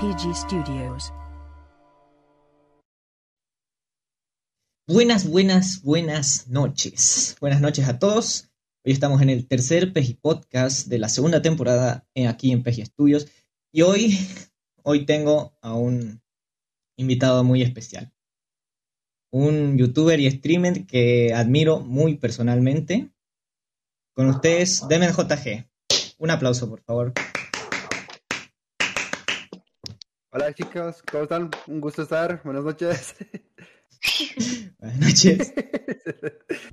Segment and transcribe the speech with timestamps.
[0.00, 1.12] PG Studios.
[4.88, 7.36] Buenas, buenas, buenas noches.
[7.40, 8.50] Buenas noches a todos.
[8.84, 12.84] Hoy estamos en el tercer Peji Podcast de la segunda temporada en- aquí en Peji
[12.84, 13.28] Studios.
[13.72, 14.18] Y hoy,
[14.82, 16.22] hoy tengo a un
[16.96, 18.12] invitado muy especial.
[19.32, 23.10] Un youtuber y streamer que admiro muy personalmente.
[24.14, 25.68] Con ustedes, Demen JG.
[26.18, 27.12] Un aplauso, por favor.
[30.36, 31.48] Hola chicos, ¿cómo están?
[31.68, 33.14] Un gusto estar, buenas noches.
[34.80, 35.54] Buenas noches.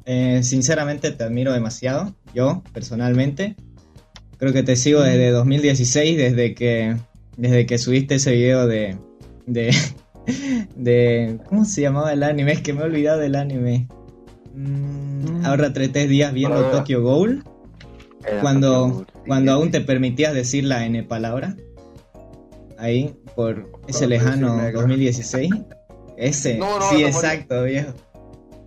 [0.06, 3.56] Eh, sinceramente te admiro demasiado, yo personalmente.
[4.38, 6.98] Creo que te sigo desde 2016, desde que,
[7.38, 8.98] desde que subiste ese video de,
[9.46, 9.70] de,
[10.76, 11.40] de...
[11.46, 12.54] ¿Cómo se llamaba el anime?
[12.54, 13.88] Es que me he olvidado del anime.
[14.56, 16.72] Mm, ahora tres días viendo.
[16.72, 17.44] Tokyo Ghoul,
[18.42, 21.56] cuando, cuando aún te permitías decir la N palabra.
[22.82, 24.80] Ahí, por ese lejano decir negro.
[24.82, 25.52] 2016.
[26.18, 27.94] Ese, No, no, sí, no, exacto, viejo.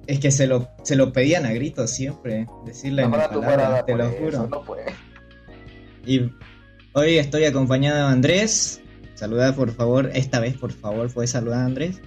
[0.07, 3.97] Es que se lo, se lo pedían a gritos siempre, decirle en palabra, parada te
[3.97, 4.47] lo eso, juro.
[4.47, 4.85] No puede.
[6.07, 6.31] Y
[6.93, 8.81] hoy estoy acompañado de Andrés.
[9.15, 12.01] Saludar por favor, esta vez por favor, ¿puedes saludar a Andrés?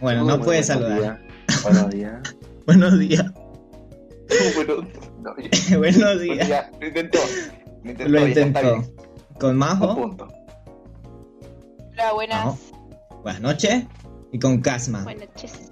[0.00, 1.20] Bueno, no puedes saludar.
[1.62, 2.36] Buenos días.
[2.66, 3.24] Buenos días.
[4.56, 4.84] Buenos
[5.78, 6.70] Bueno, días.
[6.80, 7.18] lo intentó.
[7.84, 8.08] Lo intentó.
[8.08, 8.84] Lo intentó.
[9.42, 9.96] Con Majo.
[9.96, 10.28] punto.
[11.90, 12.44] Hola, buenas.
[12.44, 13.22] No.
[13.22, 13.84] Buenas noches.
[14.30, 15.02] Y con Casma.
[15.02, 15.70] Buenas noches.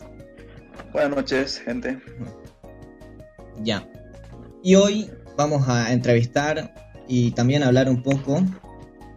[0.93, 2.01] Buenas noches, gente.
[3.63, 3.89] Ya.
[4.65, 6.75] Y hoy vamos a entrevistar
[7.07, 8.43] y también hablar un poco,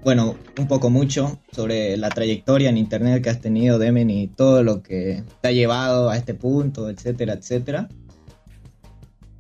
[0.04, 4.62] bueno, un poco mucho sobre la trayectoria en internet que has tenido, Demen, y todo
[4.62, 7.90] lo que te ha llevado a este punto, etcétera, etcétera.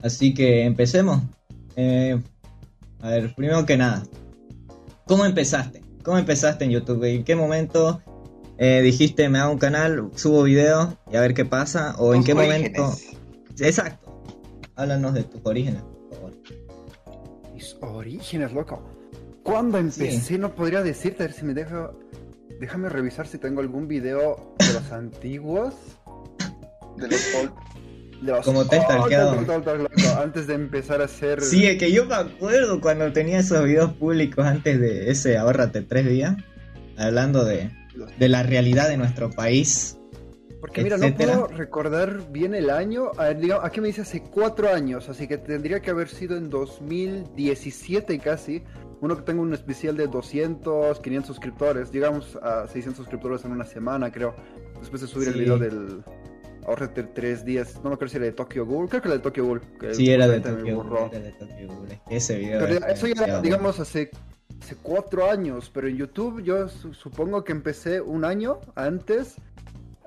[0.02, 1.22] Así que empecemos.
[1.76, 2.20] Eh,
[3.00, 4.02] a ver, primero que nada,
[5.06, 5.82] ¿cómo empezaste?
[6.04, 7.04] ¿Cómo empezaste en YouTube?
[7.04, 8.02] ¿En qué momento
[8.58, 11.96] eh, dijiste me hago un canal, subo videos y a ver qué pasa?
[11.98, 12.78] ¿O en qué orígenes.
[12.78, 12.98] momento?
[13.60, 14.24] Exacto.
[14.76, 16.34] Háblanos de tus orígenes, por favor.
[17.54, 18.84] Mis orígenes, loco.
[19.44, 20.38] ¿Cuándo empecé?
[20.38, 21.92] No podría decirte, a ver si me deja...
[22.60, 25.74] Déjame revisar si tengo algún video de los antiguos.
[26.98, 27.52] De los old.
[28.24, 28.46] Los...
[28.46, 31.42] Como old, loco, Antes de empezar a hacer...
[31.42, 35.82] Sí, es que yo me acuerdo cuando tenía esos videos públicos antes de ese ahórrate
[35.82, 36.38] tres días,
[36.98, 37.70] hablando de,
[38.18, 39.98] de la realidad de nuestro país.
[40.62, 43.12] Porque mira, no puedo recordar bien el año.
[43.18, 46.38] A ver, digamos, aquí me dice hace cuatro años, así que tendría que haber sido
[46.38, 48.64] en 2017 casi.
[49.02, 53.66] Uno que tengo un especial de 200, 500 suscriptores, digamos a 600 suscriptores en una
[53.66, 54.34] semana, creo.
[54.80, 56.02] Después de subir el video del
[56.68, 59.24] ahorrate tres días, no me acuerdo si era de Tokyo Ghoul, creo que era de
[59.24, 59.62] Tokyo Ghoul.
[59.80, 60.76] que Sí, era de Tokyo.
[60.76, 61.08] borró.
[61.12, 62.60] Era de Tokyo Ghoul, que ese video.
[62.62, 64.12] Pero es ya- eso ya era, digamos, hace,
[64.62, 69.36] hace cuatro años, pero en YouTube yo su- supongo que empecé un año antes.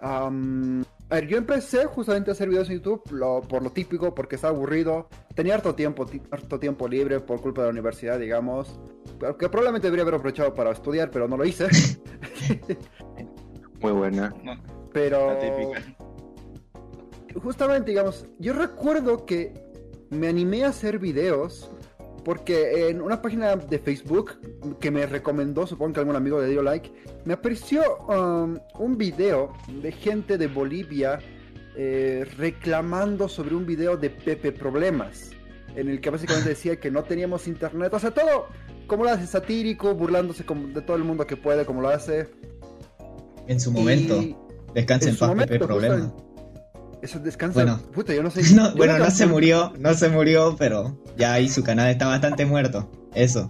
[0.01, 4.15] Am, a ver, yo empecé justamente a hacer videos en YouTube lo- por lo típico,
[4.15, 5.09] porque estaba aburrido.
[5.35, 8.79] Tenía harto tiempo, ti- harto tiempo libre por culpa de la universidad, digamos.
[9.39, 11.69] Que probablemente debería haber aprovechado para estudiar, pero no lo hice.
[13.81, 14.35] Muy buena.
[14.93, 15.96] Pero La típica.
[17.43, 19.53] Justamente, digamos, yo recuerdo que
[20.11, 21.71] me animé a hacer videos
[22.25, 24.33] porque en una página de Facebook
[24.81, 26.91] que me recomendó, supongo que algún amigo le dio like,
[27.25, 31.21] me apareció um, un video de gente de Bolivia
[31.77, 35.31] eh, reclamando sobre un video de Pepe Problemas,
[35.77, 38.47] en el que básicamente decía que no teníamos internet, o sea, todo
[38.89, 42.29] como lo hace satírico, burlándose como de todo el mundo que puede, como lo hace.
[43.47, 44.17] En su momento.
[44.21, 44.37] Y
[44.75, 45.95] Descansa en, paz, momento, Pepe Problema.
[45.95, 46.26] justamente-
[47.07, 47.55] Eso descansa.
[47.63, 47.81] Bueno.
[47.93, 48.43] Puta, yo no sé.
[48.55, 52.07] No, yo bueno, no se murió, no se murió, pero ya ahí su canal está
[52.09, 52.91] bastante muerto.
[53.15, 53.49] Eso.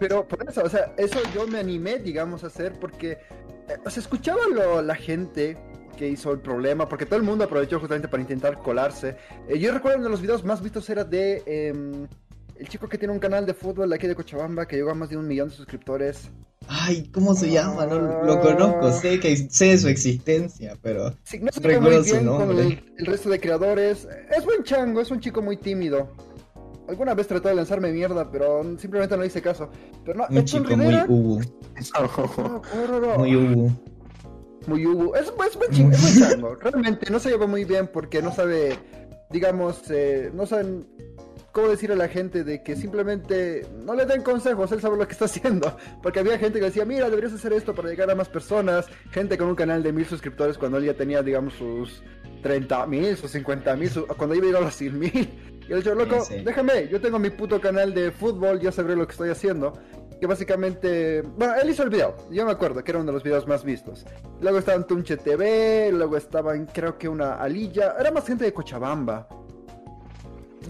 [0.00, 3.18] Pero por eso, o sea, eso yo me animé, digamos, a hacer porque, eh,
[3.84, 5.56] o sea, escuchaba lo- la gente
[5.96, 9.16] que hizo el problema, porque todo el mundo aprovechó justamente para intentar colarse.
[9.48, 12.08] Eh, yo recuerdo uno de los videos más vistos era de em,
[12.56, 15.08] el chico que tiene un canal de fútbol aquí de Cochabamba que llegó a más
[15.10, 16.30] de un millón de suscriptores.
[16.68, 17.86] Ay, ¿cómo se llama?
[17.86, 22.26] No lo conozco, sé que sé de su existencia, pero Sí, no recuerdo su bien
[22.26, 22.62] con nombre.
[22.66, 24.06] el, el resto de creadores.
[24.36, 26.08] Es buen chango, es un chico muy tímido.
[26.88, 29.70] Alguna vez trató de lanzarme mierda, pero simplemente no hice caso.
[30.04, 31.40] Pero no, un chico muy ubu,
[31.94, 32.62] no,
[33.18, 33.70] muy ubu.
[34.66, 35.14] muy Ubu.
[35.16, 36.54] Es, es buen chico, es buen chango.
[36.56, 38.78] Realmente no se lleva muy bien porque no sabe,
[39.30, 40.86] digamos, eh, no saben
[41.52, 45.06] cómo decir a la gente de que simplemente no le den consejos, él sabe lo
[45.06, 45.76] que está haciendo.
[46.02, 48.86] Porque había gente que decía, mira, deberías hacer esto para llegar a más personas.
[49.10, 52.02] Gente con un canal de mil suscriptores cuando él ya tenía, digamos, sus
[52.42, 55.58] 30 mil, sus 50 mil, cuando iba a llegar a los 100 mil.
[55.68, 56.42] Y él dijo, loco, Sí, sí.
[56.44, 59.72] déjame, yo tengo mi puto canal de fútbol, ya sabré lo que estoy haciendo.
[60.20, 63.22] que básicamente, bueno, él hizo el video, yo me acuerdo que era uno de los
[63.24, 64.04] videos más vistos.
[64.40, 68.44] Luego estaba en Tunche TV, luego estaba en creo que una alilla, era más gente
[68.44, 69.26] de Cochabamba.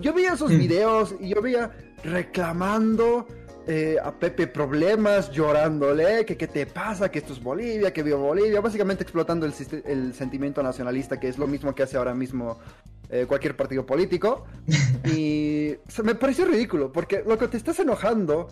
[0.00, 0.58] Yo veía esos Mm.
[0.58, 1.70] videos y yo veía
[2.04, 3.26] reclamando
[3.66, 8.18] eh, a Pepe problemas, llorándole, que qué te pasa, que esto es Bolivia, que vivo
[8.18, 12.58] Bolivia, básicamente explotando el, sentimiento nacionalista, que es lo mismo que hace ahora mismo
[13.08, 14.46] eh, cualquier partido político.
[15.04, 18.48] Y me pareció ridículo, porque lo que te estás enojando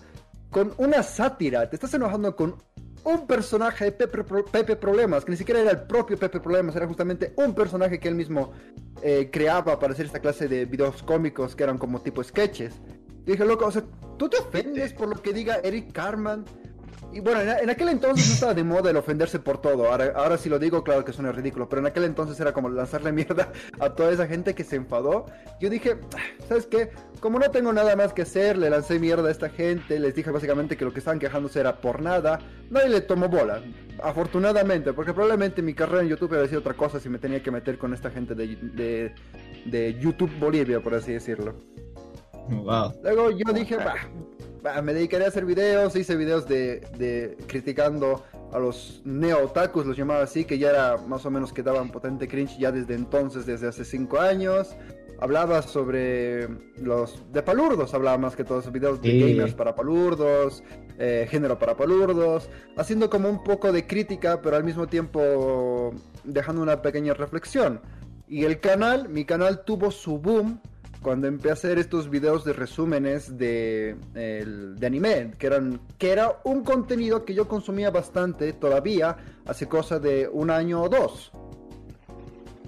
[0.50, 2.56] con una sátira, te estás enojando con
[3.04, 6.86] un personaje de Pepe, Pepe Problemas, que ni siquiera era el propio Pepe Problemas, era
[6.86, 8.52] justamente un personaje que él mismo
[9.02, 12.74] eh, creaba para hacer esta clase de videos cómicos que eran como tipo sketches.
[13.26, 13.84] Y dije, loco, o sea,
[14.18, 16.44] tú te ofendes por lo que diga Eric Carman.
[17.12, 19.90] Y bueno, en, en aquel entonces no estaba de moda el ofenderse por todo.
[19.90, 21.68] Ahora, ahora si lo digo, claro que suena ridículo.
[21.68, 25.26] Pero en aquel entonces era como lanzarle mierda a toda esa gente que se enfadó.
[25.60, 26.18] Yo dije, "Ah,
[26.48, 26.90] ¿sabes qué?
[27.20, 29.98] Como no tengo nada más que hacer, le lancé mierda a esta gente.
[29.98, 32.38] Les dije básicamente que lo que estaban quejándose era por nada.
[32.70, 33.60] Nadie le tomó bola.
[34.02, 37.50] Afortunadamente, porque probablemente mi carrera en YouTube hubiera sido otra cosa si me tenía que
[37.50, 39.12] meter con esta gente de, de,
[39.66, 41.54] de YouTube Bolivia, por así decirlo.
[42.48, 42.94] Wow.
[43.02, 43.94] Luego yo dije, bah,
[44.82, 50.22] me dedicaré a hacer videos, hice videos de, de criticando a los neo-otakus, los llamaba
[50.22, 53.68] así, que ya era más o menos que daban potente cringe ya desde entonces, desde
[53.68, 54.74] hace cinco años.
[55.22, 56.48] Hablaba sobre
[56.78, 59.20] los de palurdos, hablaba más que todos videos de Sí.
[59.34, 60.62] gamers para palurdos,
[60.98, 65.92] eh, género para palurdos, haciendo como un poco de crítica, pero al mismo tiempo
[66.24, 67.80] dejando una pequeña reflexión.
[68.28, 70.60] Y el canal, mi canal tuvo su boom
[71.02, 76.40] cuando empecé a hacer estos videos de resúmenes de, de anime, que, eran, que era
[76.44, 79.16] un contenido que yo consumía bastante todavía
[79.46, 81.32] hace cosa de un año o dos.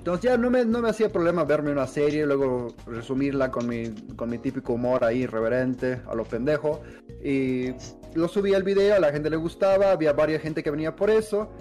[0.02, 3.88] Entonces ya no me, no me hacía problema verme una serie, luego resumirla con mi,
[4.16, 6.82] con mi típico humor ahí irreverente, a lo pendejo.
[7.22, 7.68] Y
[8.14, 11.08] lo subí al video, a la gente le gustaba, había varias gente que venía por
[11.08, 11.52] eso.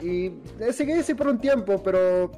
[0.00, 0.32] Y
[0.72, 2.30] seguí así por un tiempo, pero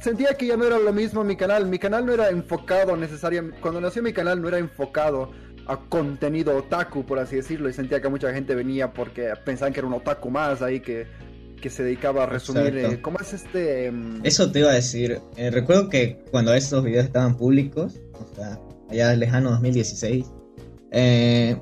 [0.00, 1.66] sentía que ya no era lo mismo mi canal.
[1.66, 3.58] Mi canal no era enfocado necesariamente.
[3.60, 5.30] Cuando nació mi canal no era enfocado
[5.66, 7.68] a contenido otaku, por así decirlo.
[7.68, 11.06] Y sentía que mucha gente venía porque pensaban que era un otaku más ahí que,
[11.60, 12.76] que se dedicaba a resumir.
[12.76, 13.86] Eh, ¿Cómo es este?
[13.86, 15.20] em, Eso te iba a decir.
[15.36, 18.58] Eh, recuerdo que cuando esos videos estaban públicos, o sea,
[18.90, 20.26] allá lejano 2016,
[20.90, 21.56] eh,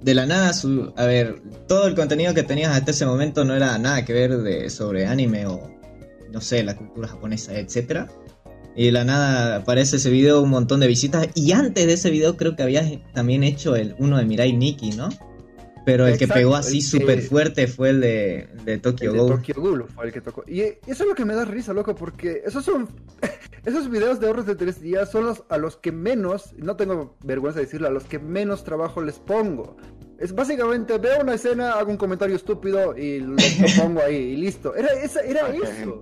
[0.00, 3.54] de la nada, su, a ver, todo el contenido que tenías hasta ese momento no
[3.54, 5.71] era nada que ver de, sobre anime o,
[6.32, 8.08] no sé, la cultura japonesa, etcétera.
[8.74, 11.28] Y de la nada aparece ese video, un montón de visitas.
[11.34, 14.92] Y antes de ese video creo que habías también hecho el uno de Mirai Nikki,
[14.92, 15.10] ¿no?
[15.84, 19.30] Pero el que pegó así súper fuerte fue el de, de Tokyo El de Ghoul.
[19.36, 20.44] Tokyo Ghoul fue el que tocó.
[20.46, 22.88] Y eso es lo que me da risa, loco, porque esos son.
[23.64, 27.16] esos videos de ahorros de tres días son los a los que menos, no tengo
[27.24, 29.76] vergüenza de decirlo, a los que menos trabajo les pongo.
[30.18, 33.34] Es básicamente, veo una escena, hago un comentario estúpido y lo,
[33.76, 34.74] pongo ahí y listo.
[34.76, 36.00] Era, esa, era eso.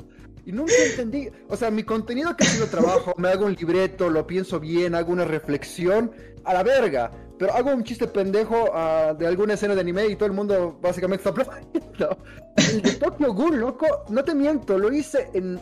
[0.50, 1.28] Y nunca entendí.
[1.48, 4.96] O sea, mi contenido que ha sido trabajo, me hago un libreto, lo pienso bien,
[4.96, 6.10] hago una reflexión,
[6.42, 7.12] a la verga.
[7.38, 10.76] Pero hago un chiste pendejo ah, de alguna escena de anime y todo el mundo
[10.82, 12.18] básicamente está aplaudiendo.
[12.56, 15.60] El de Tokyo Ghoul, loco, no te miento, lo hice en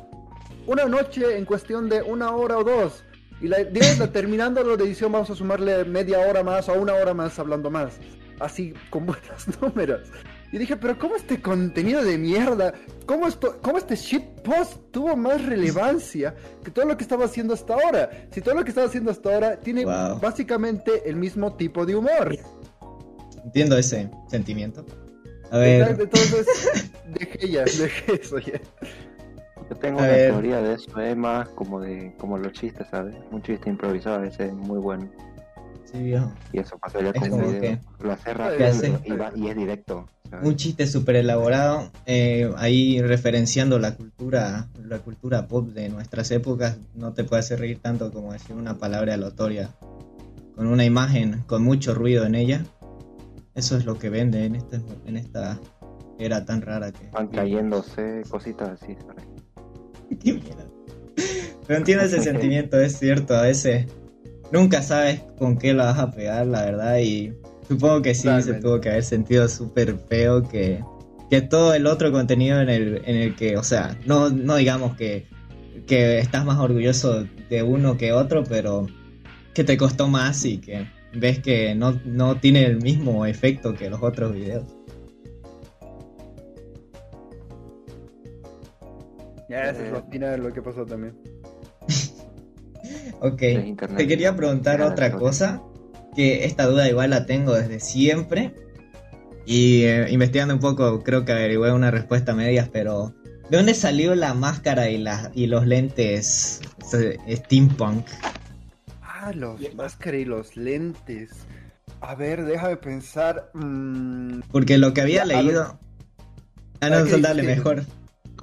[0.66, 3.04] una noche en cuestión de una hora o dos.
[3.42, 7.12] Y la, digamos, terminando la edición vamos a sumarle media hora más o una hora
[7.12, 7.98] más hablando más.
[8.40, 10.08] Así, con buenos números.
[10.50, 12.72] Y dije, pero ¿cómo este contenido de mierda?
[13.04, 17.74] ¿Cómo, esto, ¿Cómo este shitpost tuvo más relevancia que todo lo que estaba haciendo hasta
[17.74, 18.08] ahora?
[18.30, 20.20] Si todo lo que estaba haciendo hasta ahora tiene Wow.
[20.20, 22.36] básicamente el mismo tipo de humor.
[23.44, 24.84] Entiendo ese sentimiento.
[25.50, 28.60] A ver, Entonces, dejé ya, dejé eso ya.
[29.70, 30.30] Yo tengo A una ver.
[30.30, 33.14] teoría de eso, es más como de como los chistes, ¿sabes?
[33.30, 35.10] Un chiste improvisado a veces es muy bueno.
[35.84, 36.32] sí, viejo.
[36.52, 37.78] Y eso pasaría como un video.
[38.00, 38.68] Lo hace rápido
[39.04, 40.06] y, va- y es directo.
[40.42, 46.76] Un chiste súper elaborado, eh, ahí referenciando la cultura, la cultura pop de nuestras épocas,
[46.94, 49.74] no te puede hacer reír tanto como decir una palabra aleatoria
[50.54, 52.64] con una imagen con mucho ruido en ella.
[53.54, 55.58] Eso es lo que vende en este, en esta
[56.18, 57.08] era tan rara que.
[57.12, 59.24] Van cayéndose, cositas así, ¿sabes?
[60.22, 60.66] Qué mierda.
[61.66, 63.86] Pero entiendo ese sentimiento, es cierto, a veces
[64.50, 67.34] nunca sabes con qué la vas a pegar, la verdad, y
[67.68, 70.82] supongo que sí se tuvo que haber sentido súper feo que,
[71.30, 74.96] que todo el otro contenido en el, en el que, o sea, no, no digamos
[74.96, 75.26] que,
[75.86, 78.86] que estás más orgulloso de uno que otro, pero
[79.52, 83.90] que te costó más y que ves que no, no tiene el mismo efecto que
[83.90, 84.64] los otros videos.
[89.48, 91.14] Ya, eso es lo final lo que pasó también.
[93.20, 93.38] Ok,
[93.96, 95.60] te quería preguntar otra cosa
[96.18, 98.52] que esta duda igual la tengo desde siempre.
[99.46, 103.14] Y eh, investigando un poco, creo que averigué una respuesta a medias, pero
[103.48, 106.60] ¿de dónde salió la máscara y, la, y los lentes
[106.92, 108.04] eh, steampunk?
[109.00, 111.30] Ah, los máscaras y los lentes.
[112.00, 113.50] A ver, déjame pensar.
[113.54, 115.78] mm, Porque lo que había Ya, leído...
[116.80, 117.46] Ah, no, Ok, dale, sí.
[117.46, 117.84] mejor.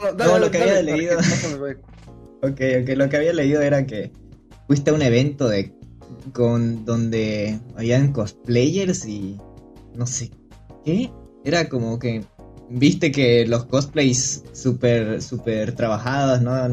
[0.02, 1.18] No, No, lo que había leído.
[2.42, 4.12] Ok, ok, lo que había leído era que
[4.68, 5.74] fuiste a un evento de
[6.34, 9.38] con donde habían cosplayers y
[9.96, 10.32] no sé
[10.84, 11.12] qué.
[11.44, 12.24] Era como que
[12.70, 16.68] viste que los cosplays súper super trabajados no,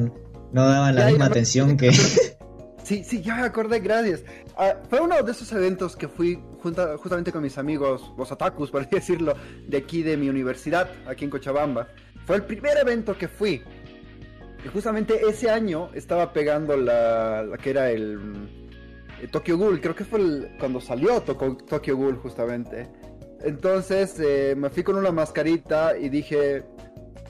[0.52, 1.90] no daban la Ya, misma ya, atención que...
[2.84, 4.24] Sí, sí, ya me acordé, gracias.
[4.56, 8.70] Ah, fue uno de esos eventos que fui junta- justamente con mis amigos, los otakus,
[8.72, 9.34] por así decirlo,
[9.68, 11.86] de aquí de mi universidad, aquí en Cochabamba.
[12.26, 13.62] Fue el primer evento que fui.
[14.64, 18.18] Y justamente ese año estaba pegando la, la que era el
[19.28, 22.88] Tokyo Ghoul, creo que fue el- cuando salió Toko- Tokyo Ghoul justamente.
[23.44, 26.62] Entonces eh, me fui con una mascarita y dije,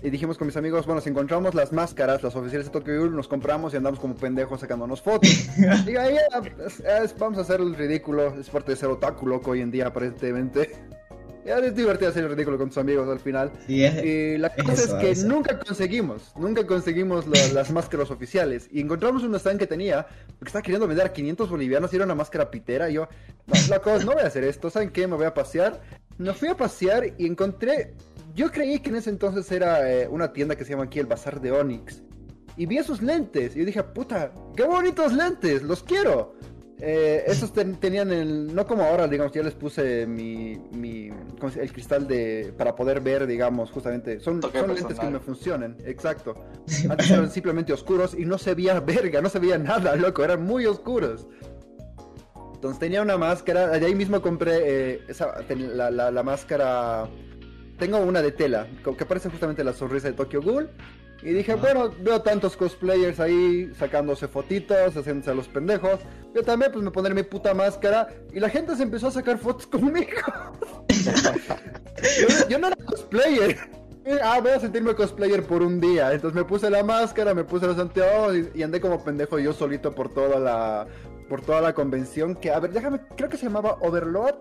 [0.03, 3.15] y dijimos con mis amigos, bueno, si encontramos las máscaras, las oficiales de Tokyo Ghoul,
[3.17, 5.31] nos compramos y andamos como pendejos sacándonos fotos.
[5.99, 6.17] Ahí,
[7.19, 10.71] vamos a hacer el ridículo, es parte de ser otaku loco hoy en día aparentemente.
[11.45, 13.51] Ya es divertido hacer el ridículo con tus amigos al final.
[13.67, 15.27] Sí, es- Y la cosa eso, es que eso.
[15.27, 18.69] nunca conseguimos, nunca conseguimos la- las máscaras oficiales.
[18.71, 20.07] Y encontramos un stand que tenía,
[20.39, 22.89] porque estaba queriendo vender a 500 bolivianos y era una máscara pitera.
[22.91, 23.09] Y yo,
[23.47, 25.07] no, la cosa, no voy a hacer esto, ¿saben qué?
[25.07, 25.81] Me voy a pasear.
[26.19, 27.95] Me fui a pasear y encontré,
[28.35, 31.07] yo creí que en ese entonces era eh, una tienda que se llama aquí el
[31.07, 32.03] Bazar de Onyx.
[32.57, 36.35] Y vi esos lentes y yo dije, puta, qué bonitos lentes, los quiero.
[36.85, 41.53] Eh, esos ten- tenían el, no como ahora, digamos, ya les puse mi, mi ¿cómo
[41.53, 45.77] se- el cristal de, para poder ver, digamos, justamente, son, son lentes que me funcionan,
[45.87, 46.35] exacto.
[46.91, 50.43] Antes eran simplemente oscuros y no se veía verga, no se veía nada, loco, eran
[50.43, 51.29] muy oscuros.
[52.55, 57.09] Entonces tenía una máscara, de ahí mismo compré eh, esa, la, la- la máscara,
[57.79, 58.67] tengo una de tela,
[58.99, 60.69] que parece justamente la sonrisa de Tokyo Ghoul.
[61.23, 61.57] Y dije, Ah.
[61.57, 66.00] bueno, veo tantos cosplayers ahí sacándose fotitos, haciéndose a los pendejos.
[66.35, 69.38] Yo también pues me pondré mi puta máscara y la gente se empezó a sacar
[69.38, 70.11] fotos conmigo.
[72.21, 73.59] yo, yo no era cosplayer.
[74.05, 76.12] Eh, Ah, voy a sentirme cosplayer por un día.
[76.12, 79.52] Entonces me puse la máscara, me puse los anteojos y, y andé como pendejo yo
[79.52, 80.87] solito por toda la
[81.29, 82.35] por toda la convención.
[82.35, 84.35] Que, a ver, déjame, creo que se llamaba Overlord.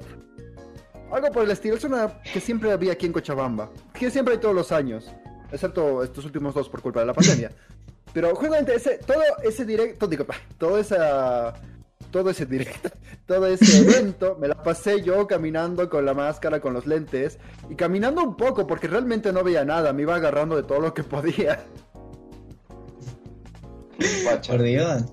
[1.12, 1.76] Algo por el estilo.
[1.76, 3.70] Es una que siempre había aquí en Cochabamba.
[3.94, 5.12] Que siempre hay todos los años.
[5.52, 7.52] Excepto estos últimos dos por culpa de la pandemia.
[8.14, 10.26] Pero justamente ese, todo ese directo, digo,
[10.58, 11.54] todo esa,
[12.12, 12.90] todo ese directo,
[13.26, 17.38] todo ese evento, me la pasé yo caminando con la máscara, con los lentes,
[17.70, 20.94] y caminando un poco, porque realmente no veía nada, me iba agarrando de todo lo
[20.94, 21.60] que podía.
[24.48, 25.04] Por Dios.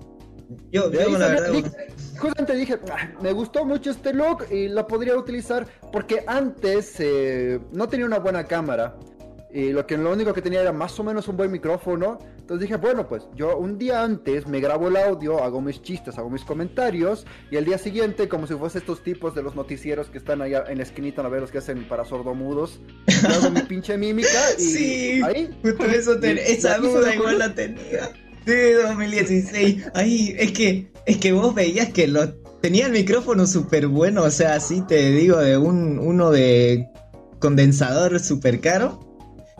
[0.71, 1.51] Yo, yo la verdad...
[1.51, 1.71] dije-
[2.17, 7.59] justamente dije, "Ah, me gustó mucho este look y lo podría utilizar porque antes eh,
[7.71, 8.95] no tenía una buena cámara.
[9.51, 12.19] Y lo que lo único que tenía era más o menos un buen micrófono.
[12.37, 16.17] Entonces dije, bueno, pues yo un día antes me grabo el audio, hago mis chistes,
[16.19, 17.25] hago mis comentarios.
[17.49, 20.65] Y el día siguiente, como si fuese estos tipos de los noticieros que están allá
[20.69, 24.29] en la esquinita, a ver los que hacen para sordomudos, yo hago mi pinche mímica
[24.57, 25.49] y Sí, ahí.
[25.63, 28.11] Justo eso te- Y- esa y duda igual la tenía.
[28.45, 28.53] Sí,
[28.83, 29.91] 2016.
[29.95, 34.31] Ahí, es que, es que vos veías que lo tenía el micrófono súper bueno, o
[34.31, 36.87] sea, así te digo, de un uno de
[37.39, 38.99] condensador súper caro.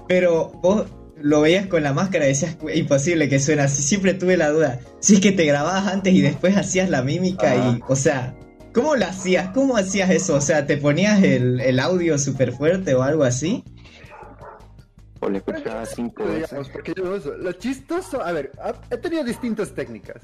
[0.10, 0.88] Pero vos
[1.22, 3.84] lo veías con la máscara y decías, "Güey, imposible que suena así.
[3.84, 4.80] Siempre tuve la duda.
[5.00, 7.80] Si es que te grababas antes y después hacías la mímica y, Ajá.
[7.88, 8.36] o sea,
[8.74, 9.50] ¿cómo lo hacías?
[9.54, 10.36] ¿Cómo hacías eso?
[10.36, 13.63] O sea, ¿te ponías el, el audio súper fuerte o algo así?
[15.20, 16.70] O le escuchaba cinco veces.
[16.72, 17.04] Porque yo.
[17.38, 18.51] Lo chistoso, a ver,
[18.89, 20.24] he tenido distintas técnicas.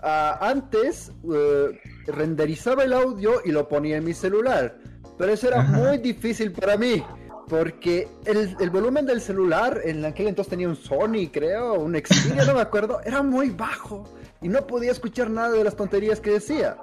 [0.00, 4.78] Ah, antes eh, renderizaba el audio y lo ponía en mi celular,
[5.18, 5.76] pero eso era Ajá.
[5.76, 7.02] muy difícil para mí.
[7.48, 12.44] Porque el, el volumen del celular, en aquel entonces tenía un Sony, creo, un Xperia,
[12.44, 14.04] no me acuerdo, era muy bajo.
[14.42, 16.76] Y no podía escuchar nada de las tonterías que decía.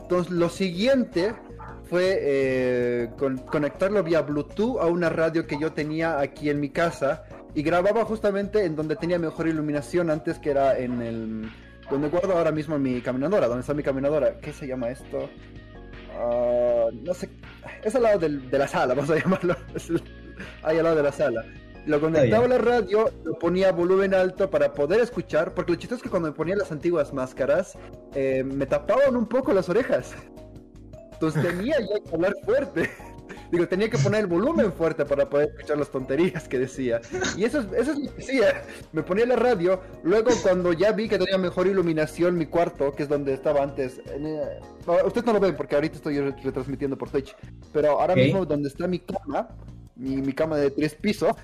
[0.00, 1.34] Entonces, lo siguiente
[1.90, 6.70] fue eh, con- conectarlo vía Bluetooth a una radio que yo tenía aquí en mi
[6.70, 11.50] casa y grababa justamente en donde tenía mejor iluminación antes que era en el
[11.90, 14.38] donde guardo ahora mismo mi caminadora, donde está mi caminadora.
[14.40, 15.28] ¿Qué se llama esto?
[16.18, 17.28] Ah, no sé,
[17.84, 19.56] es al lado del- de la sala, vamos a llamarlo.
[20.62, 21.44] Ahí al lado de la sala.
[21.86, 25.78] Lo conectaba a la radio, lo ponía a volumen alto para poder escuchar, porque lo
[25.78, 27.78] chistoso es que cuando me ponía las antiguas máscaras,
[28.14, 30.12] eh, me tapaban un poco las orejas.
[31.12, 32.90] Entonces tenía yo que hablar fuerte.
[33.50, 37.00] Digo, tenía que poner el volumen fuerte para poder escuchar las tonterías que decía.
[37.36, 38.62] Y eso es, eso es lo que decía.
[38.92, 39.80] Me ponía la radio.
[40.02, 44.00] Luego, cuando ya vi que tenía mejor iluminación mi cuarto, que es donde estaba antes.
[44.06, 44.60] Eh,
[45.04, 47.34] ustedes no lo ven porque ahorita estoy retransmitiendo por Twitch.
[47.72, 49.48] Pero ahora mismo, donde está mi cama,
[49.94, 51.34] mi, mi cama de tres pisos,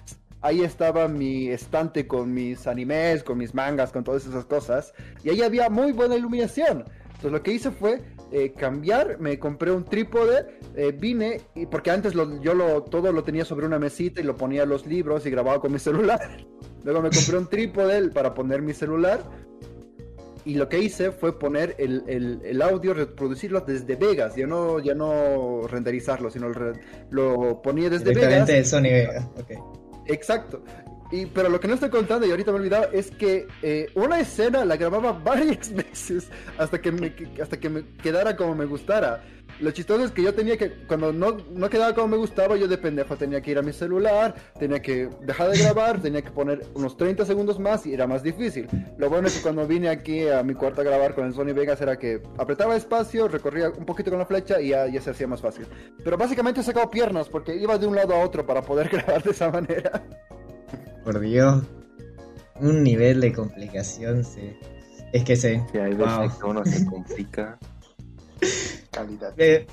[0.43, 4.93] ahí estaba mi estante con mis animes, con mis mangas, con todas esas cosas.
[5.25, 6.85] Y ahí había muy buena iluminación.
[7.07, 11.91] Entonces lo que hice fue eh, cambiar, me compré un trípode, eh, vine, y porque
[11.91, 15.31] antes yo lo, todo lo tenía sobre una mesita y lo ponía los libros y
[15.31, 16.21] grababa con mi celular.
[16.85, 19.23] Luego me compré un trípode para poner mi celular.
[20.45, 24.93] Y lo que hice fue poner el, el, audio, reproducirlo desde Vegas, ya no, ya
[24.93, 26.49] no renderizarlo, sino
[27.11, 28.49] lo ponía desde Vegas.
[28.49, 29.29] de Sony Vegas,
[30.07, 30.65] Exacto.
[31.13, 33.91] Y, pero lo que no estoy contando, y ahorita me he olvidado, es que eh,
[33.95, 38.65] una escena la grababa varias veces hasta que, me, hasta que me quedara como me
[38.65, 39.23] gustara.
[39.61, 42.67] Lo chistoso es que yo tenía que, cuando no, no quedaba como me gustaba, yo
[42.67, 46.31] de pendejo tenía que ir a mi celular, tenía que dejar de grabar, tenía que
[46.31, 48.67] poner unos 30 segundos más y era más difícil.
[48.97, 51.53] Lo bueno es que cuando vine aquí a mi cuarto a grabar con el Sony
[51.55, 55.11] Vegas era que apretaba espacio, recorría un poquito con la flecha y ya, ya se
[55.11, 55.67] hacía más fácil.
[56.03, 59.23] Pero básicamente he sacado piernas porque iba de un lado a otro para poder grabar
[59.23, 60.03] de esa manera.
[61.05, 61.63] Por Dios.
[62.61, 64.57] Un nivel de complicación, sí.
[65.13, 65.63] Es que sé.
[65.73, 67.59] Sí, hay veces que uno se complica.
[68.91, 69.35] Calidad.
[69.37, 69.67] Eh,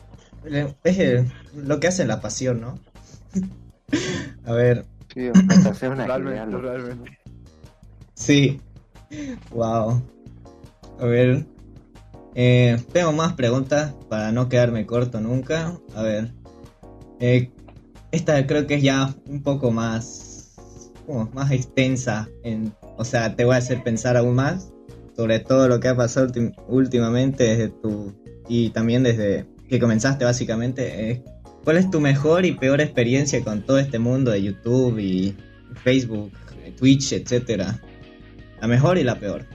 [0.45, 1.25] eh, es
[1.55, 2.79] lo que hace la pasión, ¿no?
[4.45, 4.85] A ver.
[5.13, 5.29] Sí,
[5.87, 7.17] una realmente,
[8.13, 8.61] Sí.
[9.51, 10.01] Wow.
[10.99, 11.45] A ver.
[12.35, 15.79] Eh, tengo más preguntas para no quedarme corto nunca.
[15.95, 16.33] A ver.
[17.19, 17.51] Eh,
[18.11, 20.28] esta creo que es ya un poco más
[21.33, 24.71] más extensa, en, o sea, te voy a hacer pensar aún más
[25.19, 26.31] sobre todo lo que ha pasado
[26.69, 28.13] últimamente desde tu
[28.47, 31.21] y también desde que comenzaste básicamente.
[31.65, 35.35] ¿Cuál es tu mejor y peor experiencia con todo este mundo de YouTube y
[35.83, 36.31] Facebook,
[36.77, 37.81] Twitch, etcétera?
[38.61, 39.45] La mejor y la peor.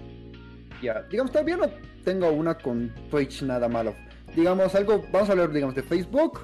[0.83, 1.71] Ya, digamos, todavía no
[2.05, 3.95] tengo una con Twitch nada malo.
[4.37, 6.41] Digamos, algo, vamos a hablar, digamos, de Facebook.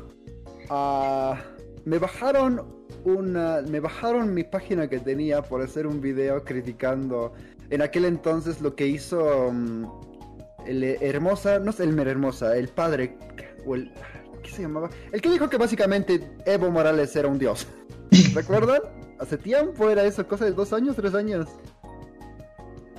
[0.70, 1.34] Uh,
[1.84, 7.32] me bajaron una, me bajaron mi página que tenía por hacer un video criticando
[7.70, 9.84] en aquel entonces lo que hizo mm,
[10.66, 13.16] el Hermosa, no sé, el Hermosa, el padre,
[13.64, 13.92] o el,
[14.42, 14.90] ¿qué se llamaba?
[15.12, 17.66] El que dijo que básicamente Evo Morales era un dios.
[18.34, 18.80] ¿Recuerdan?
[19.18, 21.46] Hace tiempo era eso, cosa de dos años, tres años.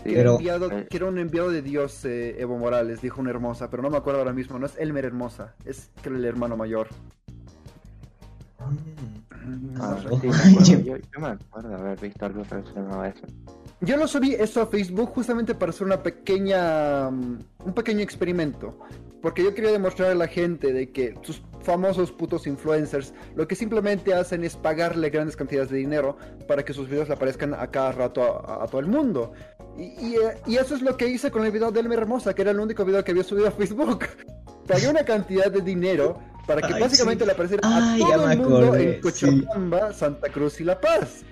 [0.05, 3.89] enviado, que era un enviado de Dios eh, Evo Morales, dijo una hermosa, pero no
[3.89, 6.87] me acuerdo ahora mismo, no es Elmer Hermosa, es creo el hermano mayor.
[9.79, 9.97] Ah,
[10.63, 13.21] yo, me acuerdo haber visto algo relacionado a eso.
[13.81, 18.77] Yo lo subí eso a Facebook justamente para hacer una pequeña, mm, un pequeño experimento.
[19.21, 23.55] Porque yo quería demostrar a la gente de que sus famosos putos influencers lo que
[23.55, 27.67] simplemente hacen es pagarle grandes cantidades de dinero para que sus videos le aparezcan a
[27.67, 29.33] cada rato a, todo el mundo.
[29.77, 30.15] Y,
[30.47, 32.59] y, eso es lo que hice con el video de Elmer Hermosa, que era el
[32.59, 34.05] único video que había subido a Facebook.
[34.67, 39.01] Pagué una cantidad de dinero para que básicamente le apareciera a todo el mundo en
[39.01, 41.23] Cochabamba, Santa Cruz y La Paz.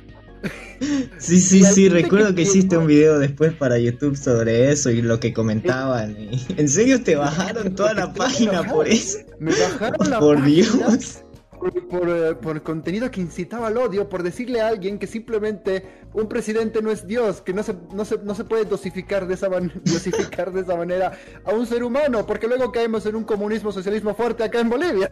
[1.18, 5.20] Sí, sí, sí, recuerdo que hiciste un video después para YouTube sobre eso y lo
[5.20, 6.16] que comentaban.
[6.56, 9.20] ¿En serio te bajaron toda la página por eso?
[9.40, 11.24] Me bajaron la Por Dios.
[11.62, 16.82] Eh, por, contenido que incitaba al odio, por decirle a alguien que simplemente un presidente
[16.82, 19.50] no es Dios, que no se, no se, no se puede dosificar de, esa
[19.84, 21.12] dosificar de esa manera
[21.44, 25.12] a un ser humano, porque luego caemos en un comunismo, socialismo fuerte acá en Bolivia.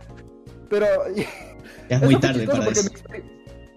[0.70, 0.86] Pero...
[1.90, 2.90] Ya es muy tarde para eso.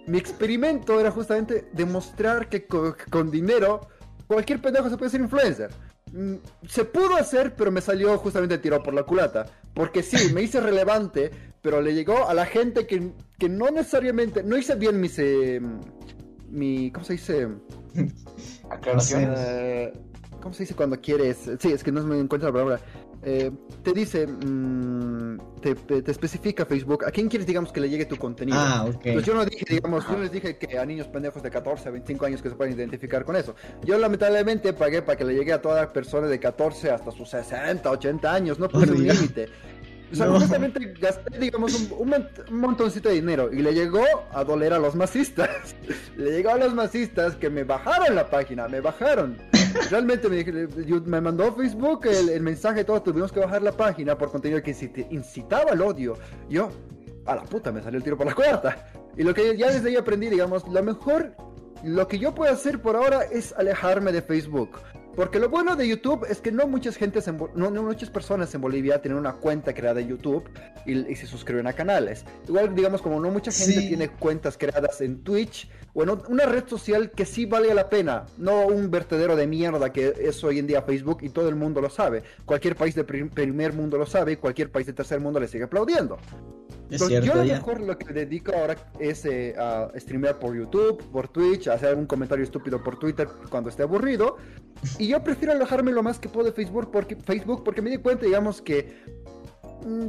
[0.09, 3.87] Mi, experimento era justamente demostrar que con, dinero
[4.27, 5.71] cualquier pendejo se puede ser influencer.
[6.13, 6.35] Mm,
[6.69, 9.47] se pudo hacer, pero me salió justamente tirado por la culata.
[9.75, 11.31] Porque sí, me hice relevante,
[11.63, 15.61] pero le llegó a la gente que, que no necesariamente, no hice bien mis, eh,
[16.49, 17.49] mi, ¿cómo se dice?
[18.71, 19.39] Aclaraciones.
[19.41, 19.93] Eh,
[20.41, 21.51] ¿Cómo se dice cuando quieres?
[21.59, 22.81] Sí, es que no me encuentro la palabra.
[23.23, 23.51] Eh,
[23.83, 28.17] te dice, mm, te, te, especifica Facebook a quién quieres, digamos, que le llegue tu
[28.17, 28.59] contenido.
[28.59, 29.03] Ah, ok.
[29.13, 31.93] Pues yo no dije, digamos, yo les dije que a niños pendejos de 14 a
[31.93, 33.55] 25 años que se pueden identificar con eso.
[33.85, 37.29] Yo lamentablemente pagué para que le llegue a todas las personas de 14 hasta sus
[37.29, 39.49] 60, 80 años, no puse un límite.
[40.13, 42.15] O sea, justamente gasté, digamos, un,
[42.51, 45.49] montoncito de dinero y le llegó a doler a los masistas.
[46.17, 49.37] le llegó a los masistas que me bajaron la página, me bajaron.
[49.91, 50.45] Realmente me,
[51.07, 54.75] me mandó Facebook el, el mensaje, todo, tuvimos que bajar la página por contenido que
[55.11, 56.17] incitaba al odio.
[56.49, 56.71] Yo,
[57.27, 58.91] a la puta, me salió el tiro por la cuarta.
[59.17, 61.35] Y lo que ya desde ahí aprendí, digamos, lo mejor,
[61.85, 64.71] lo que yo puedo hacer por ahora es alejarme de Facebook
[65.21, 69.03] Porque lo bueno de YouTube es que no muchas, gentes no, muchas personas en Bolivia
[69.03, 70.49] tienen una cuenta creada en YouTube
[70.87, 72.25] y, se suscriben a canales.
[72.49, 76.67] Igual, digamos, como no mucha gente tiene cuentas creadas en Twitch o en una red
[76.69, 80.67] social que sí vale la pena, no un vertedero de mierda que es hoy en
[80.67, 82.23] día Facebook y todo el mundo lo sabe.
[82.45, 85.65] Cualquier país de primer mundo lo sabe y cualquier país de tercer mundo le sigue
[85.65, 86.19] aplaudiendo.
[86.91, 91.01] Entonces, yo lo mejor lo que me dedico ahora es eh, a streamear por YouTube,
[91.13, 94.39] por Twitch, hacer algún comentario estúpido por Twitter cuando esté aburrido.
[94.99, 97.99] Y yo prefiero alejarme lo más que puedo de Facebook porque, Facebook porque me di
[97.99, 99.05] cuenta, digamos, que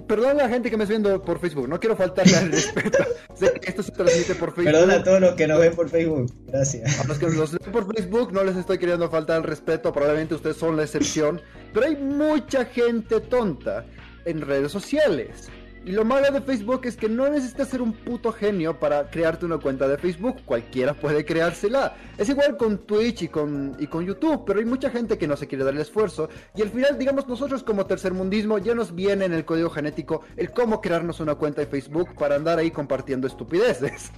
[0.08, 3.04] Perdón a la gente que me está viendo por Facebook, no quiero faltarle al respeto.
[3.36, 4.74] sé que esto se transmite por Facebook.
[4.74, 7.00] Perdón a todos los que nos ven por Facebook, gracias.
[7.00, 10.36] A los que nos ven por Facebook no les estoy queriendo faltar al respeto, probablemente
[10.36, 11.42] ustedes son la excepción.
[11.74, 13.86] Pero hay mucha gente tonta
[14.26, 15.50] en redes sociales.
[15.84, 19.48] Y lo malo de Facebook es que no necesitas ser un puto genio para crearte
[19.48, 21.96] una cuenta de Facebook, cualquiera puede creársela.
[22.20, 25.36] Es igual con Twitch y con, y con YouTube, pero hay mucha gente que no
[25.36, 26.30] se quiere dar el esfuerzo.
[26.56, 30.52] Y al final, digamos, nosotros como tercermundismo ya nos viene en el código genético el
[30.52, 34.12] cómo crearnos una cuenta de Facebook para andar ahí compartiendo estupideces.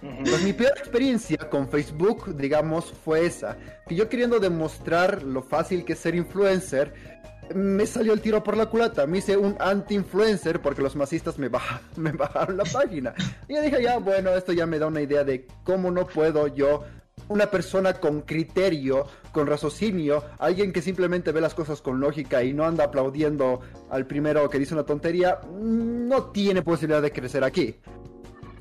[0.00, 3.56] Pues mi peor experiencia con Facebook, digamos, fue esa.
[3.88, 6.94] Que yo queriendo demostrar lo fácil que es ser influencer,
[7.54, 9.06] me salió el tiro por la culata.
[9.06, 13.14] Me hice un anti-influencer porque los masistas me, bajaron la página.
[13.48, 16.46] Y yo dije, ya, bueno, esto ya me da una idea de cómo no puedo
[16.48, 16.84] yo,
[17.28, 22.52] una persona con criterio, con raciocinio, alguien que simplemente ve las cosas con lógica y
[22.52, 27.76] no anda aplaudiendo al primero que dice una tontería, no tiene posibilidad de crecer aquí.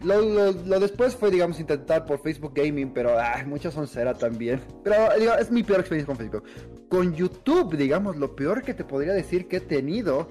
[0.04, 4.62] Lo, después fue, digamos, intentar por Facebook Gaming, pero ay, mucha soncera también.
[4.84, 6.44] Pero es mi peor experiencia con Facebook.
[6.90, 10.30] Con YouTube, digamos, lo peor que te podría decir que he tenido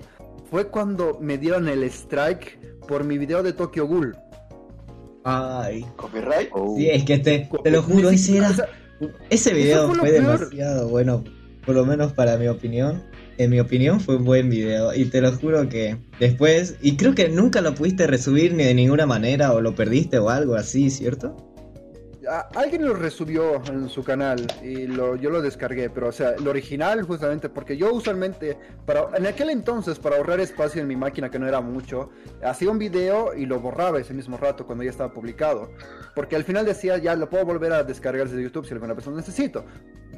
[0.51, 4.17] fue cuando me dieron el strike por mi video de Tokyo Ghoul.
[5.25, 5.85] Ay.
[5.97, 6.51] ¿Copyright?
[6.77, 8.55] Sí, es que te, te lo juro, ese era...
[9.29, 11.23] Ese video fue demasiado bueno,
[11.67, 13.03] por lo menos para mi opinión
[13.39, 14.95] en mi opinión, fue un buen video.
[14.95, 18.75] Y te lo juro que después, y creo que nunca lo pudiste resubir ni de
[18.75, 21.56] ninguna manera, o lo perdiste o algo así, ¿cierto?
[22.55, 26.47] Alguien lo resubió en su canal y lo, yo lo descargué, pero o sea, el
[26.47, 31.31] original justamente, porque yo usualmente, para, en aquel entonces, para ahorrar espacio en mi máquina,
[31.31, 32.11] que no era mucho,
[32.43, 35.71] hacía un video y lo borraba ese mismo rato cuando ya estaba publicado.
[36.15, 39.17] Porque al final decía, ya lo puedo volver a descargar desde YouTube si alguna persona
[39.17, 39.65] necesito.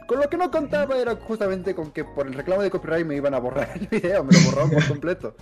[0.07, 3.16] Con lo que no contaba era justamente con que por el reclamo de copyright me
[3.16, 5.35] iban a borrar el video, me lo borraron por completo.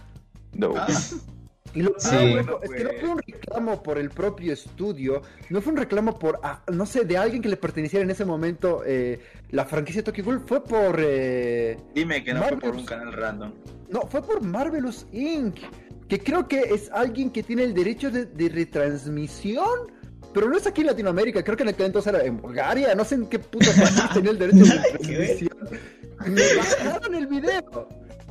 [0.52, 0.74] No.
[0.76, 0.86] Ah.
[1.76, 2.16] Y lo sí.
[2.62, 6.40] es que no fue un reclamo por el propio estudio, no fue un reclamo por,
[6.42, 10.24] ah, no sé, de alguien que le perteneciera en ese momento eh, la franquicia Tokyo
[10.24, 10.98] Ghoul, fue por...
[10.98, 13.52] Eh, Dime que no fue por un canal random.
[13.90, 15.58] No, fue por Marvelous Inc.,
[16.08, 19.94] que creo que es alguien que tiene el derecho de, de retransmisión
[20.32, 23.06] pero no es aquí en Latinoamérica, creo que en aquel entonces era en Bulgaria, no
[23.06, 25.68] sé en qué puto país tenía el derecho de transmisión.
[26.26, 27.88] Me bajaron el video.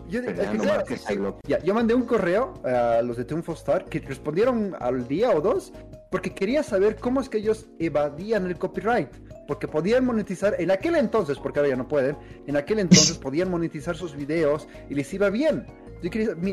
[0.08, 0.22] Yo,
[1.64, 5.74] yo mandé un correo a los de Triunfo Star que respondieron al día o dos
[6.12, 9.10] porque quería saber cómo es que ellos evadían el copyright.
[9.48, 13.52] Porque podían monetizar en aquel entonces, porque ahora ya no pueden, en aquel entonces podían
[13.52, 15.66] monetizar sus videos y les iba bien.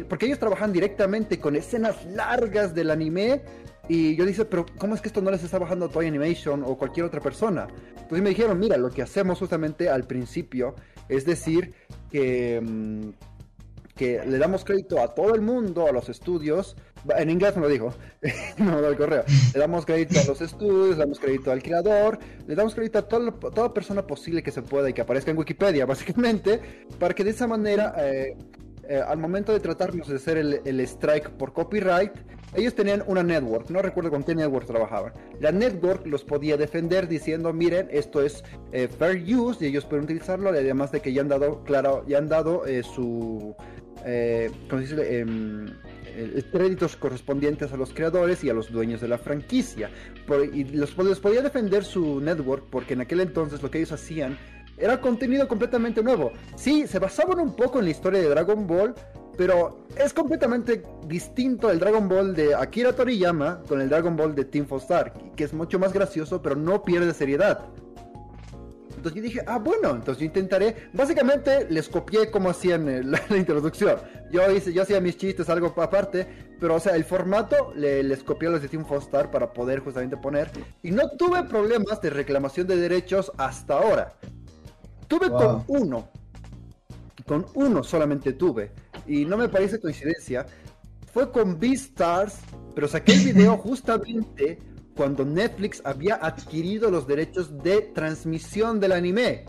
[0.09, 3.43] porque ellos trabajan directamente con escenas largas del anime
[3.88, 6.62] y yo dije, pero ¿cómo es que esto no les está bajando a Toy Animation
[6.65, 7.67] o cualquier otra persona?
[7.91, 10.75] Entonces me dijeron, mira, lo que hacemos justamente al principio
[11.09, 11.75] es decir
[12.11, 13.09] que, mm,
[14.03, 16.77] le damos crédito a todo el mundo, a los estudios.
[17.17, 17.95] En inglés me lo dijo,
[18.59, 19.25] no el correo.
[19.55, 23.03] Le damos crédito a los estudios, le damos crédito al creador, le damos crédito a
[23.03, 26.61] toda, persona posible que se pueda y que aparezca en Wikipedia, básicamente,
[26.99, 28.37] para que de esa manera eh,
[28.88, 32.12] eh, al momento de tratarnos de hacer el, strike por copyright,
[32.55, 35.12] ellos tenían una network, no recuerdo con qué network trabajaban.
[35.41, 40.05] La network los podía defender diciendo, miren, esto es eh, fair use y ellos pueden
[40.05, 43.57] utilizarlo, además de que ya han dado, claro, ya han dado su,
[44.69, 45.19] ¿cómo se dice?
[45.21, 45.67] Em,
[46.53, 49.91] créditos correspondientes a los creadores y a los dueños de la franquicia.
[50.53, 54.38] y los, les podía defender su network porque en aquel entonces lo que ellos hacían
[54.77, 56.33] era contenido completamente nuevo.
[56.57, 58.95] Sí, se basaban un poco en la historia de Dragon Ball,
[59.37, 64.45] pero es completamente distinto el Dragon Ball de Akira Toriyama con el Dragon Ball de
[64.45, 67.67] Team Star, que es mucho más gracioso, pero no pierde seriedad.
[69.03, 70.88] Entonces yo dije, ah, bueno, entonces yo intentaré.
[70.93, 73.97] Básicamente les copié cómo hacían la, introducción.
[74.31, 76.29] Yo hice, yo hacía mis chistes, algo aparte,
[76.61, 79.81] pero o sea, el formato le, les copié a los de Team Star para poder
[79.81, 80.53] justamente poner.
[80.85, 84.15] Y no tuve problemas de reclamación de derechos hasta ahora.
[85.09, 86.09] Tuve con uno.
[87.27, 88.71] Con uno solamente tuve.
[89.05, 90.47] Y no me parece coincidencia.
[91.12, 92.38] Fue con Beastars,
[92.73, 94.61] pero saqué el video justamente
[94.96, 99.44] cuando Netflix había adquirido los derechos de transmisión del anime.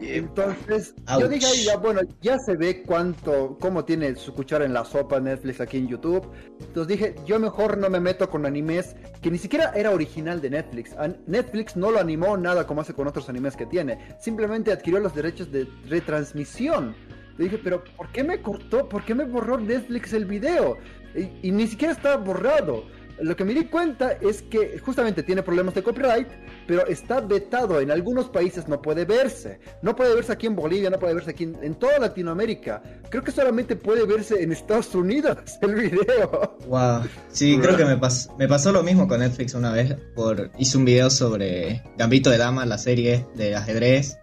[0.00, 4.84] Entonces, yo dije, ya, bueno, ya se ve cuánto, cómo tiene su cuchara en la
[4.84, 6.28] sopa Netflix aquí en YouTube.
[6.60, 10.50] Entonces dije, yo mejor no me meto con animes que ni siquiera era original de
[10.50, 10.96] Netflix.
[11.26, 14.16] Netflix no lo animó nada como hace con otros animes que tiene.
[14.20, 16.96] Simplemente adquirió los derechos de retransmisión.
[17.38, 18.88] Le dije, pero ¿por qué me cortó?
[18.88, 20.78] ¿Por qué me borró Netflix el video?
[21.14, 22.84] Y, y ni siquiera está borrado
[23.20, 26.28] lo que me di cuenta es que justamente tiene problemas de copyright,
[26.66, 27.80] pero está vetado.
[27.80, 29.60] En algunos países no puede verse.
[29.82, 32.82] No puede verse aquí en Bolivia, no puede verse aquí en, toda Latinoamérica.
[33.10, 36.56] Creo que solamente puede verse en Estados Unidos el video.
[36.66, 37.02] Wow.
[37.30, 37.98] Sí, creo que me,
[38.38, 39.96] me pasó lo mismo con Netflix una vez.
[40.14, 44.18] Por, hice un video sobre Gambito de Dama, la serie de ajedrez.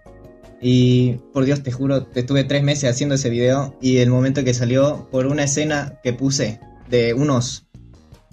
[0.61, 4.53] Y por Dios, te juro, estuve tres meses haciendo ese video y el momento que
[4.53, 7.68] salió, por una escena que puse de unos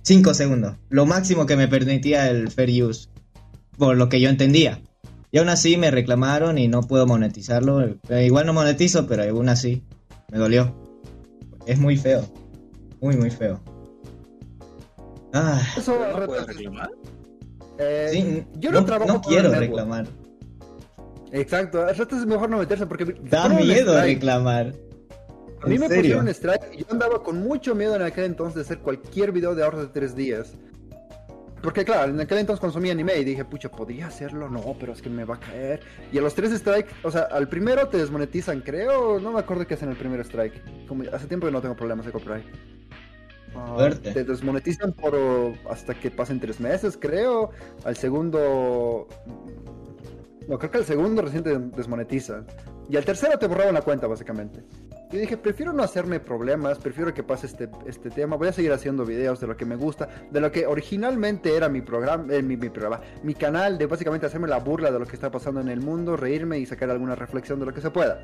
[0.07, 0.77] 5 segundos.
[0.89, 3.09] Lo máximo que me permitía el fair use.
[3.77, 4.81] Por lo que yo entendía.
[5.33, 7.83] Y aún así me reclamaron y no puedo monetizarlo.
[8.09, 9.83] Eh, igual no monetizo, pero aún así
[10.31, 10.73] me dolió.
[11.67, 12.25] Es muy feo.
[13.01, 13.61] Muy, muy feo.
[15.35, 15.61] Ah.
[15.77, 16.91] ¿Eso no reclamar?
[17.81, 20.07] Eh, sí, yo no, no quiero reclamar.
[21.33, 23.07] Exacto, es mejor no meterse porque...
[23.29, 24.73] Da miedo reclamar.
[25.67, 28.61] A mí me pusieron strike y yo andaba con mucho miedo en aquel entonces de
[28.61, 30.55] hacer cualquier video de ahorro de tres días.
[31.61, 34.49] Porque claro, en aquel entonces consumía anime y dije, pucha, ¿podría hacerlo?
[34.49, 35.81] No, pero es que me va a caer.
[36.13, 39.19] Y a los tres strikes, o sea, al primero te desmonetizan, creo.
[39.19, 40.87] No me acuerdo qué hacen el primer strike.
[40.87, 42.47] Como hace tiempo que no tengo problemas de copyright.
[43.57, 45.17] Uh, te desmonetizan por
[45.69, 47.51] hasta que pasen tres meses, creo.
[47.85, 49.09] Al segundo...
[50.49, 52.47] No, creo que al segundo recién te desmonetizan.
[52.89, 54.63] Y al tercero te borraban la cuenta, básicamente.
[55.11, 58.37] Yo dije, prefiero no hacerme problemas, prefiero que pase este, este tema.
[58.37, 61.69] Voy a seguir haciendo videos de lo que me gusta, de lo que originalmente era
[61.69, 65.15] mi programa, eh, mi, programa, mi canal, de básicamente hacerme la burla de lo que
[65.15, 68.21] está pasando en el mundo, reírme y sacar alguna reflexión de lo que se pueda.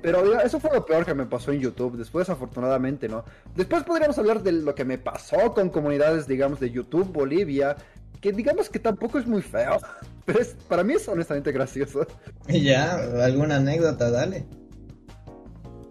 [0.00, 1.96] Pero eso fue lo peor que me pasó en YouTube.
[1.96, 3.24] Después, afortunadamente, ¿no?
[3.54, 7.76] Después podríamos hablar de lo que me pasó con comunidades, digamos, de YouTube Bolivia,
[8.20, 9.78] que digamos que tampoco es muy feo,
[10.24, 12.06] pero es, para mí es honestamente gracioso.
[12.48, 14.46] Ya, alguna anécdota, dale.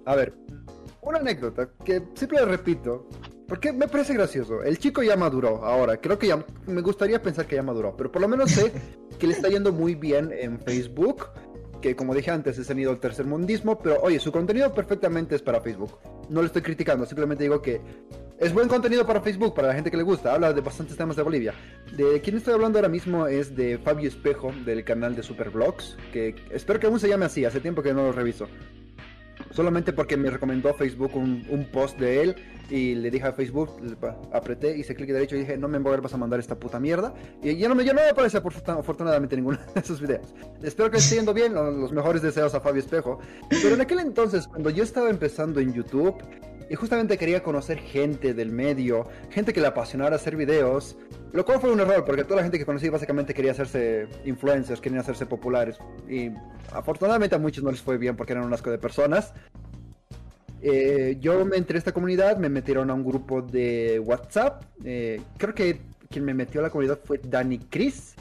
[0.06, 0.34] A ver,
[1.02, 3.08] una anécdota que siempre repito,
[3.48, 4.64] porque me parece gracioso.
[4.64, 5.98] El chico ya maduró ahora.
[5.98, 8.72] Creo que ya me gustaría pensar que ya maduró, pero por lo menos sé
[9.20, 11.28] que le está yendo muy bien en Facebook.
[11.82, 15.42] Que como dije antes, es tenido el tercer mundismo, pero oye, su contenido perfectamente es
[15.42, 15.98] para Facebook.
[16.30, 17.82] No le estoy criticando, simplemente digo que
[18.40, 20.34] es buen contenido para Facebook, para la gente que le gusta.
[20.34, 21.54] Habla de bastantes temas de Bolivia.
[21.96, 26.36] De quien estoy hablando ahora mismo es de Fabio Espejo, del canal de Supervlogs, que
[26.52, 28.48] espero que aún se llame así, hace tiempo que no lo reviso.
[29.52, 32.36] Solamente porque me recomendó Facebook un, post de él
[32.70, 33.70] y le dije a Facebook,
[34.32, 37.14] apreté, hice clic derecho y dije, no me vuelvas a mandar esta puta mierda.
[37.42, 40.34] Y ya no me, ya no me aparece afortunadamente ninguno de esos videos.
[40.64, 43.20] Espero que esté yendo bien, los mejores deseos a Fabio Espejo.
[43.50, 46.16] Pero en aquel entonces, cuando yo estaba empezando en YouTube,
[46.70, 50.96] y justamente quería conocer gente del medio, gente que le apasionara hacer videos,
[51.32, 54.82] lo cual fue un error porque toda la gente que conocí básicamente quería hacerse influencers,
[54.82, 55.78] querían hacerse populares
[56.10, 56.32] y
[56.72, 59.34] afortunadamente a muchos no les fue bien porque eran un asco de personas.
[60.62, 65.54] Eh, yo me a esta comunidad, me metieron a un grupo de WhatsApp, eh, creo
[65.54, 68.16] que quien me metió a la comunidad fue Danny Chris.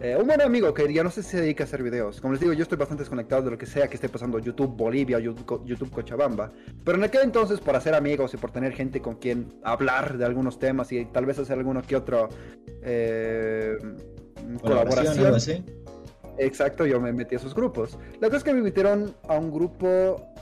[0.00, 2.20] Eh, un buen amigo que ya no sé si se dedica a hacer videos.
[2.20, 4.74] Como les digo, yo estoy bastante desconectado de lo que sea que esté pasando YouTube
[4.76, 6.50] Bolivia, YouTube, YouTube Cochabamba.
[6.84, 10.24] Pero en aquel entonces, por hacer amigos y por tener gente con quien hablar de
[10.24, 12.28] algunos temas y tal vez hacer alguno que otro
[12.82, 13.76] eh,
[14.62, 15.64] colaboración.
[16.38, 17.98] Exacto, yo me metí a esos grupos.
[18.20, 20.32] La cosa es que me invitaron a un grupo,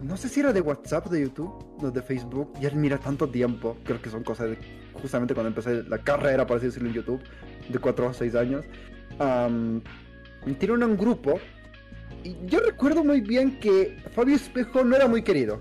[0.00, 2.52] no sé si era de WhatsApp, de YouTube, no de Facebook.
[2.60, 4.58] Ya mira tanto tiempo, creo que son cosas de
[5.02, 7.20] justamente cuando empecé la carrera, por así decirlo, en YouTube,
[7.68, 8.64] de 4 o 6 años
[9.20, 9.80] um,
[10.46, 11.38] un grupo.
[12.24, 15.60] Y yo recuerdo muy bien que Fabio Espejo no era muy querido.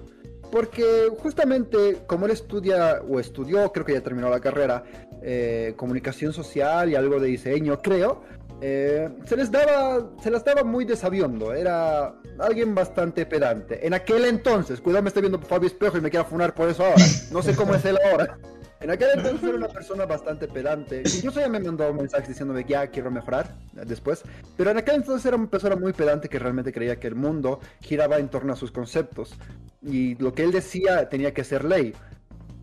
[0.51, 4.83] Porque justamente como él estudia o estudió, creo que ya terminó la carrera,
[5.21, 8.23] eh, comunicación social y algo de diseño, creo,
[8.61, 11.53] eh, se les daba, se las daba muy desaviondo.
[11.53, 13.85] Era alguien bastante pedante.
[13.85, 16.83] En aquel entonces, cuidado, me estoy viendo Fabio Espejo y me quiero funar por eso
[16.83, 17.05] ahora.
[17.31, 18.37] No sé cómo es él ahora.
[18.81, 21.03] En aquel entonces era una persona bastante pedante.
[21.05, 24.23] Incluso ya me mandó mensajes diciéndome que ya quiero mejorar después.
[24.55, 27.59] Pero en aquel entonces era una persona muy pedante que realmente creía que el mundo
[27.81, 29.35] giraba en torno a sus conceptos.
[29.81, 31.93] Y lo que él decía tenía que ser ley.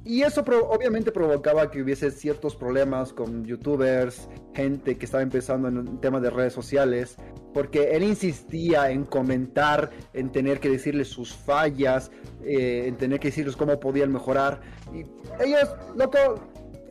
[0.06, 5.78] Y eso obviamente provocaba que hubiese ciertos problemas con youtubers, gente que estaba empezando en
[5.78, 7.16] el tema de redes sociales,
[7.52, 12.12] porque él insistía en comentar, en tener que decirles sus fallas,
[12.44, 14.60] eh, en tener que decirles cómo podían mejorar.
[14.94, 15.00] Y
[15.44, 16.38] ellos, loco,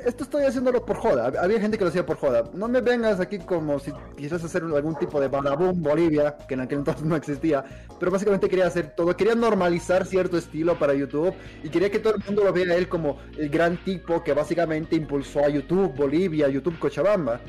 [0.06, 1.32] esto estoy haciéndolo por joda.
[1.41, 2.44] Había gente que lo hacía por joda.
[2.54, 6.62] No me vengas aquí como si quisieras hacer algún tipo de Badabum Bolivia, que en
[6.62, 7.65] aquel entonces no existía.
[8.00, 9.15] Pero básicamente quería hacer todo.
[9.15, 12.78] Quería normalizar cierto estilo para YouTube y quería que todo el mundo lo viera a
[12.78, 17.39] él como el gran tipo que básicamente impulsó a YouTube Bolivia, YouTube Cochabamba.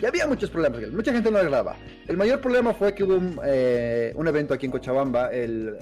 [0.00, 1.76] Y había muchos problemas, mucha gente no le agradaba.
[2.06, 5.78] El mayor problema fue que hubo un, eh, un evento aquí en Cochabamba, el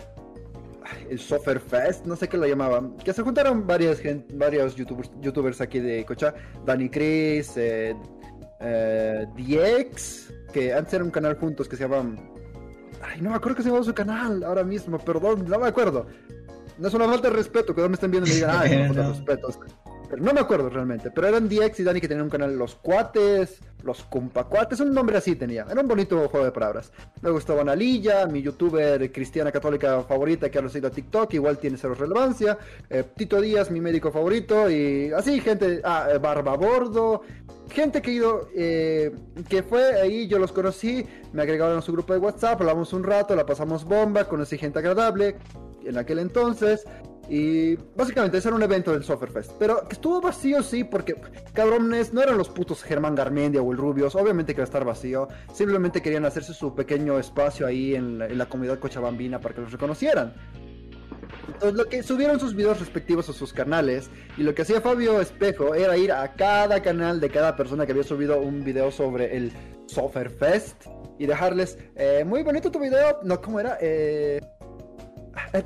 [1.08, 4.00] el Software Fest, no sé qué lo llamaban, que se juntaron varias
[4.34, 7.94] varios youtubers, youtubers aquí de Cocha, Danny Chris, eh,
[8.60, 12.18] eh, DX, que antes era un canal juntos que se llamaban...
[13.02, 16.06] Ay, no me acuerdo que se llamaba su canal ahora mismo, perdón, no me acuerdo.
[16.78, 18.88] No es una falta de respeto que no me estén viendo y me digan, ay,
[18.88, 19.42] no, falta de
[20.04, 22.76] respeto no me acuerdo realmente, pero eran DX y Dani que tenían un canal Los
[22.76, 25.66] Cuates, Los Cuates, un nombre así tenía.
[25.70, 26.92] Era un bonito juego de palabras.
[27.22, 31.76] Luego estaba Analilla, mi youtuber cristiana católica favorita que ha seguido a TikTok, igual tiene
[31.76, 32.58] cero relevancia.
[32.88, 37.22] Eh, Tito Díaz, mi médico favorito, y así, gente, ah, eh, Barba Bordo,
[37.70, 39.12] gente que ido, eh,
[39.48, 43.04] que fue ahí, yo los conocí, me agregaron a su grupo de WhatsApp, hablamos un
[43.04, 45.36] rato, la pasamos bomba, conocí gente agradable
[45.84, 46.84] en aquel entonces.
[47.28, 49.52] Y básicamente ese era un evento del Software Fest.
[49.58, 51.16] Pero que estuvo vacío, sí, porque
[51.52, 54.14] cabrones no eran los putos Germán Garmendia o el Rubios.
[54.14, 55.28] Obviamente que iba estar vacío.
[55.52, 60.34] Simplemente querían hacerse su pequeño espacio ahí en la, comunidad cochabambina para que los reconocieran.
[61.46, 65.20] Entonces lo que subieron sus videos respectivos a sus canales y lo que hacía Fabio
[65.20, 69.36] Espejo era ir a cada canal de cada persona que había subido un video sobre
[69.36, 69.52] el
[69.86, 70.86] Software Fest
[71.18, 73.78] y dejarles eh, muy bonito tu video, no, ¿cómo era?
[73.80, 74.40] Eh,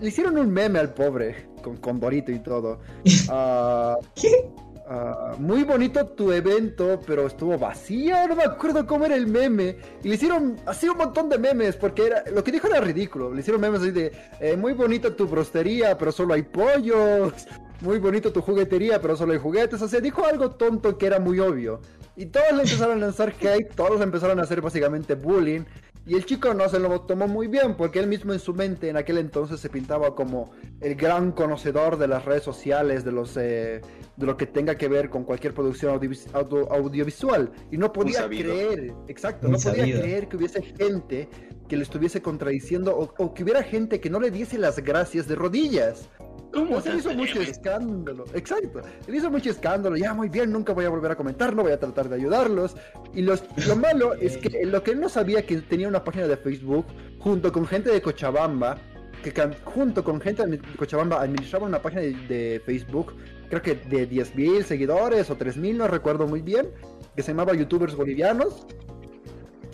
[0.00, 2.81] le hicieron un meme al pobre, con, con Dorito y todo.
[4.14, 4.50] ¿Qué?
[4.90, 9.76] Ah, muy bonito tu evento, pero estuvo vacío, no me acuerdo cómo era el meme.
[10.02, 13.35] Y le hicieron así un montón de memes, porque era, lo que dijo era ridículo.
[13.35, 17.35] Le hicieron memes así de, eh, muy bonita tu brostería, pero solo hay pollos.
[17.83, 19.83] Muy bonito tu juguetería, pero solo hay juguetes.
[19.83, 21.81] O sea, dijo algo tonto que era muy obvio.
[22.16, 25.64] Y todos le empezaron a lanzar hate, todos empezaron a hacer básicamente bullying.
[26.08, 28.88] Y el chico no se lo tomó muy bien porque él mismo en su mente
[28.88, 33.36] en aquel entonces se pintaba como el gran conocedor de las redes sociales, de los
[33.36, 33.82] eh,
[34.16, 37.52] de lo que tenga que ver con cualquier producción audiovisual.
[37.70, 41.28] Y no podía creer, exacto, no podía creer que hubiese gente
[41.68, 45.34] que le estuviese contradiciendo o que hubiera gente que no le diese las gracias de
[45.34, 46.08] rodillas.
[46.52, 46.80] ¿Cómo?
[46.80, 48.24] Se hizo mucho escándalo.
[48.34, 48.80] Exacto.
[49.06, 49.96] Él hizo mucho escándalo.
[49.96, 52.76] Ya, muy bien, nunca voy a volver a comentar, no voy a tratar de ayudarlos.
[53.14, 56.26] Y los, lo malo es que lo que él no sabía que tenía una página
[56.26, 56.87] de Facebook
[57.18, 58.78] junto con gente de Cochabamba,
[59.22, 59.32] que
[59.64, 63.14] junto con gente de Cochabamba administraba una página de, Facebook,
[63.48, 66.68] creo que de 10.000 seguidores o 3.000, no recuerdo muy bien,
[67.16, 68.66] que se llamaba YouTubers Bolivianos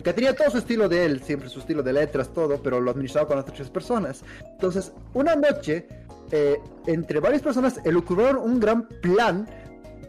[0.05, 2.91] que tenía todo su estilo de él, siempre su estilo de letras, todo, pero lo
[2.91, 4.23] administraba con otras tres personas.
[4.51, 5.87] Entonces, una noche
[6.31, 9.47] eh, entre varias personas elucubraron un gran plan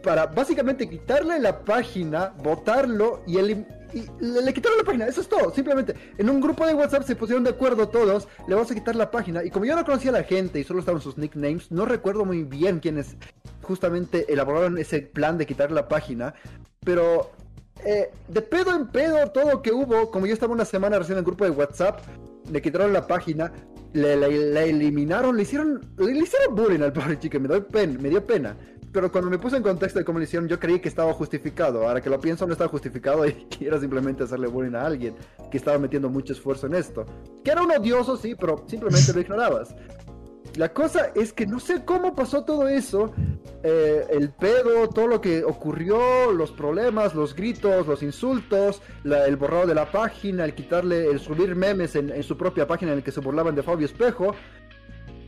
[0.03, 5.05] para básicamente quitarle la página, votarlo y, le, quitaron la página.
[5.05, 5.53] Eso es todo.
[5.53, 8.27] Simplemente en un grupo de WhatsApp se pusieron de acuerdo todos.
[8.47, 9.43] Le vamos a quitar la página.
[9.43, 12.25] Y como yo no conocía a la gente y solo estaban sus nicknames, no recuerdo
[12.25, 13.15] muy bien quiénes
[13.63, 16.33] justamente elaboraron ese plan de quitar la página.
[16.83, 17.31] Pero
[17.85, 21.19] eh, de pedo en pedo, todo que hubo, como yo estaba una semana recién en
[21.19, 21.99] el grupo de WhatsApp,
[22.51, 23.51] le quitaron la página,
[23.93, 24.13] le,
[24.69, 27.47] eliminaron, le hicieron, le, hicieron bullying al pobre chico, me,
[27.87, 28.55] me dio pena.
[28.91, 31.87] Pero cuando me puse en contexto de cómo le hicieron, yo creí que estaba justificado.
[31.87, 35.15] Ahora que lo pienso, no estaba justificado y quiero simplemente hacerle bullying a alguien
[35.51, 37.05] que estaba metiendo mucho esfuerzo en esto.
[37.43, 39.75] Que era un odioso, sí, pero simplemente lo ignorabas.
[40.55, 43.11] La cosa es que no sé cómo pasó todo eso,
[43.63, 49.67] eh, el pedo, todo lo que ocurrió, los problemas, los gritos, los insultos, el borrado
[49.67, 53.11] de la página, el quitarle, el subir memes en, su propia página en el que
[53.11, 54.35] se burlaban de Fabio Espejo,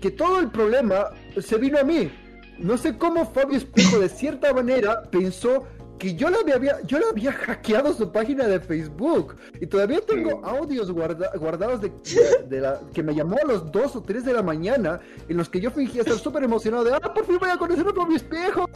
[0.01, 1.07] que todo el problema
[1.39, 2.11] se vino a mí.
[2.57, 5.65] No sé cómo Fabio Espejo de cierta manera pensó
[5.99, 9.35] que yo le había, yo le había hackeado su página de Facebook.
[9.59, 14.25] Y todavía tengo audios guardados de, la, que me llamó a las 2 o 3
[14.25, 17.37] de la mañana en los que yo fingía estar súper emocionado de, ah, por fin
[17.37, 18.67] voy a conocer otro mi espejo.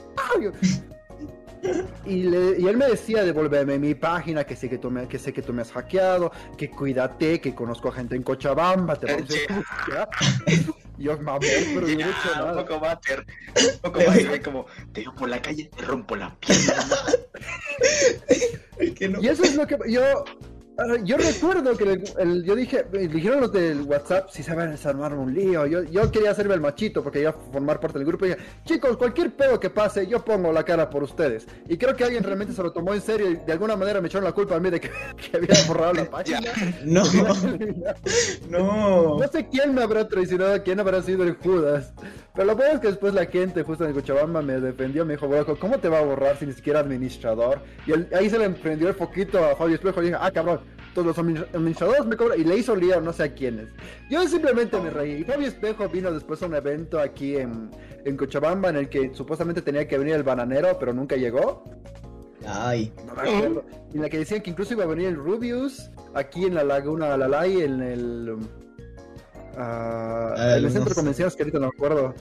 [2.06, 5.32] Y, y, él me decía devolverme mi página, que sé que, tú me, que sé
[5.32, 9.30] que tú me has hackeado, que cuídate, que conozco a gente en Cochabamba, te vamos
[9.96, 10.10] a
[11.04, 12.54] Yo mamé, pero no he hecho nada.
[12.54, 12.98] Un poco más,
[13.74, 16.76] un poco más, como, te digo por la calle, te rompo la pierna.
[18.80, 20.24] Y eso es lo que yo
[21.04, 25.66] yo recuerdo que el, yo dije, dijeron los del WhatsApp si saben desarmar un lío.
[25.68, 28.42] Yo, yo quería hacerme el machito porque iba a formar parte del grupo y dije,
[28.66, 31.48] chicos, cualquier pedo que pase, yo pongo la cara por ustedes.
[31.68, 34.08] Y creo que alguien realmente se lo tomó en serio y de alguna manera me
[34.08, 34.90] echaron la culpa a mí de que,
[35.34, 36.52] había borrado la página.
[36.84, 37.04] no,
[38.50, 39.20] no.
[39.20, 41.94] No sé quién me habrá traicionado, quién habrá sido el Judas.
[42.36, 45.28] Pero lo peor es que después la gente justo en Cochabamba me defendió, me dijo,
[45.28, 47.62] bueno, ¿cómo te va a borrar si ni siquiera administrador?
[47.86, 50.62] Y ahí se le emprendió el foquito a Fabio Espejo y dije, ah, cabrón,
[50.96, 53.68] todos los administradores me cobran y le hizo lío no sé a quiénes.
[54.10, 55.22] Yo simplemente me reí.
[55.22, 57.70] Y Fabio Espejo vino después a un evento aquí en,
[58.04, 61.64] en Cochabamba en el que supuestamente tenía que venir el bananero, pero nunca llegó.
[62.48, 62.92] Ay.
[63.06, 63.66] No me acuerdo.
[63.94, 67.16] En la que decían que incluso iba a venir el Rubius aquí en la Laguna
[67.16, 68.38] Lalay, en el.
[69.58, 70.96] Ah, en el no centro de sé.
[70.96, 72.14] convenciones, que ahorita no me acuerdo.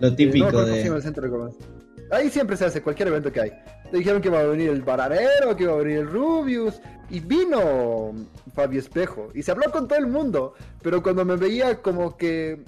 [0.00, 0.86] Lo Eh, no típico se de...
[0.86, 1.68] el centro de convenciones.
[2.10, 3.50] Ahí siempre se hace cualquier evento que hay.
[3.90, 6.80] Te dijeron que iba a venir el Baranero, que iba a venir el Rubius.
[7.08, 8.12] Y vino
[8.54, 9.28] Fabio Espejo.
[9.34, 10.54] Y se habló con todo el mundo.
[10.82, 12.62] Pero cuando me veía como que.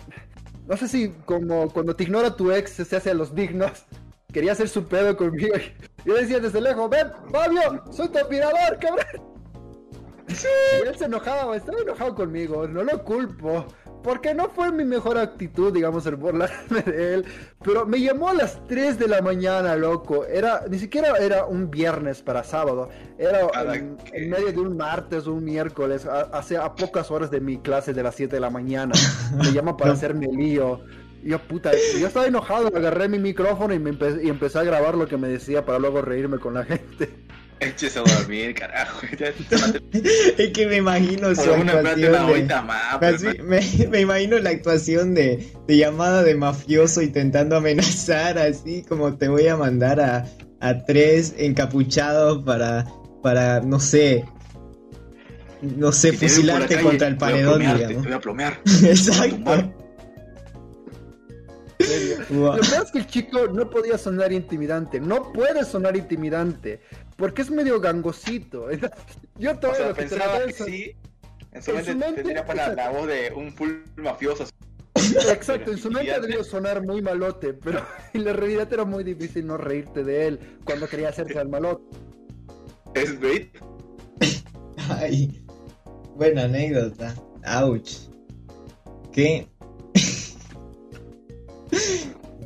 [0.67, 3.85] No sé si como cuando te ignora tu ex se hace a los dignos.
[4.33, 5.55] Quería hacer su pedo conmigo.
[6.05, 9.07] Y yo decía desde lejos, ven, Fabio, soy tu admirador, cabrón.
[10.27, 13.67] Y él se enojaba, estaba enojado conmigo, no lo culpo.
[14.05, 17.25] Porque no fue mi mejor actitud, digamos, el burlarme de él.
[17.65, 20.25] Pero me llamó a las 3 de la mañana, loco.
[20.27, 22.91] Era, ni siquiera era un viernes para sábado.
[23.19, 23.41] Era
[23.75, 23.97] en,
[24.31, 27.95] medio de un martes o un miércoles, a- hace a pocas horas de mi clase
[27.95, 28.93] de las 7 de la mañana.
[29.39, 30.81] Me llama para hacerme lío.
[31.23, 34.95] Yo, puta, yo estaba enojado, agarré mi micrófono y, me empe- y empecé a grabar
[34.95, 37.09] lo que me decía para luego reírme con la gente.
[37.65, 39.01] Échese a dormir, carajo.
[40.39, 42.97] Es que me imagino su una actuación de- más.
[42.99, 48.83] pues, Así, me, me imagino la actuación de, de llamada de mafioso intentando amenazar, así
[48.89, 50.27] como te voy a mandar a,
[50.61, 52.87] a tres encapuchados para,
[53.23, 54.25] para, no sé,
[55.63, 57.89] no sé, fusilarte contra el paredón, digamos.
[57.89, 58.61] Te voy a plomear.
[58.85, 59.73] Exacto.
[62.31, 65.01] Lo peor es que el chico no podía sonar intimidante.
[65.01, 66.81] No puede sonar intimidante.
[67.17, 68.69] Porque es medio gangosito.
[69.39, 70.97] Yo todo O sea, lo que pensaba que de son- sí.
[71.53, 74.45] En su en mente su mente, tendría para la voz de un full mafioso.
[74.97, 77.55] Exacto, en su mente debió sonar muy malote.
[77.55, 77.81] Pero
[78.13, 81.85] en la realidad era muy difícil no reírte de él cuando quería hacerse al malote.
[82.95, 83.49] Es great.
[84.89, 85.45] Ay,
[86.17, 87.15] buena anécdota.
[87.63, 88.09] Ouch.
[89.13, 89.49] ¿Qué?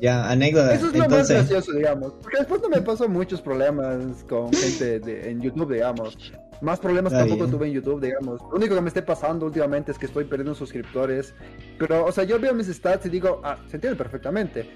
[0.00, 0.74] Ya, anécdota.
[0.74, 2.12] Eso es lo más Entonces, gracioso, digamos.
[2.22, 6.16] Porque después no me pasó muchos problemas con gente de- en YouTube, digamos.
[6.60, 7.56] Más problemas Está tampoco bien.
[7.56, 8.40] tuve en YouTube, digamos.
[8.42, 11.34] Lo único que me esté pasando últimamente es que estoy perdiendo suscriptores.
[11.78, 14.68] Pero, o sea, yo veo mis stats y digo, ah, se entiende perfectamente.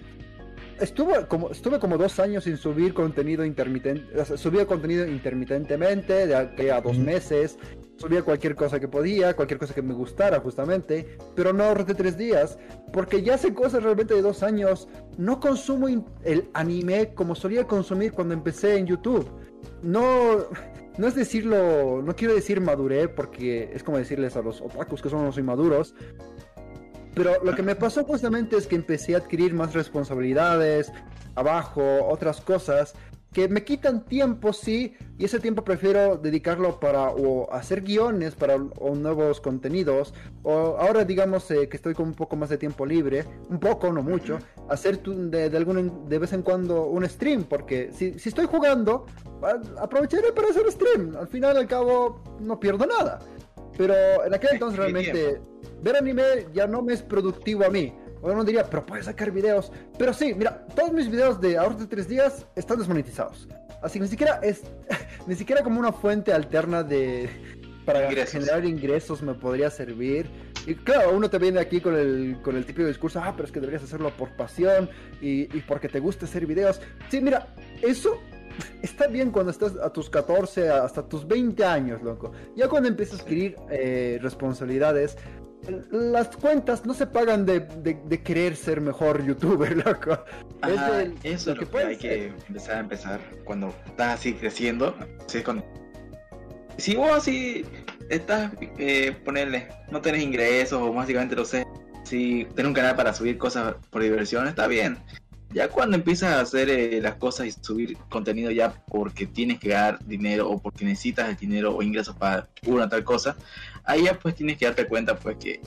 [0.80, 4.18] Estuve como, estuve como dos años sin subir contenido intermitente.
[4.20, 7.04] O sea, subía contenido intermitentemente, de aquí a dos Ujú.
[7.04, 7.58] meses.
[8.02, 11.16] Subía cualquier cosa que podía, cualquier cosa que me gustara, justamente.
[11.36, 12.58] Pero no de tres días.
[12.92, 14.88] Porque ya hace cosas realmente de dos años.
[15.18, 15.86] No consumo
[16.24, 19.30] el anime como solía consumir cuando empecé en YouTube.
[19.82, 20.38] No,
[20.98, 25.08] no es decirlo, no quiero decir maduré porque es como decirles a los otakus que
[25.08, 25.94] son unos inmaduros.
[27.14, 30.90] Pero lo que me pasó justamente es que empecé a adquirir más responsabilidades,
[31.36, 32.94] abajo, otras cosas
[33.32, 38.56] que me quitan tiempo, sí, y ese tiempo prefiero dedicarlo para o hacer guiones, para
[38.56, 40.12] o nuevos contenidos,
[40.42, 43.90] o ahora digamos eh, que estoy con un poco más de tiempo libre, un poco,
[43.92, 48.18] no mucho, hacer tu- de, de, algún, de vez en cuando un stream, porque si,
[48.18, 49.06] si estoy jugando,
[49.80, 53.18] aprovecharé para hacer stream, al final al cabo no pierdo nada.
[53.78, 53.94] Pero
[54.26, 55.40] en aquel entonces realmente
[55.82, 56.22] ver anime
[56.52, 57.94] ya no me es productivo a mí.
[58.22, 59.72] Uno diría, pero puedes sacar videos.
[59.98, 63.48] Pero sí, mira, todos mis videos de ahorros de tres días están desmonetizados.
[63.82, 64.62] Así que ni siquiera es,
[65.26, 67.28] ni siquiera como una fuente alterna de
[67.84, 68.32] para Ingresos.
[68.32, 70.30] generar ingresos me podría servir.
[70.66, 73.52] Y claro, uno te viene aquí con el, con el típico discurso, ah, pero es
[73.52, 74.88] que deberías hacerlo por pasión
[75.20, 76.80] y, y porque te gusta hacer videos.
[77.08, 77.48] Sí, mira,
[77.82, 78.20] eso
[78.82, 82.30] está bien cuando estás a tus 14, hasta tus 20 años, loco.
[82.54, 85.16] Ya cuando empiezas a adquirir eh, responsabilidades,
[85.90, 90.18] las cuentas no se pagan de, de- de querer ser mejor youtuber, loco.
[90.66, 94.96] Es eso es lo que puedes hay que empezar a empezar cuando estás así creciendo.
[95.26, 95.64] Así es cuando...
[96.78, 97.64] Si vos así
[98.08, 101.66] estás, eh, ponerle, no tenés ingresos o básicamente lo sé,
[102.04, 104.98] si tenés un canal para subir cosas por diversión, está bien.
[105.50, 109.68] Ya cuando empiezas a hacer eh, las cosas y subir contenido ya porque tienes que
[109.68, 113.36] ganar dinero o porque necesitas el dinero o ingresos para una tal cosa,
[113.84, 115.60] ahí ya pues tienes que darte cuenta pues que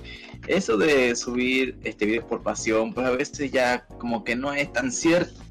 [0.47, 4.71] eso de subir este videos por pasión, pues a veces ya como que no es
[4.71, 5.41] tan cierto.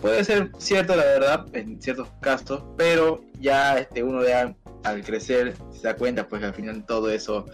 [0.00, 4.54] Puede ser cierto la verdad en ciertos casos, pero ya este uno ya
[4.84, 7.46] al crecer se da cuenta pues que al final todo eso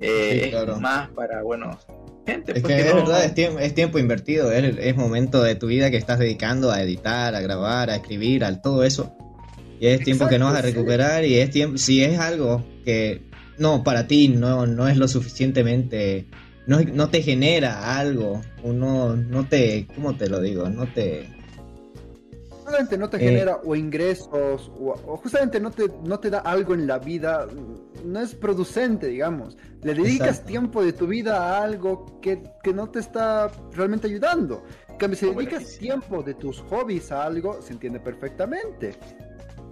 [0.00, 0.74] eh, Sí, claro.
[0.74, 1.78] es más para bueno
[2.26, 4.96] gente Es pues, que que es no- verdad, es tiempo, es tiempo invertido, es, es
[4.96, 8.82] momento de tu vida que estás dedicando a editar, a grabar, a escribir, a todo
[8.84, 9.14] eso.
[9.80, 10.68] Y es tiempo que no vas a sí.
[10.72, 13.22] recuperar y es tiempo, si es algo que
[13.58, 16.26] no para ti no, no es lo suficientemente
[16.66, 20.68] no, no te genera algo, o no, no te, ¿cómo te lo digo?
[20.70, 21.28] No te...
[22.50, 23.20] Justamente no te Eh.
[23.20, 27.46] genera o ingresos, o, o justamente no te, no te da algo en la vida,
[28.02, 29.58] no es producente, digamos.
[29.82, 30.46] Le dedicas Exacto.
[30.46, 34.64] tiempo de tu vida a algo que, que no te está realmente ayudando.
[34.88, 38.94] En cambio, si dedicas tiempo de tus hobbies a algo, se entiende perfectamente.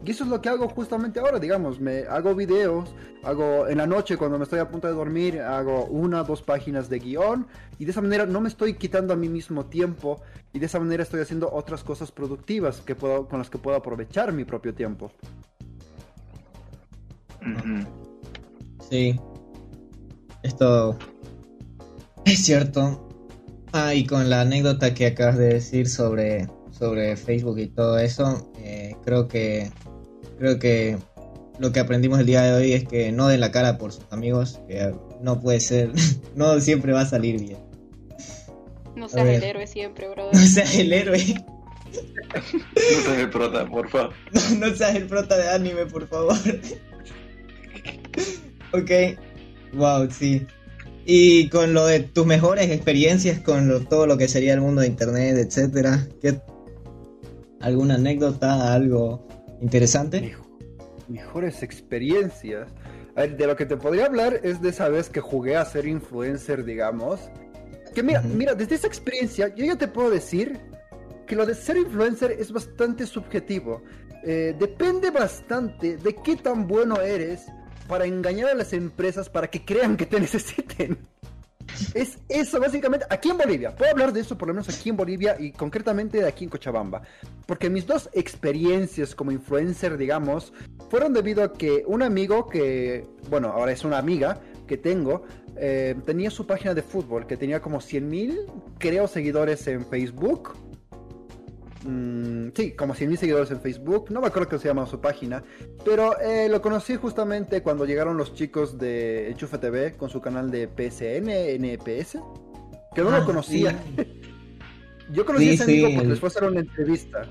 [0.05, 2.93] Y eso es lo que hago justamente ahora, digamos, me hago videos,
[3.23, 6.89] hago en la noche cuando me estoy a punto de dormir, hago una, dos páginas
[6.89, 7.47] de guion
[7.79, 10.21] y de esa manera no me estoy quitando a mí mismo tiempo
[10.53, 13.77] y de esa manera estoy haciendo otras cosas productivas que puedo, con las que puedo
[13.77, 15.13] aprovechar mi propio tiempo.
[18.91, 19.19] Sí.
[20.43, 20.99] Esto
[22.25, 23.09] es cierto.
[23.73, 28.53] Ah, y con la anécdota que acabas de decir sobre, sobre Facebook y todo eso,
[28.59, 29.71] eh, creo que
[30.43, 30.99] creo que
[31.61, 34.05] lo que aprendimos el día de hoy es que no den la cara por sus
[34.11, 35.93] amigos, que no puede ser,
[36.35, 37.59] no siempre va a salir bien.
[38.97, 40.35] No seas el héroe siempre, brother.
[40.41, 41.25] No seas el héroe,
[42.35, 44.13] No seas el prota, por favor.
[44.59, 46.35] no seas el prota de anime, por favor.
[48.73, 48.91] ok,
[49.75, 50.45] wow, sí.
[51.07, 54.81] Y con lo de tus mejores experiencias con lo- todo lo que sería el mundo
[54.81, 56.41] de internet, etcétera, ¿qué
[57.61, 59.29] alguna anécdota, algo
[59.63, 60.21] interesante?
[60.21, 60.47] Mejo-
[61.09, 62.69] Mejores experiencias.
[63.17, 65.65] A ver, de lo que te podría hablar es de esa vez que jugué a
[65.65, 67.21] ser influencer, digamos.
[67.95, 70.59] Que mira, mira, desde esa experiencia yo ya te puedo decir
[71.27, 73.83] que lo de ser influencer es bastante subjetivo.
[74.25, 77.43] Eh, depende bastante de qué tan bueno eres
[77.89, 80.97] para engañar a las empresas para que crean que te necesiten.
[81.95, 83.75] Es eso, básicamente, aquí en Bolivia.
[83.75, 86.51] Puedo hablar de eso por lo menos aquí en Bolivia y concretamente de aquí en
[86.51, 87.03] Cochabamba.
[87.47, 90.53] Porque mis dos experiencias como influencer, digamos,
[90.91, 95.25] fueron debido a que un amigo que, bueno, ahora es una amiga que tengo,
[95.57, 98.47] eh, tenía su página de fútbol que tenía como 100.000,
[98.79, 100.55] creo, seguidores en Facebook.
[101.85, 104.11] Mm, sí, como 100.000 seguidores en Facebook.
[104.11, 105.43] No me acuerdo cómo se llama su página.
[105.85, 110.51] Pero eh, lo conocí justamente cuando llegaron los chicos de Enchufe TV con su canal
[110.51, 111.29] de PSN,
[111.59, 112.19] NPS.
[112.95, 113.83] Que no Ah, lo conocía.
[113.97, 114.05] sí.
[115.13, 117.23] Yo conocí Sí, a ese sí, amigo porque el- les fue a hacer una entrevista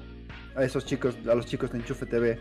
[0.56, 2.38] a esos chicos, a los chicos de Enchufe TV.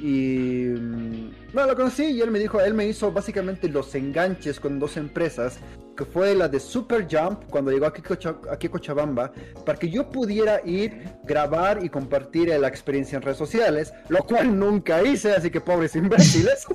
[0.00, 4.60] Y mm, no, lo conocí y él me dijo, él me hizo básicamente los enganches
[4.60, 5.58] con dos empresas,
[5.96, 8.02] que fue la de Super Jump cuando llegó aquí,
[8.50, 9.32] aquí a Cochabamba,
[9.66, 14.56] para que yo pudiera ir, grabar y compartir la experiencia en redes sociales, lo cual
[14.56, 16.66] nunca hice, así que pobres imbéciles.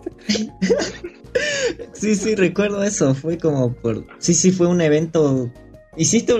[1.93, 3.15] Sí, sí, recuerdo eso.
[3.15, 4.05] Fue como por.
[4.19, 5.51] Sí, sí, fue un evento.
[5.95, 6.33] Hiciste.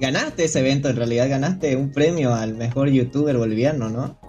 [0.00, 4.20] Ganaste ese evento, en realidad ganaste un premio al mejor youtuber boliviano, ¿no?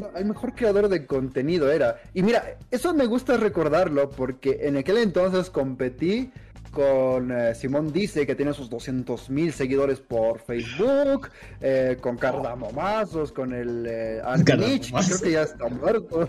[0.00, 2.00] No, el mejor creador de contenido era.
[2.14, 6.32] Y mira, eso me gusta recordarlo porque en aquel entonces competí
[6.70, 11.28] con eh, Simón Dice, que tiene sus 200 mil seguidores por Facebook,
[11.60, 16.28] eh, con Cardamomazos, con el eh, Albinich, que creo que ya está muerto.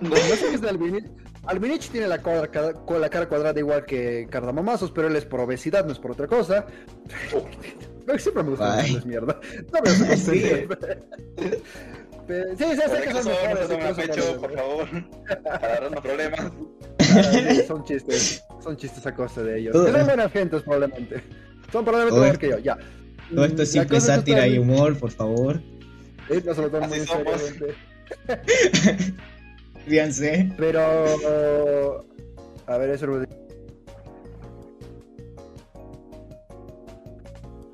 [0.00, 1.06] No sé qué es de Albinich.
[1.46, 5.92] Albinich tiene la, con cara cuadrada igual que Cardamomazos, pero él es por obesidad, no
[5.92, 6.66] es por otra cosa.
[8.06, 8.80] Pero siempre me gusta Ay.
[8.80, 9.40] decirles mierda.
[9.72, 9.90] No me
[12.38, 12.70] gusta Sí.
[12.76, 14.88] Sí, sí, sé que eso son mejores, no se a pecho, por- por favor.
[15.44, 16.52] Para darnos problemas.
[16.98, 19.74] Sí, son chistes, son chistes a costa de ellos.
[19.74, 21.22] Son buenas gentes probablemente.
[21.72, 22.78] Son probablemente mejor que yo, ya.
[23.34, 25.60] Todo esto es La simple sátira y humor, por favor.
[26.28, 27.74] Sí, no se lo toman muy gente.
[29.86, 30.52] Fíjense.
[30.56, 32.04] Pero...
[32.66, 33.24] A ver, eso lo...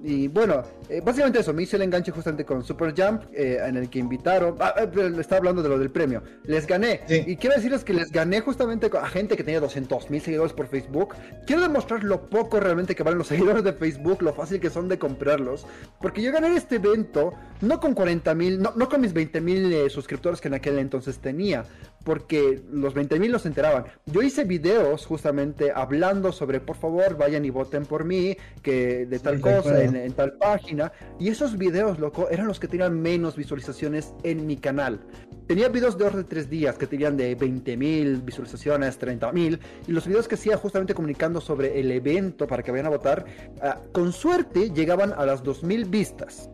[0.03, 3.77] Y bueno, eh, básicamente eso, me hice el enganche justamente con Super Jump, eh, en
[3.77, 7.25] el que invitaron, ah, eh, estaba hablando de lo del premio, les gané, Sí.
[7.27, 10.69] y quiero decirles que les gané justamente a gente que tenía 200 mil seguidores por
[10.69, 11.15] Facebook,
[11.47, 13.27] quiero demostrar lo poco realmente que valen los
[13.57, 15.67] seguidores de Facebook, lo fácil que son de comprarlos,
[16.01, 19.91] porque yo gané este evento no con 40 mil, no, no con mis 20 mil
[19.91, 21.65] suscriptores que en aquel entonces tenía,
[22.05, 23.87] porque los 20 mil los enteraban.
[24.05, 29.19] Yo hice videos justamente hablando sobre, por favor, vayan y voten por mí, que de
[29.19, 30.76] Sí, tal cosa, en tal página.
[31.19, 35.01] Y esos videos, loco, eran los que tenían menos visualizaciones en mi canal.
[35.47, 39.61] Tenía videos de orden de tres días que tenían de 20 mil visualizaciones, 30 mil.
[39.87, 43.25] Y los videos que hacía justamente comunicando sobre el evento para que vayan a votar,
[43.63, 46.51] ah, con suerte llegaban a las 2000 vistas.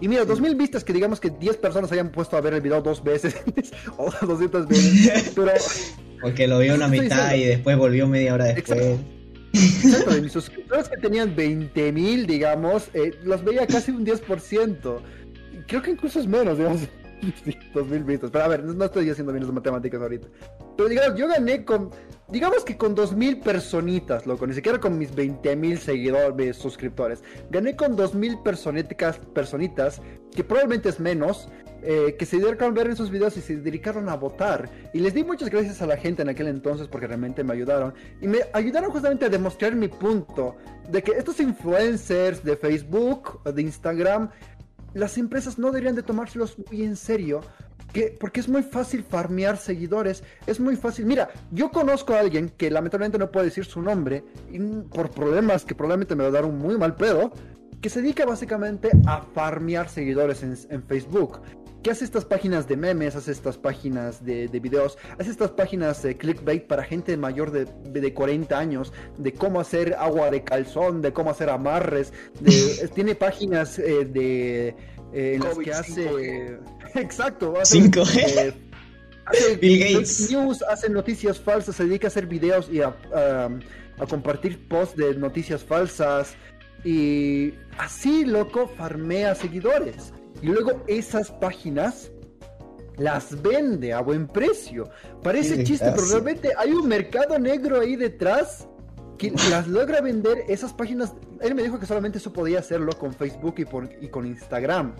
[0.00, 2.82] Y mira, 2000 vistas que digamos que 10 personas hayan puesto a ver el video
[2.82, 3.36] dos veces
[3.96, 5.32] o 200 veces.
[5.34, 5.52] Pero,
[6.20, 7.36] Porque lo vio una mitad diciendo.
[7.36, 8.78] y después volvió media hora después.
[8.78, 9.13] Exacto.
[9.54, 15.00] Exacto, de mis suscriptores que tenían 20 mil, digamos, eh, los veía casi un 10%.
[15.66, 16.82] Creo que incluso es menos, digamos.
[17.74, 18.30] 2000 vistas.
[18.30, 20.28] Pero a ver, no, estoy haciendo bien las matemáticas ahorita.
[20.76, 21.90] Pero digamos, yo gané con,
[22.28, 27.22] digamos que con 2000 personitas, loco, ni siquiera con mis 20.000 seguidores, suscriptores.
[27.50, 30.00] Gané con 2000 personitas, personitas,
[30.34, 31.48] que probablemente es menos,
[31.86, 34.70] eh, que se dedicaron a ver esos videos y se dedicaron a votar.
[34.94, 37.92] Y les di muchas gracias a la gente en aquel entonces porque realmente me ayudaron.
[38.22, 40.56] Y me ayudaron justamente a demostrar mi punto
[40.88, 44.30] de que estos influencers de Facebook, de Instagram,
[44.94, 47.42] las empresas no deberían de tomárselos muy en serio.
[47.92, 51.06] Que, porque es muy fácil farmear seguidores, es muy fácil.
[51.06, 54.24] Mira, yo conozco a alguien que lamentablemente no puedo decir su nombre,
[54.90, 57.32] por problemas que probablemente me va a dar un muy mal pedo,
[57.80, 61.40] que se dedica básicamente a farmear seguidores en Facebook
[61.84, 66.16] que hace estas páginas de memes, hace estas páginas de, videos, hace estas páginas de
[66.16, 71.12] clickbait para gente mayor de, de 40 años, de cómo hacer agua de calzón, de
[71.12, 72.12] cómo hacer amarres,
[72.94, 74.68] tiene páginas eh, de
[75.12, 76.58] eh, en las que hace...
[76.94, 78.54] exacto, hace, 5 eh,
[79.60, 80.30] Bill Gates.
[80.30, 85.14] News, hace noticias falsas, se dedica a hacer videos y a, a compartir posts de
[85.16, 86.34] noticias falsas.
[86.82, 90.12] Y así, loco, farmea seguidores.
[90.44, 92.12] Y luego esas páginas
[92.98, 94.90] las vende a buen precio.
[95.22, 98.68] Parece chiste, pero realmente hay un mercado negro ahí detrás
[99.16, 101.14] que las logra vender esas páginas.
[101.40, 104.94] Él me dijo que solamente eso podía hacerlo con Facebook y, con Instagram.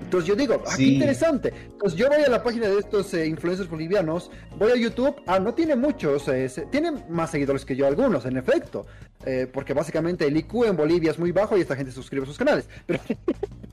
[0.00, 1.52] Entonces yo digo, ah, qué interesante.
[1.64, 5.40] Entonces yo voy a la página de estos eh, influencers bolivianos, voy a YouTube, ah,
[5.40, 8.86] no tiene muchos, eh, tiene más seguidores que yo algunos, en efecto,
[9.26, 12.26] eh, porque básicamente el IQ en Bolivia es muy bajo y esta gente suscribe a
[12.26, 12.68] sus canales.
[12.86, 13.00] Pero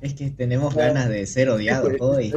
[0.00, 2.34] es, que, tenemos ganas de ser odiados hoy.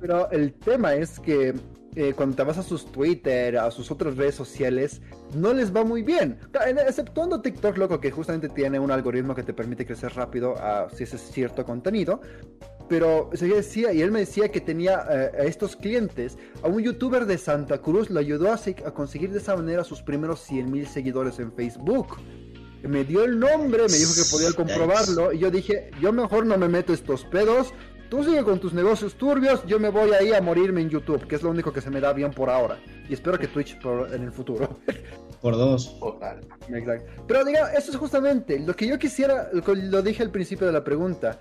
[0.00, 1.54] Pero el tema es que
[1.96, 5.00] eh, cuando te vas a sus Twitter, a sus otras redes sociales,
[5.34, 6.38] no les va muy bien.
[6.86, 11.04] Exceptuando TikTok, loco, que justamente tiene un algoritmo que te permite crecer rápido a, si
[11.04, 12.20] ese es cierto contenido.
[12.88, 16.82] Pero se decía, y él me decía que tenía eh, a estos clientes, a un
[16.82, 20.70] youtuber de Santa Cruz, lo ayudó a, a conseguir de esa manera sus primeros 100
[20.70, 22.18] mil seguidores en Facebook
[22.88, 26.56] me dio el nombre, me dijo que podía comprobarlo y yo dije, yo mejor no
[26.56, 27.72] me meto estos pedos,
[28.08, 31.36] tú sigue con tus negocios turbios, yo me voy ahí a morirme en YouTube, que
[31.36, 32.78] es lo único que se me da bien por ahora.
[33.08, 33.78] Y espero que Twitch
[34.12, 34.78] en el futuro.
[35.40, 35.94] Por dos.
[36.70, 37.06] Exacto.
[37.26, 40.82] Pero diga, eso es justamente lo que yo quisiera, lo dije al principio de la
[40.82, 41.38] pregunta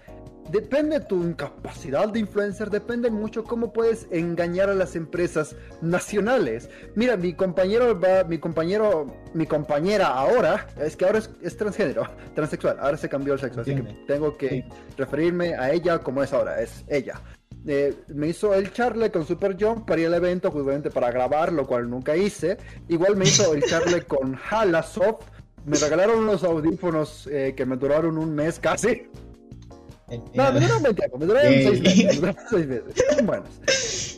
[0.49, 6.69] depende de tu capacidad de influencer, depende mucho cómo puedes engañar a las empresas nacionales.
[6.95, 12.77] Mira, mi compañero va, mi compañero, mi compañera ahora, es que ahora es, transgénero, transexual,
[12.79, 14.65] ahora se cambió el sexo, así que tengo que
[14.97, 17.21] referirme a ella como es ahora, es ella.
[17.65, 21.53] Eh, me hizo el charle con Super John para ir al evento, justamente para grabar,
[21.53, 22.57] lo cual nunca hice.
[22.89, 25.27] Igual me hizo el charle con Halasoft.
[25.65, 29.07] Me regalaron unos audífonos eh, que me duraron un mes casi.
[30.33, 32.83] No, me duraron 20 años, me duraron 6 meses, me seis meses,
[33.15, 33.49] son buenos.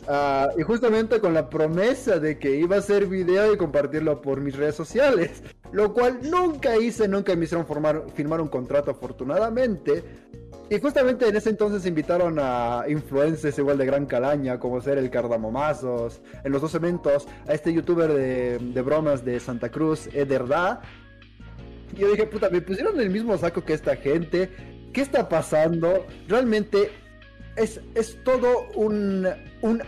[0.08, 4.40] Uh, y justamente con la promesa de que iba a hacer video y compartirlo por
[4.40, 5.42] mis redes sociales,
[5.72, 10.04] lo cual nunca hice, nunca me hicieron formar, firmar un contrato afortunadamente.
[10.70, 15.10] Y justamente en ese entonces invitaron a influencers igual de gran calaña, como ser el
[15.10, 20.82] Cardamomazos, en los dos eventos, a este youtuber de, de bromas de Santa Cruz, Ederda.
[21.96, 24.50] Y yo dije, puta, me pusieron el mismo saco que esta gente
[24.96, 26.06] ¿Qué está pasando?
[26.30, 26.90] Realmente
[27.58, 29.28] es, es todo un,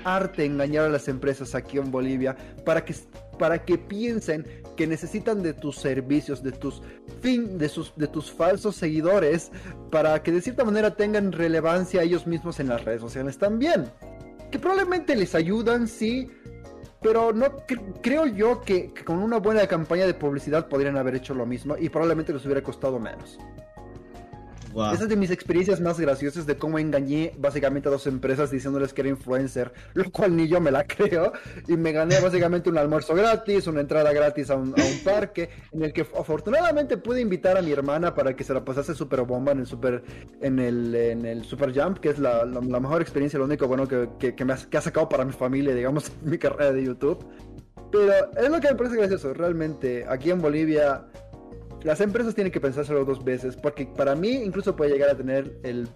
[0.03, 2.35] arte engañar a las empresas aquí en Bolivia
[2.65, 2.93] para que,
[3.39, 4.45] para que piensen
[4.75, 6.81] que necesitan de tus servicios, de tus
[7.21, 9.49] fin, de sus de tus falsos seguidores,
[9.91, 13.85] para que de cierta manera tengan relevancia ellos mismos en las redes sociales también.
[14.51, 16.29] Que probablemente les ayudan, sí,
[17.01, 17.45] pero no
[18.01, 21.87] creo yo que, con una buena campaña de publicidad podrían haber hecho lo mismo y
[21.87, 23.39] probablemente les hubiera costado menos.
[24.72, 28.93] Esa es de mis experiencias más graciosas de cómo engañé básicamente a dos empresas diciéndoles
[28.93, 31.34] que era influencer, lo cual ni yo me la creo.
[31.68, 35.93] Y me gané básicamente un almuerzo gratis, una entrada gratis a un, parque, en el
[35.93, 39.59] que afortunadamente pude invitar a mi hermana para que se la pasase super bomba en
[39.59, 40.03] el super,
[40.41, 44.36] en el, en el super jump, que es la, mejor experiencia, lo único bueno que,
[44.36, 47.26] que, me ha, que ha sacado para mi familia, digamos, mi carrera de YouTube.
[47.91, 50.05] Pero es lo que me parece gracioso, realmente.
[50.09, 51.05] Aquí en Bolivia
[51.88, 55.57] las empresas tienen que pensárselo dos veces, porque para mí incluso puede llegar a tener
[55.63, 55.88] el,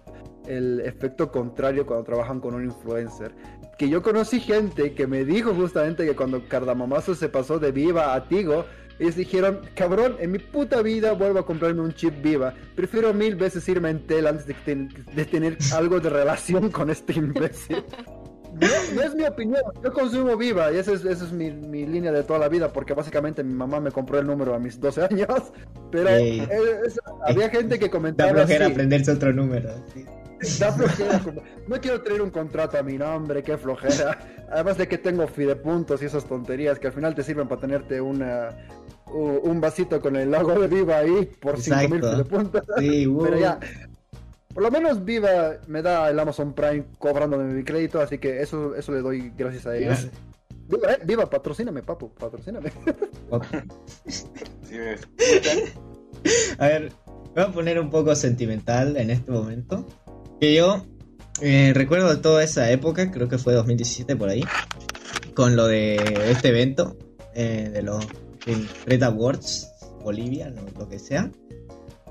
[0.80, 3.34] efecto contrario cuando trabajan con un influencer.
[3.78, 8.14] Que yo conocí gente que me dijo justamente que cuando Cardamamazo se pasó de Viva
[8.14, 8.64] a Tigo,
[8.98, 12.54] ellos dijeron, cabrón, en mi puta vida vuelvo a comprarme un chip Viva.
[12.74, 17.12] Prefiero mil veces irme en tel antes de, de tener algo de relación con este
[17.12, 17.84] imbécil.
[18.52, 21.86] No, no es mi opinión, yo consumo Viva y esa es, esa es mi, mi
[21.86, 24.78] línea de toda la vida porque básicamente mi mamá me compró el número a mis
[24.78, 25.26] 12 años,
[25.90, 29.70] pero es- había gente que Da comentaba flojera así, aprenderse otro número.
[29.94, 30.04] sí.
[30.58, 31.20] da flojera,
[31.68, 34.18] no quiero tener un contrato a mi nombre, qué flojera,
[34.50, 38.00] además de que tengo fidepuntos y esas tonterías que al final te sirven para tenerte
[38.00, 38.50] una
[39.14, 42.10] un vasito con el logo de Viva ahí por 5000 Exacto.
[42.24, 42.62] fidepuntos.
[42.78, 43.22] Sí, uh.
[43.22, 43.58] Pero ya,
[44.54, 48.74] por lo menos Viva me da el Amazon Prime cobrándome mi crédito, así que eso,
[48.74, 50.08] eso le doy gracias a ellos.
[50.68, 52.72] Viva, eh, Viva, patrocíname, papu, patrocíname.
[54.06, 55.00] Sí, ves.
[56.58, 56.92] A ver,
[57.34, 59.86] me voy a poner un poco sentimental en este momento.
[60.40, 60.86] Que yo
[61.40, 64.44] eh, recuerdo toda esa época, creo que fue 2017 por ahí,
[65.34, 65.96] con lo de
[66.30, 66.96] este evento
[67.34, 68.06] eh, de los
[68.86, 69.68] Red Awards
[70.02, 71.30] Bolivia, no, lo que sea.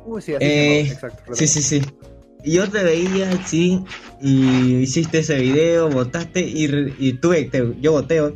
[0.06, 1.36] Uy, sí, así Eh, exacto.
[1.36, 1.82] Sí, sí, sí.
[2.44, 3.84] Y yo te veía, sí,
[4.22, 6.68] y hiciste ese video, votaste, y,
[7.00, 8.36] y tuve, te- yo voteo,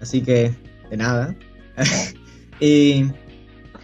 [0.00, 0.52] así que
[0.90, 1.36] de nada.
[2.60, 3.04] y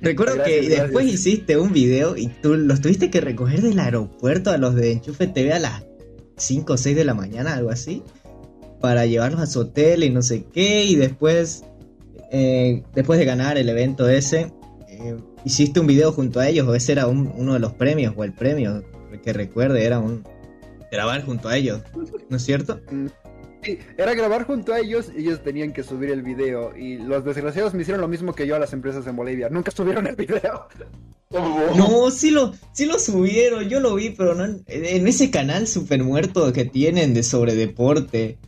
[0.00, 4.50] recuerdo Gracias, que después hiciste un video y tú los tuviste que recoger del aeropuerto
[4.50, 5.84] a los de Enchufe TV a las
[6.36, 8.02] 5 o 6 de la mañana, algo así,
[8.80, 11.64] para llevarlos a su hotel y no sé qué, y después,
[12.32, 14.52] eh, después de ganar el evento ese,
[14.88, 18.14] eh, hiciste un video junto a ellos, o ese era un- uno de los premios,
[18.16, 18.82] o el premio
[19.22, 20.24] que recuerde, era un
[20.90, 21.82] grabar junto a ellos,
[22.28, 22.80] ¿no es cierto?
[23.62, 26.74] Sí, era grabar junto a ellos y ellos tenían que subir el video.
[26.76, 29.48] Y los desgraciados me hicieron lo mismo que yo a las empresas en Bolivia.
[29.50, 30.66] Nunca subieron el video.
[31.76, 35.68] No, sí lo, sí lo subieron, yo lo vi, pero no en, en ese canal
[35.68, 38.38] super muerto que tienen de sobre deporte.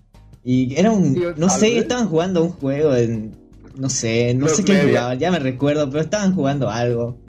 [0.42, 1.82] Y era un, Sí, no sé, vez.
[1.82, 3.36] estaban jugando un juego en,
[3.76, 7.21] no sé, no Los sé qué jugaban, ya me recuerdo, pero estaban jugando algo.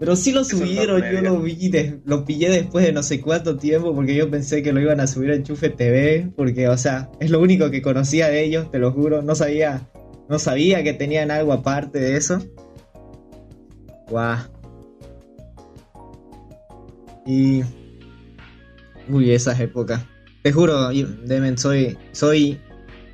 [0.00, 3.58] Pero sí lo subieron, yo lo vi, de- lo pillé después de no sé cuánto
[3.58, 7.10] tiempo porque yo pensé que lo iban a subir a Enchufe TV, porque, o sea,
[7.20, 9.90] es lo único que conocía de ellos, te lo juro, no sabía,
[10.30, 12.42] no sabía que tenían algo aparte de eso.
[14.08, 14.38] Guau.
[17.26, 17.62] Y.
[19.06, 20.02] Uy, esas épocas.
[20.42, 20.88] Te juro,
[21.26, 21.98] Demen, soy.
[22.12, 22.58] Soy.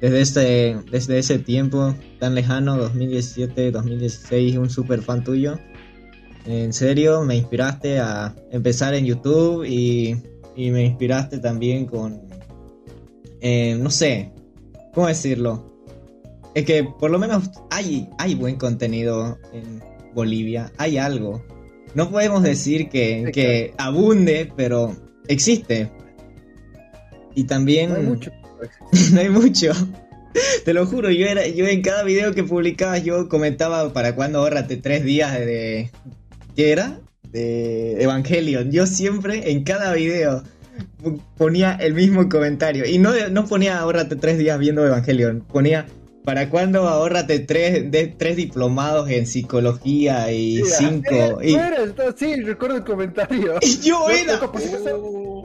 [0.00, 5.58] Desde ese, desde ese tiempo tan lejano, 2017, 2016, un super fan tuyo.
[6.46, 10.16] En serio, me inspiraste a empezar en YouTube y,
[10.54, 12.20] y me inspiraste también con.
[13.40, 14.30] eh, no sé,
[14.94, 15.74] ¿cómo decirlo?
[16.54, 19.82] Es que por lo menos hay, hay buen contenido en
[20.14, 21.44] Bolivia, hay algo.
[21.94, 24.94] No podemos decir que, que abunde, pero
[25.28, 25.90] existe.
[27.34, 28.30] Y también No hay mucho.
[29.12, 29.72] no hay mucho.
[30.64, 34.38] Te lo juro, yo era, yo en cada video que publicabas yo comentaba para cuándo
[34.40, 35.90] ahorrate tres días de
[36.56, 37.00] ¿qué era?
[37.30, 38.72] De Evangelion.
[38.72, 40.42] Yo siempre en cada video
[41.36, 45.86] ponía el mismo comentario y no, no ponía ahorrate tres días viendo Evangelion, ponía
[46.26, 51.40] ¿Para cuándo ahorrate tres, de, tres diplomados en psicología y cinco?
[51.40, 53.54] eh, Y, eres, sí, recuerdo el comentario.
[53.62, 54.40] y yo era.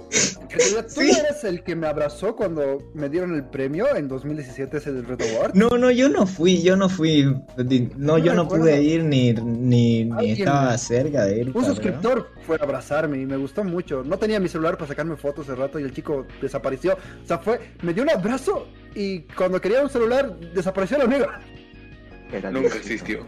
[0.10, 1.10] ¿Tú Sí.
[1.12, 5.22] eres el que me abrazó cuando me dieron el premio en 2017 ese del Red
[5.22, 5.54] Award?
[5.56, 7.39] No, no, yo no fui, yo no fui, no,
[7.97, 8.66] No yo no recuerdo.
[8.66, 11.47] pude ir ni, ni, ni estaba cerca de ir.
[11.47, 11.70] Un cabrón.
[11.70, 14.04] suscriptor fue a abrazarme y me gustó mucho.
[14.04, 16.97] No tenía mi celular para sacarme fotos hace rato y el chico desapareció.
[17.24, 21.28] O sea, fue, me dio un abrazo y cuando quería un celular desapareció el amigo.
[22.32, 23.26] Era Nunca existió.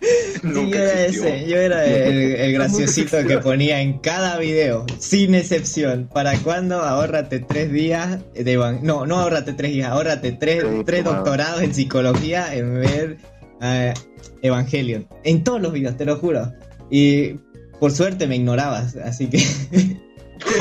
[0.42, 1.24] Sí, yo era existió.
[1.28, 6.08] ese, yo era el, el graciosito que ponía en cada video, sin excepción.
[6.12, 11.04] ¿Para cuándo ahórrate tres días de evan- No, no ahórrate tres días, ahórrate tres, Tres
[11.04, 13.16] doctorados en psicología en ver
[13.62, 13.94] eh,
[14.42, 15.08] Evangelion.
[15.24, 16.52] En todos los videos, te lo juro.
[16.90, 17.34] Y
[17.80, 19.42] por suerte me ignorabas, así que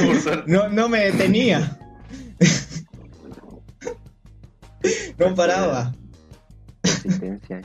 [0.07, 0.43] Por suerte.
[0.51, 1.77] no, no me detenía.
[5.19, 5.93] no paraba.
[6.81, 7.61] Consistencia.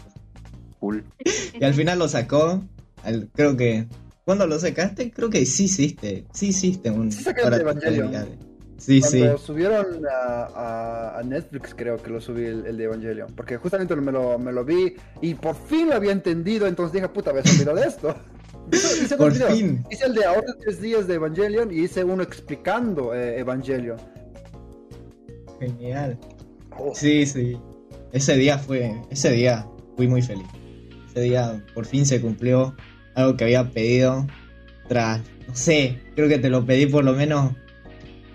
[1.61, 2.63] Y al final lo sacó.
[3.05, 3.87] al- creo que.
[4.25, 5.11] ¿Cuándo lo sacaste?
[5.11, 6.25] Creo que sí hiciste.
[6.33, 7.11] Sí hiciste un.
[7.11, 8.39] Sí.
[8.79, 9.19] Sí, sí.
[9.19, 13.33] Cuando subieron a, a- a Netflix, creo que lo subí el, el de Evangelion.
[13.35, 16.67] Porque justamente me lo, me lo vi y por fin lo había entendido.
[16.67, 18.15] Entonces dije, puta, me he olvidado de esto.
[18.73, 19.85] Hice- Por fin.
[19.91, 23.99] Hice el de ahora tres días de Evangelion y hice uno explicando eh, Evangelion.
[25.59, 26.19] Genial.
[26.79, 27.59] Oh, Sí, sí.
[28.13, 28.99] Ese día fue.
[29.11, 29.67] Ese día
[29.97, 30.47] fui muy feliz.
[31.11, 32.75] Ese día por fin se cumplió
[33.15, 34.27] algo que había pedido.
[34.89, 35.21] Tras.
[35.47, 36.01] No sé.
[36.15, 37.53] Creo que te lo pedí por lo menos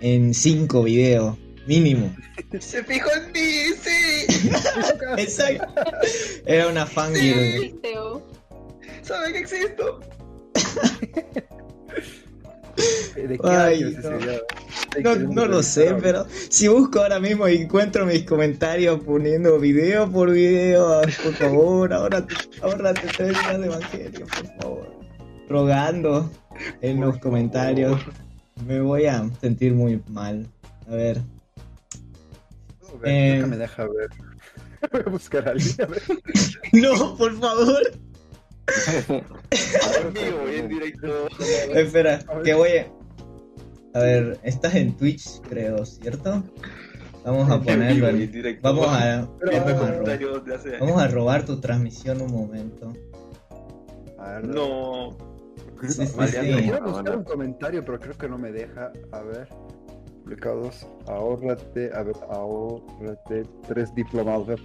[0.00, 1.36] en cinco videos.
[1.66, 2.14] Mínimo.
[2.60, 4.26] Se fijó en mí, sí.
[5.18, 5.82] Exacto.
[6.46, 7.80] Era una fangirl.
[7.80, 8.22] Teo.
[9.02, 10.00] Sabe que existo.
[13.16, 14.42] ¿De qué Ay, año es ese
[15.02, 15.16] no.
[15.32, 20.30] No, lo sé, pero si busco ahora mismo y encuentro mis comentarios poniendo video por
[20.30, 22.26] video, por favor, ahora
[22.62, 24.96] ahórrate tres días de evangelio, por favor.
[25.48, 26.30] Rogando
[26.80, 28.00] en los comentarios.
[28.66, 30.46] Me voy a sentir muy mal.
[30.88, 31.18] A ver.
[33.04, 33.40] Eh...
[33.42, 33.46] Eh.
[33.46, 34.08] me deja ver.
[34.92, 35.74] Voy a buscar a alguien.
[35.82, 36.02] a ver.
[36.72, 37.92] No, por favor.
[40.14, 41.28] Vivo, en directo.
[41.74, 42.86] Espera, que voy a...
[43.94, 46.42] A ver, estás en Twitch, creo, ¿cierto?
[47.24, 48.58] Vamos a ponerlo en.
[48.62, 49.28] Vamos a...
[49.40, 50.18] Vamos a, robar,
[50.80, 52.92] vamos a robar tu transmisión un momento.
[54.18, 55.16] A ver, No.
[55.82, 56.36] Sí, sí, sí.
[56.40, 58.92] Quiero como- buscar un comentario, pero creo que no me deja.
[59.12, 59.48] A ver.
[60.24, 60.86] Publicados.
[61.06, 61.90] Ahórrate.
[61.94, 63.42] A ver, ahórrate.
[63.66, 64.46] Tres diplomados.
[64.46, 64.56] ¿me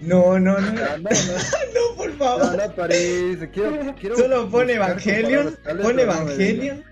[0.00, 0.80] No, no, no.
[0.82, 1.10] Ah, No, no,
[1.90, 2.56] No, por favor.
[2.56, 3.50] no aparece.
[3.50, 5.56] Quiero, quiero Solo pone buscar Evangelion.
[5.96, 6.84] me Evangelion.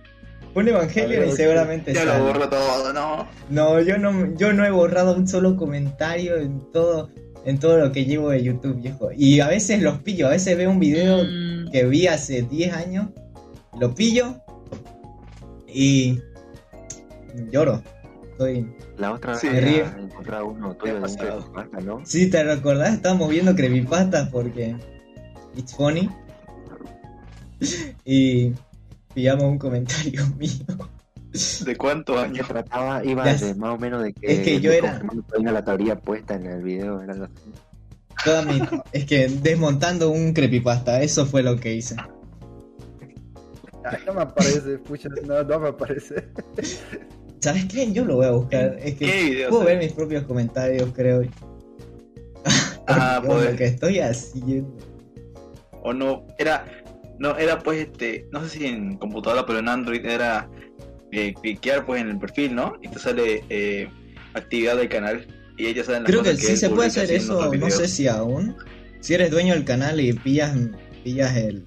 [0.54, 3.28] Pone A Evangelion ver, y seguramente Ya lo borro todo, no.
[3.50, 7.10] No, yo no, yo no he borrado un solo comentario en todo,
[7.44, 9.10] en todo lo que llevo de YouTube, viejo.
[9.16, 11.18] Y a veces los pillo, a veces veo un video
[11.70, 13.08] que vi hace 10 años,
[13.78, 14.36] lo pillo
[15.66, 16.18] y
[17.52, 17.82] lloro.
[18.38, 18.72] Estoy...
[18.98, 19.48] La otra vez Sí.
[19.48, 21.40] había encontrado uno tuyo de un pasado.
[21.52, 22.06] creepypasta, ¿no?
[22.06, 22.94] Sí, ¿te recordás?
[22.94, 24.76] Estábamos viendo creepypastas porque
[25.56, 26.08] it's funny.
[28.04, 28.52] y
[29.12, 30.52] pillamos un comentario mío.
[31.64, 32.46] ¿De cuántos Se años?
[32.46, 35.02] trataba, iba de más o menos de que, Es que yo era-
[35.34, 37.28] tenía la teoría puesta en el video, era.
[38.24, 38.60] Toda mi...
[38.92, 41.96] Es que desmontando un creepypasta, eso fue lo que hice.
[43.84, 46.28] Ay, no me aparece, pucha, no, no me aparece.
[47.40, 47.92] ¿Sabes qué?
[47.92, 48.78] Yo lo voy a buscar.
[48.82, 51.22] Es que puedo ver mis propios comentarios, creo.
[52.86, 53.50] Ah, pues.
[53.50, 54.76] lo que estoy haciendo.
[55.82, 56.64] O no, era.
[57.18, 58.26] No, era pues este.
[58.32, 60.48] No sé si en computadora, pero en Android era.
[61.10, 62.74] Eh, cliquear pues en el perfil, ¿no?
[62.82, 63.88] Y te sale eh,
[64.34, 65.26] actividad del canal.
[65.56, 68.06] Y ahí ya saben las Creo que sí se puede hacer eso, no sé si
[68.06, 68.54] aún.
[69.00, 70.54] Si eres dueño del canal y pillas,
[71.04, 71.64] pillas el,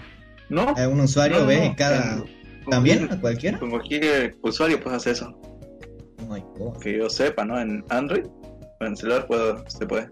[0.50, 0.76] ¿No?
[0.78, 2.24] a un usuario, No, ves no, cada...
[2.70, 3.12] ¿También?
[3.12, 3.58] ¿A cualquiera?
[3.58, 5.42] Con cualquier usuario puedes hacer eso.
[6.32, 6.78] My God.
[6.80, 7.60] Que yo sepa, ¿no?
[7.60, 8.26] En Android.
[8.80, 10.08] o En celular puedo, se puede.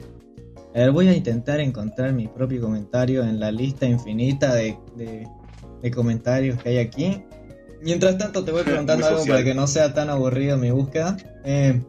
[0.76, 5.28] A ver, voy a intentar encontrar mi propio comentario en la lista infinita de, de,
[5.82, 7.24] de comentarios que hay aquí.
[7.82, 9.38] Mientras tanto, te voy preguntando algo social.
[9.38, 11.18] para que no sea tan aburrido mi búsqueda.
[11.44, 11.82] Eh,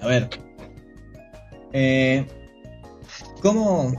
[0.00, 0.28] a ver.
[1.72, 2.26] Eh,
[3.40, 3.92] ¿cómo,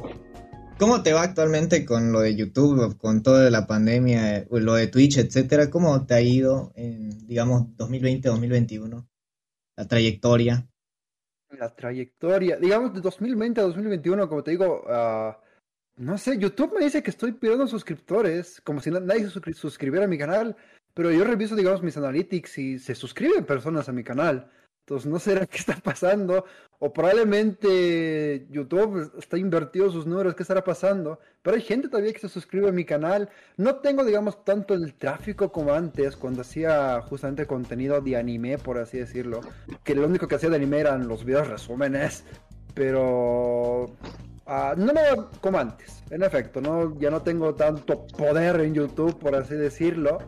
[0.78, 4.88] ¿Cómo te va actualmente con lo de YouTube, con toda la pandemia, eh, lo de
[4.88, 5.70] Twitch, etcétera?
[5.70, 9.08] ¿Cómo te ha ido en, digamos, 2020-2021?
[9.78, 10.67] La trayectoria.
[11.51, 15.39] La trayectoria, digamos, de 2020 a 2021, como te digo, ah,
[15.97, 19.53] no sé, YouTube me dice que estoy pidiendo suscriptores, como si na- nadie se suscri-
[19.53, 20.55] suscribiera a mi canal,
[20.93, 24.49] pero yo reviso, digamos, mis analytics y se suscriben personas a mi canal.
[24.88, 26.46] Entonces, no sé qué está pasando,
[26.80, 32.20] o probablemente YouTube está invertido sus números, qué estará pasando, pero hay gente todavía que
[32.20, 33.30] se suscribe a mi canal.
[33.58, 38.78] No tengo, digamos, tanto el tráfico como antes, cuando hacía justamente contenido de anime, por
[38.78, 39.42] así decirlo
[39.84, 42.24] que lo único que hacía de anime eran los videos resúmenes,
[42.74, 43.88] pero
[44.46, 45.02] ah, no me
[45.42, 50.20] como antes, en efecto, no, ya no tengo tanto poder en YouTube, por así decirlo,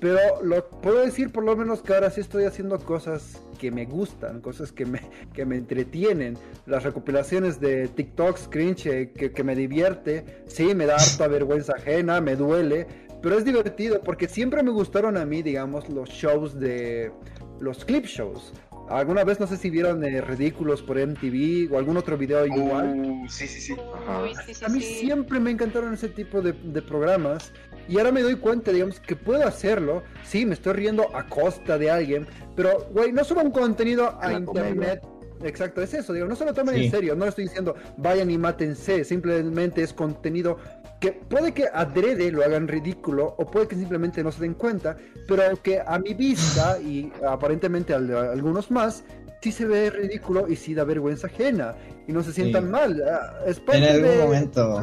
[0.00, 3.84] pero lo puedo decir por lo menos que ahora sí estoy haciendo cosas que me
[3.86, 5.00] gustan, cosas que me,
[5.32, 10.86] que me entretienen, las recopilaciones de TikToks cringe eh, que, que me divierte, sí, me
[10.86, 12.86] da harta vergüenza ajena, me duele,
[13.20, 17.12] pero es divertido porque siempre me gustaron a mí, digamos, los shows de
[17.60, 18.52] los clip shows.
[18.88, 22.98] Alguna vez no sé si vieron eh, Ridículos por MTV o algún otro video igual.
[22.98, 23.74] Uh, sí, sí, sí.
[23.94, 24.22] Ajá.
[24.22, 24.94] Uy, sí, sí, A mí sí.
[25.00, 27.52] siempre me encantaron ese tipo de, de programas
[27.88, 30.02] y ahora me doy cuenta, digamos, que puedo hacerlo.
[30.24, 34.30] Sí, me estoy riendo a costa de alguien, pero, güey, no subo un contenido a
[34.32, 34.68] La comedia.
[34.70, 35.02] internet.
[35.44, 36.84] Exacto, es eso, digo, no se lo tomen Sí.
[36.86, 40.58] en serio, no le estoy diciendo vayan y mátense, simplemente es contenido
[41.00, 44.96] que puede que adrede lo hagan ridículo o puede que simplemente no se den cuenta,
[45.28, 49.04] pero que a mi vista y aparentemente al de algunos más,
[49.40, 51.76] sí se ve ridículo y sí da vergüenza ajena
[52.08, 52.70] y no se sientan Sí.
[52.70, 53.00] mal.
[53.08, 54.80] Ah, Es En algún de momento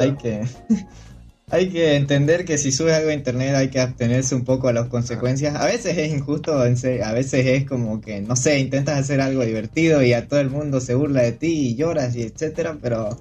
[0.00, 0.42] hay que
[1.50, 4.72] hay que entender que si subes algo a internet hay que abstenerse un poco a
[4.72, 5.54] las consecuencias.
[5.56, 10.02] A veces es injusto, a veces es como que, no sé, intentas hacer algo divertido
[10.02, 13.16] y a todo el mundo se burla de ti y lloras y etcétera, pero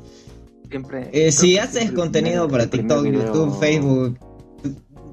[0.70, 4.20] Siempre, eh, si haces siempre contenido para TikTok, video- YouTube, Facebook,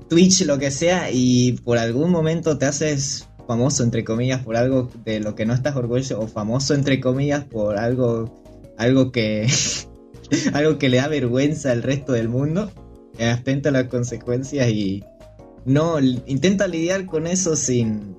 [0.09, 4.91] Twitch, lo que sea, y por algún momento te haces famoso, entre comillas, por algo
[5.05, 8.43] de lo que no estás orgulloso, o famoso, entre comillas, por algo,
[8.77, 9.47] algo que,
[10.53, 12.71] algo que le da vergüenza al resto del mundo,
[13.19, 15.05] atenta a las consecuencias y,
[15.65, 18.17] no, intenta lidiar con eso sin,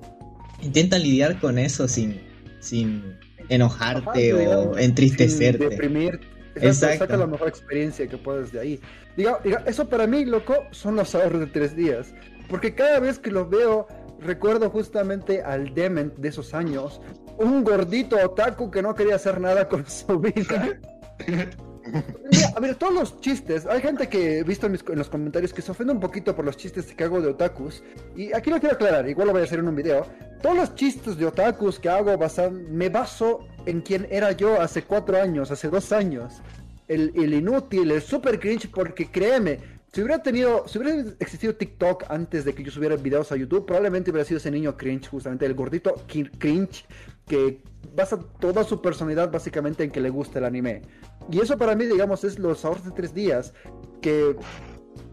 [0.62, 2.20] intenta lidiar con eso sin,
[2.60, 3.16] sin
[3.48, 5.58] enojarte o entristecerte.
[5.58, 6.20] Sin deprimir.
[6.56, 7.04] Exacto.
[7.04, 8.80] Saca la mejor experiencia que puedes de ahí.
[9.16, 12.14] Diga, diga, eso para mí, loco, son los ahorros de tres días.
[12.48, 13.86] Porque cada vez que lo veo,
[14.20, 17.00] recuerdo justamente al Dement de esos años,
[17.38, 20.78] un gordito otaku que no quería hacer nada con su vida.
[22.54, 25.70] A ver, todos los chistes, hay gente que he visto en, los comentarios que se
[25.70, 27.82] ofende un poquito por los chistes que hago de otakus.
[28.16, 30.06] Y aquí lo quiero aclarar, igual lo voy a hacer en un video.
[30.42, 34.82] Todos los chistes de otakus que hago basan, me baso en quien era yo hace
[34.82, 36.34] cuatro años, hace dos años.
[36.88, 39.58] El, el inútil, el super cringe, porque créeme,
[39.92, 43.64] si hubiera tenido, si hubiera existido TikTok antes de que yo subiera videos a YouTube,
[43.64, 45.94] probablemente hubiera sido ese niño cringe, justamente el gordito
[46.38, 46.84] cringe
[47.26, 47.62] que
[47.96, 50.82] basa toda su personalidad básicamente en que le gusta el anime.
[51.30, 53.54] Y eso para mí, digamos, es los ahorros de tres días
[54.00, 54.36] que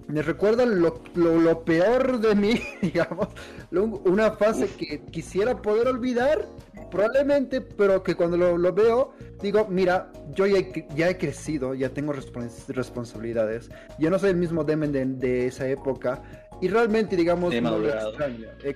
[0.08, 3.30] me recuerdan lo, peor de mí, digamos,
[3.72, 6.46] una fase que quisiera poder olvidar,
[6.92, 13.70] probablemente, pero que cuando lo, veo, digo, mira, yo ya he, crecido, ya tengo responsabilidades,
[13.98, 16.22] ya no soy el mismo Demen de, esa época,
[16.64, 18.48] y realmente, digamos, no lo extraño.
[18.64, 18.74] Eh,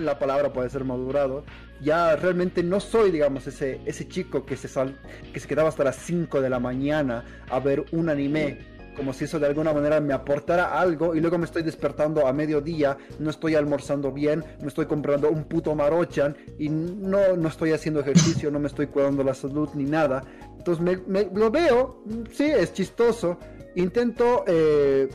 [0.00, 1.44] la palabra puede ser madurado.
[1.80, 4.98] Ya realmente no soy, digamos, ese, ese chico que se, sal,
[5.32, 8.58] que se quedaba hasta las 5 de la mañana a ver un anime
[8.96, 12.32] como si eso de alguna manera me aportara algo y luego me estoy despertando a
[12.32, 17.70] mediodía, no estoy almorzando bien, me estoy comprando un puto marochan y no, no estoy
[17.70, 20.24] haciendo ejercicio, no me estoy cuidando la salud ni nada.
[20.58, 23.38] Entonces me, lo veo, sí, es chistoso,
[23.76, 24.42] intento...
[24.48, 25.08] Eh,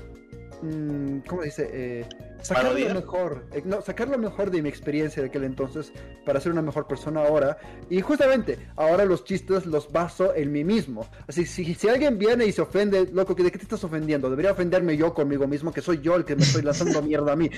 [0.66, 1.70] mm, ¿Cómo dice?
[1.72, 2.06] Eh,
[2.42, 5.92] sacar lo mejor, eh, no, sacar lo mejor de mi experiencia de aquel entonces
[6.26, 7.58] para ser una mejor persona ahora.
[7.90, 11.08] Y justamente, ahora los chistes los baso en mí mismo.
[11.28, 14.30] Así, si, si alguien viene y se ofende, loco, ¿de qué te estás ofendiendo?
[14.30, 17.36] Debería ofenderme yo conmigo mismo, que soy yo el que me estoy lanzando mierda a
[17.36, 17.50] mí.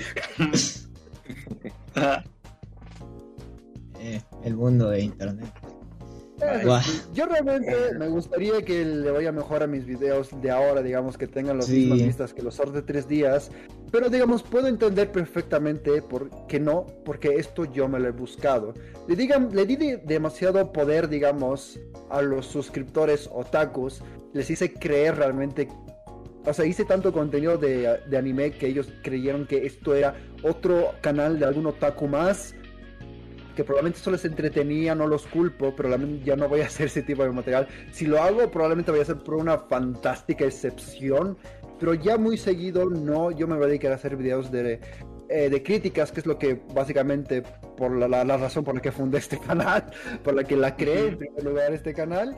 [4.00, 5.52] Eh, el mundo de internet.
[7.14, 11.26] Yo realmente me gustaría que le vaya mejor a mis videos de ahora, digamos, que
[11.26, 13.50] tengan las mismas vistas que los shorts de tres días.
[13.90, 18.74] Pero digamos, puedo entender perfectamente por qué no, porque esto yo me lo he buscado.
[19.06, 21.80] Le, digan, le di demasiado poder, digamos,
[22.10, 24.02] a los suscriptores otakus.
[24.32, 25.68] Les hice creer realmente
[26.44, 30.92] o sea, hice tanto contenido de, de, anime que ellos creyeron que esto era otro
[31.02, 32.54] canal de algún otaku más
[33.58, 35.88] que probablemente solo les entretenía, no los culpo, pero
[36.24, 37.66] ya no voy a hacer ese tipo de material.
[37.90, 41.36] Si lo hago, probablemente voy a hacer por una fantástica excepción,
[41.80, 44.78] pero ya muy seguido no, yo me voy a dedicar a hacer videos de,
[45.28, 47.42] eh, de críticas, que es lo que básicamente,
[47.76, 49.90] por la, la, razón por la que fundé este canal,
[50.22, 52.36] por la que la creé en primer lugar este canal.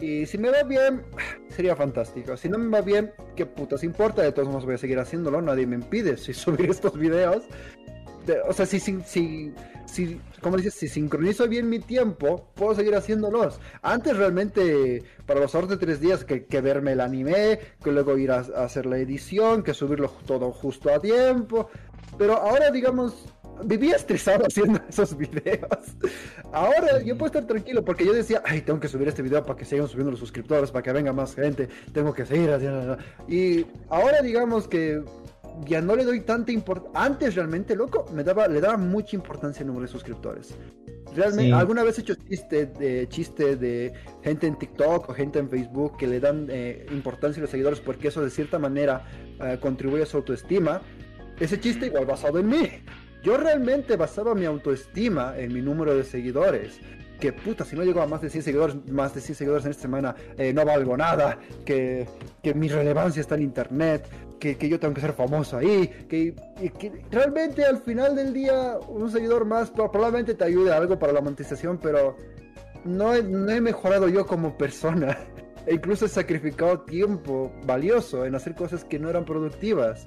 [0.00, 1.02] Y si me va bien,
[1.48, 2.36] sería fantástico.
[2.36, 4.22] Si no me va bien, qué putas importa.
[4.22, 5.42] De todos modos voy a seguir haciéndolo.
[5.42, 7.42] Nadie me impide si subir estos videos.
[8.48, 9.52] O sea, si, si, si,
[9.86, 13.60] si, como dices, si sincronizo bien mi tiempo, puedo seguir haciéndolos.
[13.82, 18.16] Antes realmente, para los ahorros de tres días, que, que, verme el anime, que luego
[18.16, 21.70] ir a, hacer la edición, que subirlo todo justo a tiempo.
[22.18, 23.26] Pero ahora, digamos,
[23.64, 25.96] vivía estresado haciendo esos videos.
[26.52, 29.58] Ahora yo puedo estar tranquilo porque yo decía, ay, tengo que subir este video para
[29.58, 32.96] que sigan subiendo los suscriptores, para que venga más gente, tengo que seguir haciendo.
[33.28, 35.02] Y ahora digamos que
[35.64, 37.02] ya no le doy tanta importancia.
[37.02, 40.54] Antes realmente, loco, me daba, le daba mucha importancia al número de suscriptores.
[41.14, 43.92] Realmente, alguna vez he hecho chiste de, chiste de
[44.22, 47.80] gente en TikTok o gente en Facebook que le dan eh, importancia a los seguidores
[47.80, 49.04] porque eso de cierta manera
[49.40, 50.82] eh, contribuye a su autoestima.
[51.38, 52.68] Ese chiste igual basado en mí.
[53.24, 56.80] Yo realmente basaba mi autoestima en mi número de seguidores
[57.20, 59.72] que puta, si no llego a más de 100 seguidores, más de 100 seguidores en
[59.72, 62.08] esta semana, eh, no valgo nada, que,
[62.42, 64.08] que, mi relevancia está en internet,
[64.40, 66.34] que, que, yo tengo que ser famoso ahí, que,
[66.78, 71.12] que, realmente al final del día un seguidor más probablemente te ayude a algo para
[71.12, 72.16] la monetización, pero
[72.84, 75.18] no he, no he mejorado yo como persona.
[75.66, 80.06] E incluso he sacrificado tiempo valioso en hacer cosas que no eran productivas.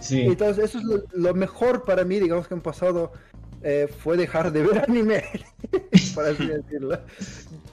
[0.00, 0.22] Sí.
[0.22, 3.12] Entonces, eso es lo, lo mejor para mí, digamos que han pasado
[3.62, 5.22] eh, fue dejar de ver anime,
[6.14, 6.98] por así decirlo.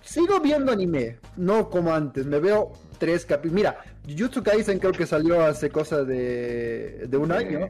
[0.04, 3.56] Sigo viendo anime, no como antes, me veo tres capítulos.
[3.56, 3.78] Mira,
[4.08, 7.70] Jujutsu Kaisen creo que salió hace cosa de, de un año.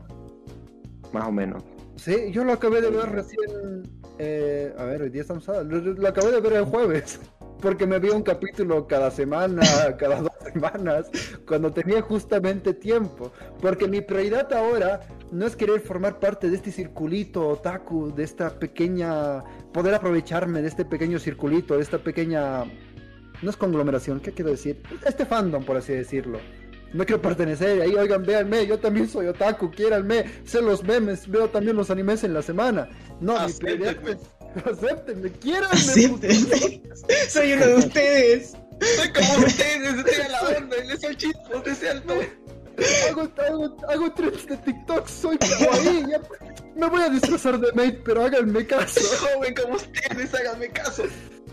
[1.11, 1.63] Más o menos.
[1.95, 3.83] Sí, yo lo acabé de ver recién.
[4.19, 5.47] Eh, a ver, hoy día estamos.
[5.47, 7.19] Lo, lo acabé de ver el jueves
[7.61, 9.61] porque me vi un capítulo cada semana,
[9.97, 11.09] cada dos semanas,
[11.47, 13.31] cuando tenía justamente tiempo.
[13.61, 18.49] Porque mi prioridad ahora no es querer formar parte de este circulito otaku, de esta
[18.49, 22.63] pequeña, poder aprovecharme de este pequeño circulito, de esta pequeña,
[23.41, 24.81] no es conglomeración, ¿qué quiero decir?
[25.05, 26.39] Este fandom, por así decirlo.
[26.93, 31.49] no quiero pertenecer ahí, oigan, véanme, yo también soy otaku, quiéranme, sé los memes, veo
[31.49, 32.89] también los animes en la semana.
[33.19, 34.17] No, mi prioridad es
[34.65, 35.75] acéptenme, quiéranme.
[35.75, 36.81] Acéptenme.
[37.29, 38.53] Soy uno de ustedes.
[38.95, 42.21] Soy como ustedes, estoy a la onda, les soy chispo, desean todo.
[43.09, 46.21] Hago, hago, hago trips de TikTok, soy kawaii, ya,
[46.75, 49.01] me voy a disfrazar de mate, pero háganme caso.
[49.17, 51.03] Joven como ustedes, háganme caso.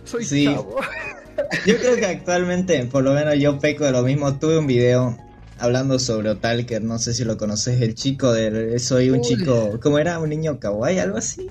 [0.04, 0.44] Soy Sí.
[0.44, 0.76] chavo.
[1.66, 4.38] Yo creo que actualmente, por lo menos yo peco de lo mismo.
[4.38, 5.16] Tuve un video
[5.58, 9.22] hablando sobre Otalker, no sé si lo conoces, el chico del soy un Uy.
[9.26, 10.18] chico, ¿cómo era?
[10.20, 11.48] Un niño kawaii, algo así.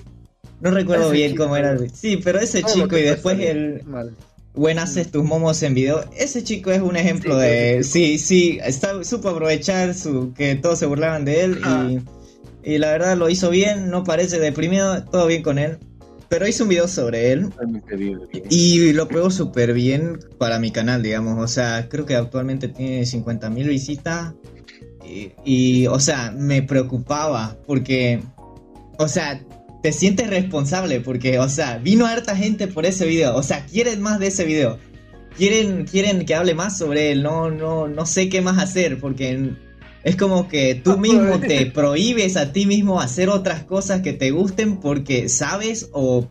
[0.60, 1.42] No recuerdo Ese bien chico.
[1.44, 1.72] cómo era.
[1.72, 4.14] el- Sí, pero ese chico y después el Mal.
[4.54, 6.02] buen haces tus momos en video.
[6.16, 10.78] Ese chico es un ejemplo Sí, de sí, sí, está, supo aprovechar su que todos
[10.78, 11.58] se burlaban de él
[12.62, 15.78] y la verdad lo hizo bien, no parece deprimido, todo bien con él.
[16.34, 17.50] Pero hice un video sobre él
[18.50, 21.38] y lo pegó súper bien para mi canal, digamos.
[21.38, 24.34] O sea, creo que actualmente tiene 50.000 visitas.
[25.08, 28.20] Y, y, o sea, me preocupaba porque,
[28.98, 29.44] o sea,
[29.80, 33.36] te sientes responsable porque, o sea, vino harta gente por ese video.
[33.36, 34.80] O sea, quieren más de ese video.
[35.36, 37.22] Quieren, quieren que hable más sobre él.
[37.22, 39.52] No, no, no sé qué más hacer porque
[40.04, 44.30] es como que tú mismo te prohíbes a ti mismo hacer otras cosas que te
[44.30, 46.28] gusten porque sabes o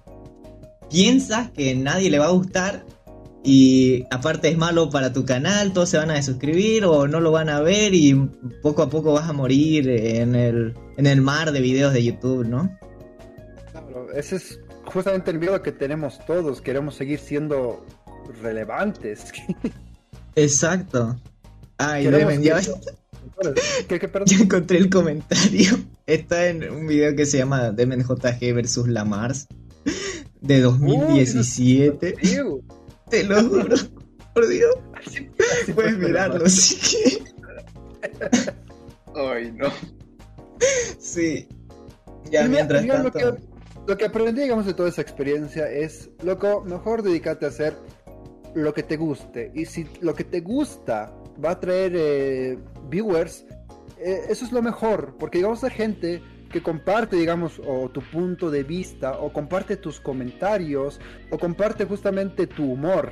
[0.91, 2.85] piensas que nadie le va a gustar
[3.43, 7.31] y aparte es malo para tu canal, todos se van a desuscribir o no lo
[7.31, 8.13] van a ver y
[8.61, 12.47] poco a poco vas a morir en el, en el mar de videos de YouTube,
[12.47, 12.77] ¿no?
[13.71, 16.61] Claro, ese es justamente el miedo que tenemos todos.
[16.61, 17.85] Queremos seguir siendo
[18.41, 19.33] relevantes.
[20.35, 21.17] Exacto.
[21.77, 22.05] Ay,
[22.41, 22.61] ya,
[23.87, 25.77] ¿Qué, qué, ya encontré el comentario.
[26.05, 29.47] Está en un video que se llama Demen JG versus la Mars
[30.41, 32.15] de 2017.
[32.21, 32.61] Diego,
[33.09, 33.75] Te lo juro.
[34.33, 35.29] Por Dios, así-
[35.73, 38.53] puedes así mirarlo si quieres.
[39.15, 39.69] Ay, no.
[40.99, 41.47] Sí.
[42.31, 43.03] Ya Y mientras tanto.
[43.03, 43.41] Lo que,
[43.87, 47.75] lo que aprendí, digamos, de toda esa experiencia es, loco, mejor dedícate a hacer
[48.55, 49.51] lo que te guste.
[49.53, 51.13] Y si lo que te gusta
[51.43, 52.57] va a traer eh,
[52.89, 53.45] viewers,
[53.97, 55.15] eh, eso es lo mejor.
[55.19, 56.21] Porque, digamos, hay gente
[56.51, 60.99] que comparte, digamos, o tu punto de vista, o comparte tus comentarios,
[61.31, 63.11] o comparte justamente tu humor.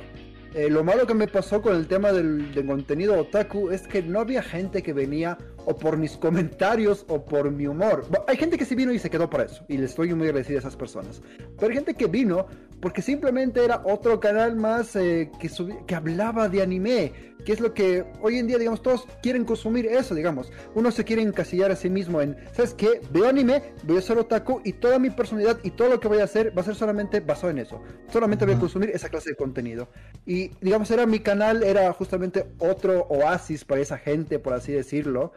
[0.54, 4.02] Eh, lo malo que me pasó con el tema del, del contenido otaku es que
[4.02, 8.04] no había gente que venía o por mis comentarios o por mi humor.
[8.28, 10.58] Hay gente que sí vino y se quedó por eso, y le estoy muy agradecido
[10.58, 11.22] a esas personas.
[11.58, 12.46] Pero hay gente que vino
[12.82, 15.48] porque simplemente era otro canal más eh, que,
[15.86, 17.12] que hablaba de anime,
[17.44, 20.52] que es lo que hoy en día, digamos, todos quieren consumir eso, digamos.
[20.74, 23.00] Uno se quiere encasillar a sí mismo en, ¿sabes qué?
[23.12, 26.18] Veo anime, voy a ser otaku y toda mi personalidad y todo lo que voy
[26.18, 27.80] a hacer va a ser solamente basado en eso.
[28.12, 29.88] Solamente voy a consumir esa clase de contenido.
[30.26, 35.32] Y digamos, era mi canal, era justamente otro oasis para esa gente, por así decirlo.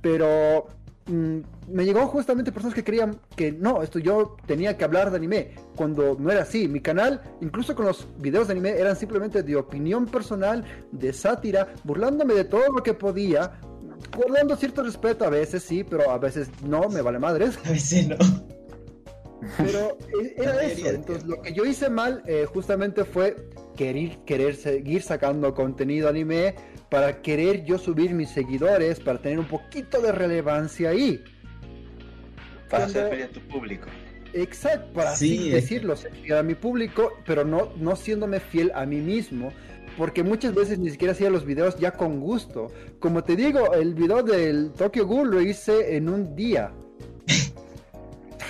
[0.00, 0.66] Pero
[1.10, 5.16] mm, me llegó justamente personas que creían que no, esto yo tenía que hablar de
[5.16, 6.68] anime, cuando no era así.
[6.68, 11.74] Mi canal, incluso con los videos de anime, eran simplemente de opinión personal, de sátira,
[11.84, 13.52] burlándome de todo lo que podía,
[14.16, 17.58] guardando cierto respeto a veces sí, pero a veces no, me vale madres.
[17.64, 18.16] A veces no.
[19.56, 20.88] Pero eh, era eso.
[20.88, 23.36] Entonces, lo que yo hice mal eh, justamente fue
[23.80, 26.54] querer, querer seguir sacando contenido anime
[26.90, 31.24] para querer yo subir mis seguidores, para tener un poquito de relevancia ahí.
[32.68, 33.88] Para hacer feria a tu público.
[34.34, 38.38] Exacto, para Sí, así es- decirlo, ser fiel a mi público, pero no, no siéndome
[38.38, 39.50] fiel a mí mismo.
[39.96, 42.66] Porque muchas veces ni siquiera hacía los videos ya con gusto.
[42.98, 46.70] Como te digo, el video del Tokyo Ghoul lo hice en un día.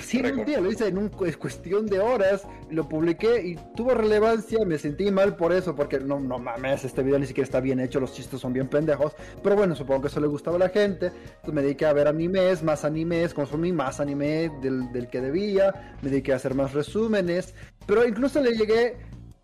[0.03, 3.57] Sí, en un día, lo hice en un cu- cuestión de horas, lo publiqué y
[3.77, 7.45] tuvo relevancia, me sentí mal por eso, porque no, no mames, este video ni siquiera
[7.45, 10.57] está bien hecho, los chistes son bien pendejos, pero bueno, supongo que eso le gustaba
[10.57, 14.91] a la gente, entonces me dediqué a ver animes, más animes, consumí más anime del,
[14.93, 17.55] del que debía, me dediqué a hacer más resúmenes,
[17.87, 18.97] pero incluso le llegué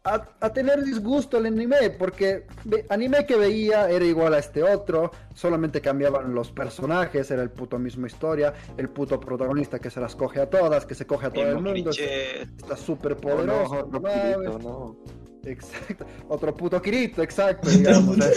[0.06, 4.62] a, a tener disgusto al anime, porque ve- anime que veía era igual a este
[4.62, 10.00] otro, solamente cambiaban los personajes, era el puto mismo historia, el puto protagonista que se
[10.00, 13.88] las coge a todas, que se coge a todo el mundo, está súper No, poderoso.
[13.92, 14.96] no, no no.
[15.44, 18.18] Exacto, otro puto Kirito, exacto, digamos.
[18.18, 18.32] ¿eh?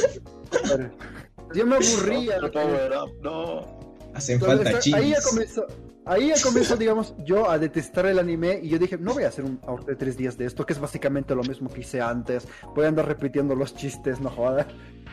[1.55, 2.37] Yo me aburría.
[3.21, 3.79] No.
[4.13, 5.65] Hacen Entonces, falta ahí ya comenzó,
[6.09, 9.27] ahí ya comenzó, digamos, yo a detestar el anime y yo dije, no voy a
[9.27, 12.01] hacer un ahorro de tres días de esto, que es básicamente lo mismo que hice
[12.01, 12.47] antes.
[12.75, 14.67] Voy a andar repitiendo los chistes, no jodas.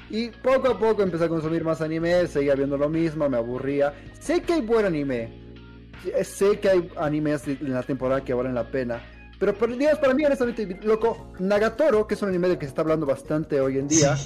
[0.09, 3.93] Y poco a poco empecé a consumir más anime, seguía viendo lo mismo, me aburría.
[4.19, 5.47] Sé que hay buen anime,
[6.23, 9.03] sé que hay animes en la temporada que valen la pena,
[9.39, 12.71] Pero, pero digamos, para mí, honestamente, loco, Nagatoro, que es un anime del que se
[12.71, 14.17] está hablando bastante hoy en día,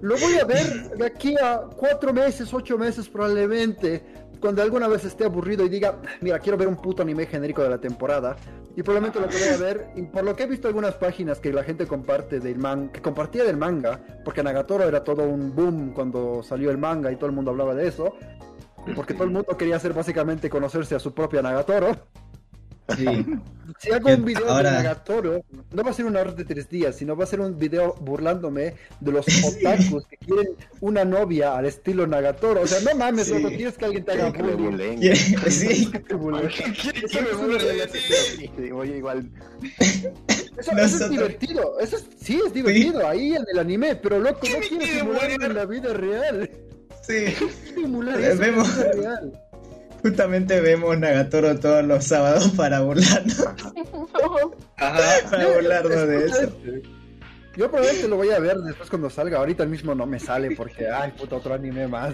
[0.00, 4.02] lo voy a ver de aquí a cuatro meses, ocho meses probablemente,
[4.44, 7.70] cuando alguna vez esté aburrido y diga, mira, quiero ver un puto anime genérico de
[7.70, 8.36] la temporada.
[8.76, 11.86] Y probablemente lo que ver, por lo que he visto algunas páginas que la gente
[11.86, 16.70] comparte del man, que compartía del manga, porque Nagatoro era todo un boom cuando salió
[16.70, 18.16] el manga y todo el mundo hablaba de eso,
[18.94, 21.96] porque todo el mundo quería hacer básicamente conocerse a su propia Nagatoro.
[22.96, 23.06] Sí.
[23.78, 25.42] Si hago un video Ahora- de Nagatoro,
[25.72, 27.94] no va a ser una hora de tres días, sino va a ser un video
[27.94, 30.48] burlándome de los otakus que quieren
[30.80, 32.60] una novia al estilo Nagatoro.
[32.60, 33.34] O sea, no mames, Sí.
[33.34, 34.98] loco, quieres que alguien te haga bullying.
[35.48, 35.90] Sí,
[38.72, 39.30] Oye, igual.
[39.80, 40.10] Eso,
[40.56, 44.38] eso es Nosotros- divertido, eso es- sí es divertido ahí en el anime, pero loco,
[44.42, 45.42] no ¿Quién quiero quiere simularlo morir?
[45.42, 46.50] en la vida real.
[47.02, 47.24] sí.
[47.74, 49.40] Simular eso en la vemos- vida real.
[50.04, 53.40] Justamente vemos Nagatoro todos los sábados para burlarnos,
[54.76, 55.02] Ajá.
[55.30, 56.52] para burlarnos de eso.
[57.56, 59.38] Yo probablemente lo voy a ver después cuando salga.
[59.38, 62.12] Ahorita mismo no me sale porque, ay, puta, otro anime más.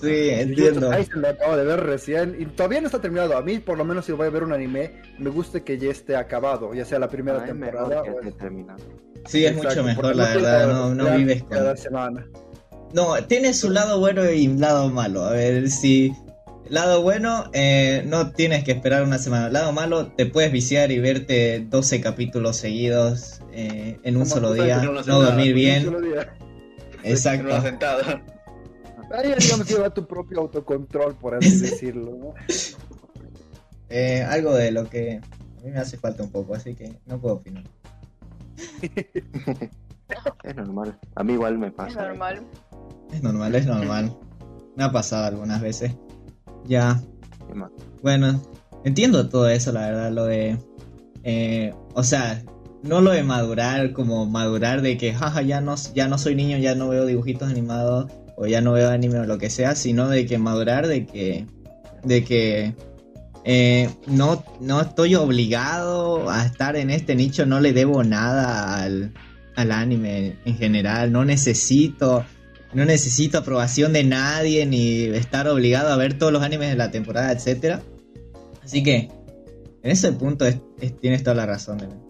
[0.00, 0.90] Sí, entiendo.
[0.90, 3.36] Ahí se lo acabo de ver recién y todavía no está terminado.
[3.36, 5.92] A mí, por lo menos, si voy a ver un anime, me gusta que ya
[5.92, 8.82] esté acabado, ya sea la primera temporada mejor que o esté terminado.
[9.26, 10.66] Sí, es Exacto, mucho mejor, la verdad.
[10.66, 11.78] No, no vives cada con.
[11.78, 12.26] semana.
[12.92, 15.22] No, tiene su lado bueno y lado malo.
[15.22, 16.12] A ver, si.
[16.70, 19.48] Lado bueno, eh, no tienes que esperar una semana.
[19.48, 24.82] Lado malo, te puedes viciar y verte 12 capítulos seguidos eh, en un solo día,
[24.82, 25.94] no dormir bien.
[27.02, 27.54] Exacto.
[29.10, 32.12] Ahí, digamos, lleva tu propio autocontrol, por así decirlo.
[32.18, 32.34] ¿no?
[33.88, 37.18] Eh, algo de lo que a mí me hace falta un poco, así que no
[37.20, 37.64] puedo opinar.
[40.42, 40.98] Es normal.
[41.16, 42.08] A mí igual me Es pasa.
[42.08, 42.40] normal.
[43.12, 44.16] Es normal, es normal.
[44.74, 45.92] Me ha pasado algunas veces.
[46.66, 47.02] Ya.
[48.02, 48.42] Bueno,
[48.84, 50.58] entiendo todo eso, la verdad, lo de...
[51.24, 52.42] eh, o sea,
[52.82, 56.58] no lo de madurar como madurar de que, jaja, ya no, ya no soy niño,
[56.58, 60.08] ya no veo dibujitos animados o ya no veo anime o lo que sea, sino
[60.08, 61.46] de que madurar de que...
[62.04, 62.74] De que...
[63.44, 69.12] eh, no, no estoy obligado a estar en este nicho, no le debo nada al,
[69.56, 72.24] al anime en general, no necesito
[72.74, 76.90] no necesito aprobación de nadie ni estar obligado a ver todos los animes de la
[76.90, 77.82] temporada, etcétera.
[78.62, 79.08] Así que
[79.82, 81.78] en ese punto es- es- tienes toda la razón.
[81.78, 82.08] Belén.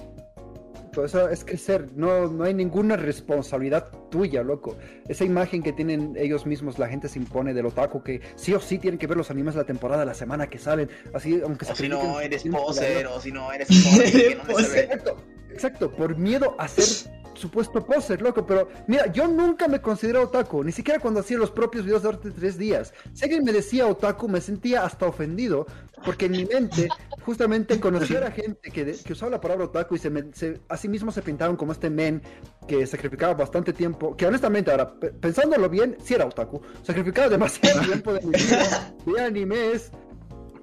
[1.05, 4.76] Eso es crecer, no, no hay ninguna responsabilidad tuya, loco.
[5.06, 8.59] Esa imagen que tienen ellos mismos, la gente se impone del otaku, que sí o
[8.60, 11.66] sí tienen que ver los animes de la temporada, la semana que salen, así, aunque
[11.66, 14.43] se O si no eres que poser, o si no eres poser, que no.
[14.59, 15.16] Exacto,
[15.52, 20.62] exacto, por miedo a ser supuesto poser, loco, pero mira, yo nunca me considero otaku,
[20.65, 22.93] ni siquiera cuando hacía los propios videos de arte tres días.
[23.15, 25.66] Si alguien me decía otaku, me sentía hasta ofendido,
[26.05, 26.89] porque en mi mente,
[27.24, 30.24] justamente conocí a la gente que, de- que usaba la palabra otaku y se, me,
[30.35, 32.20] se a sí mismos se pintaban como este men
[32.66, 37.81] que sacrificaba bastante tiempo, que honestamente ahora, pe- pensándolo bien, sí era otaku, sacrificaba demasiado
[37.81, 39.90] tiempo de mi vida, veía animes,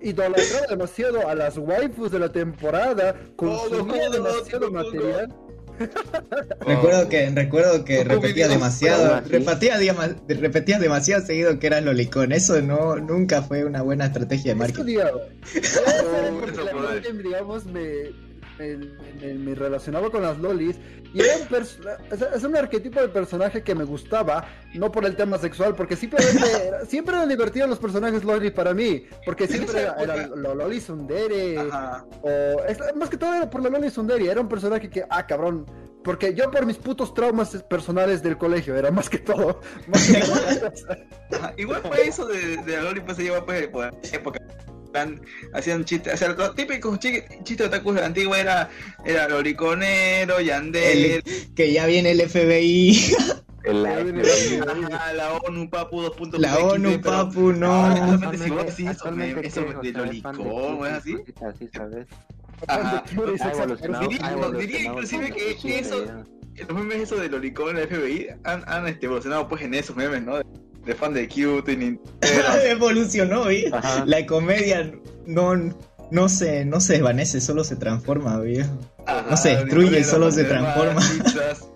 [0.01, 5.33] idolatraba demasiado a las waifus de la temporada, consumía demasiado material.
[6.65, 8.49] Recuerdo que recuerdo que Oh, repetías Dios.
[8.49, 9.21] demasiado,
[10.27, 12.31] repetías demasiado seguido que eras lolicón.
[12.31, 14.93] Eso no nunca fue una buena estrategia de marketing.
[14.99, 18.11] Era Oh, eso digamos, me,
[18.57, 20.77] me, relacionaba con las lolis.
[21.13, 21.79] Y era un, pers-
[22.11, 25.95] es, es un arquetipo de personaje que me gustaba, no por el tema sexual, porque
[25.95, 29.05] simplemente era- siempre eran divertidos los personajes lolis para mí.
[29.25, 31.57] Porque siempre era, era lo loli sundere.
[32.21, 32.29] O,
[32.67, 35.65] es- más que todo era por la Loli Sundari, era un personaje que, ah, cabrón,
[36.03, 39.61] porque yo por mis putos traumas personales del colegio, era más que todo.
[39.87, 40.19] Más que
[41.29, 41.51] todo.
[41.57, 43.63] Igual fue eso de, de la Loli, pues se lleva pues
[44.13, 44.39] época.
[44.95, 45.19] Plan,
[45.53, 48.69] Hacían chistes, o sea, los típicos chi- chistes de otakus de la antigua era,
[49.03, 51.21] era Loliconero, Yandel,
[51.53, 53.11] Que ya viene el FBI,
[53.65, 54.21] El el-
[55.17, 56.37] la ONU, Papu 2.0.
[56.37, 57.87] la ONU, papu, no.
[58.87, 60.37] Actualmente eso, eso de Lolicón,
[60.79, 61.15] ¿no es así?
[61.45, 62.07] así, ¿sabes?
[64.57, 66.05] Diría- inclusive que eso-.
[66.69, 69.93] Los memes esos de Lolicón en la FBI han, han este, evolucionado pues en esos
[69.93, 70.39] memes, ¿no?
[70.85, 72.43] De, fan de Cute y Nintendo.
[72.65, 73.65] Evolucionó, ¿vi?
[73.71, 74.03] Ajá.
[74.05, 74.91] La comedia
[75.25, 75.55] no,
[76.11, 78.79] no se, no se desvanece, solo se transforma, viejo.
[79.07, 81.01] Ajá, No se destruye, solo se transforma.
[81.01, 81.67] pizzas,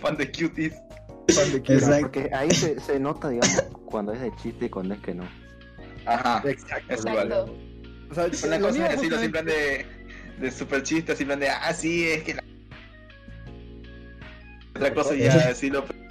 [0.00, 0.74] fan de Cuties.
[1.34, 1.74] Fan de.
[1.74, 2.00] Exacto.
[2.12, 5.24] Porque ahí se, se nota, digamos, cuando es de chiste y cuando es que no.
[6.06, 6.42] Ajá.
[6.46, 6.92] Exacto.
[6.92, 7.24] Es Exacto.
[7.24, 7.50] igual.
[8.10, 9.86] O sea, Una cosa es decirlo justamente- plan de,
[10.40, 12.44] de super chiste, plan de, ah, sí, es que la...
[14.76, 16.03] Otra cosa ya decirlo, pero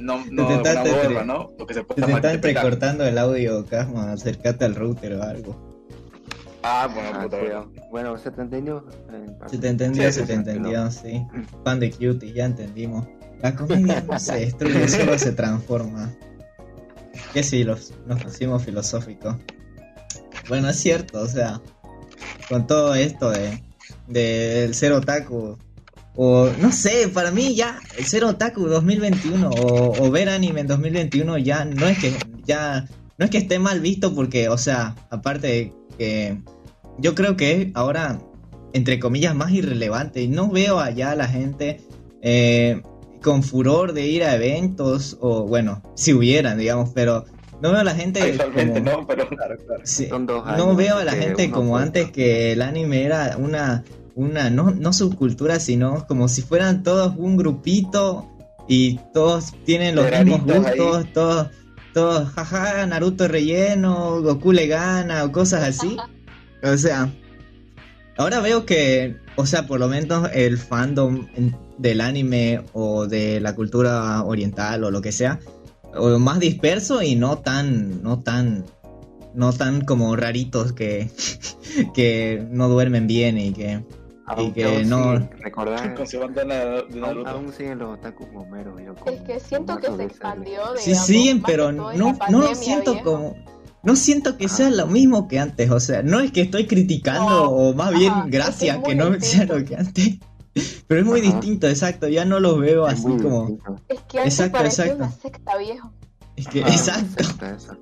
[0.00, 1.52] no, no, Te una intentaste borra, entre- ¿no?
[1.58, 2.34] Lo que se puede te está malinterpretar.
[2.64, 5.70] entrecortando el audio, Casma, acércate al router o algo.
[6.62, 7.72] Ah, bueno, Ah, puta, sí, bueno.
[7.90, 8.86] bueno, se te entendió.
[9.12, 11.26] eh, Se te entendió, Sí, se te entendió, sí.
[11.64, 13.06] Fan de Cutie, ya entendimos.
[13.42, 16.12] La comedia no se destruye, solo se transforma.
[17.32, 19.36] Que sí, los, nos pusimos filosóficos.
[20.48, 21.60] Bueno, es cierto, o sea,
[22.48, 23.62] con todo esto de
[24.06, 25.56] del ser otaku,
[26.16, 30.66] o no sé, para mí ya el ser otaku 2021 o, o ver anime en
[30.66, 32.86] 2021 ya no es que ya
[33.18, 36.42] no es que esté mal visto porque, o sea, aparte de que
[36.98, 38.18] yo creo que es ahora
[38.72, 41.80] entre comillas más irrelevante y no veo allá a la gente
[42.22, 42.82] eh,
[43.22, 47.24] con furor de ir a eventos o bueno, si hubieran, digamos, pero
[47.60, 49.82] no veo a la gente Actualmente como- no, pero Claro, claro.
[49.84, 53.84] Sí, Son dos no veo a la gente como antes que el anime era una,
[54.14, 58.28] una no, no subcultura, sino como si fueran todos un grupito
[58.68, 60.78] y todos tienen los mismos ahí.
[60.78, 61.48] gustos, todos,
[61.92, 65.96] todos, jaja, Naruto relleno, Goku le gana o cosas así.
[66.62, 67.12] O sea,
[68.16, 71.26] ahora veo que, o sea, por lo menos el fandom
[71.78, 75.40] del anime o de la cultura oriental o lo que sea,
[75.94, 78.66] o más disperso y no tan, no tan,
[79.34, 81.10] no tan como raritos que,
[81.94, 83.82] que no duermen bien y que,
[84.38, 89.78] Aunque que no- sí, recordar, de aún, siguen los otakus gomeros, yo, Es que siento
[89.78, 90.60] que se expandió.
[90.76, 93.04] sí siguen, pero no, no lo siento viejo.
[93.12, 93.36] como,
[93.82, 97.30] no siento que sea lo mismo que antes, o sea, no es que estoy criticando
[97.30, 100.18] No, o más bien ajá, es que gracias es que, no sea lo que antes,
[100.86, 101.30] pero es muy Ajá.
[101.32, 103.76] distinto, exacto, ya no los veo es así como, distinto.
[103.88, 105.92] Es que antes Exacto, una secta, viejo.
[106.36, 107.22] es que, exacto.
[107.22, 107.76] exacto,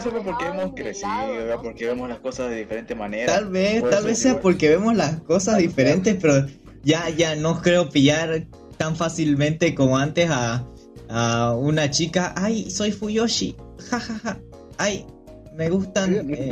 [0.00, 1.56] ser nos porque hemos crecido, lado, ¿verdad?
[1.56, 1.62] ¿no?
[1.62, 3.32] porque vemos las cosas de diferente manera.
[3.32, 4.42] Tal vez, tal vez sea igual.
[4.42, 6.46] porque vemos las cosas diferentes, pero
[6.82, 10.64] ya, ya no creo pillar tan fácilmente como antes a,
[11.08, 12.34] a una chica.
[12.36, 13.56] Ay, soy Fuyoshi.
[13.90, 14.38] Ja, ja, ja.
[14.78, 15.06] Ay,
[15.54, 16.50] me gustan eh,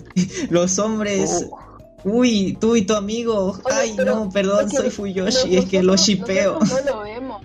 [0.50, 1.48] los hombres.
[1.50, 1.58] Oh,
[2.04, 3.58] Uy, tú y tu amigo.
[3.64, 5.56] Oye, Ay, pero no, perdón, soy Fuyoshi.
[5.56, 6.58] Es que lo shipeo.
[6.58, 7.42] Nosotros no lo vemos.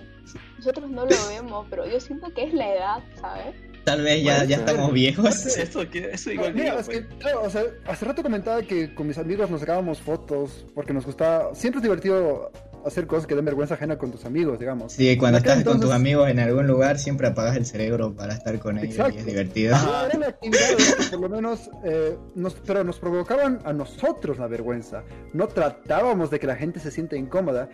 [0.58, 3.54] Nosotros no lo vemos, pero yo siento que es la edad, ¿sabes?
[3.88, 5.46] Tal vez ya, ya estamos viejos.
[5.46, 6.98] Eso, igual Mira, digo, es pues.
[6.98, 10.92] que, claro, o sea, hace rato comentaba que con mis amigos nos sacábamos fotos porque
[10.92, 11.54] nos gustaba.
[11.54, 12.52] Siempre es divertido
[12.84, 14.92] hacer cosas que den vergüenza ajena con tus amigos, digamos.
[14.92, 18.58] Sí, cuando estás con tus amigos en algún lugar, siempre apagas el cerebro para estar
[18.58, 19.74] con ellos y es divertido.
[19.74, 25.02] Actividades que por lo menos, eh, nos, pero nos provocaban a nosotros la vergüenza.
[25.32, 27.68] No tratábamos de que la gente se sienta incómoda,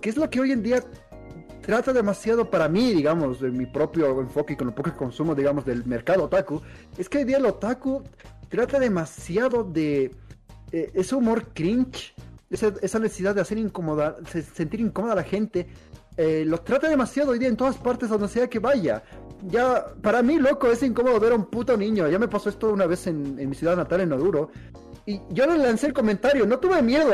[0.00, 0.82] que es lo que hoy en día
[1.68, 5.34] trata demasiado para mí, digamos, de mi propio enfoque y con lo poco que consumo,
[5.34, 6.62] digamos, del mercado otaku.
[6.96, 8.02] Es que hoy día el otaku
[8.48, 10.10] trata demasiado de
[10.72, 12.14] eh, ese humor cringe,
[12.48, 15.66] esa, necesidad de hacer incomodar, se- sentir incómoda a la gente.
[16.16, 19.02] eh, lo trata demasiado hoy día en todas partes, donde sea que vaya.
[19.46, 22.08] Ya, para mí, loco, es incómodo ver a un puto niño.
[22.08, 24.50] Ya me pasó esto una vez en, en mi ciudad natal, en Oduro.
[25.04, 27.10] Y yo le lancé el comentario, no tuve miedo.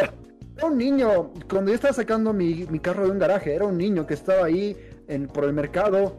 [0.56, 3.76] Era un niño, cuando yo estaba sacando mi, mi carro de un garaje, era un
[3.76, 4.76] niño que estaba ahí
[5.08, 6.16] en, por el mercado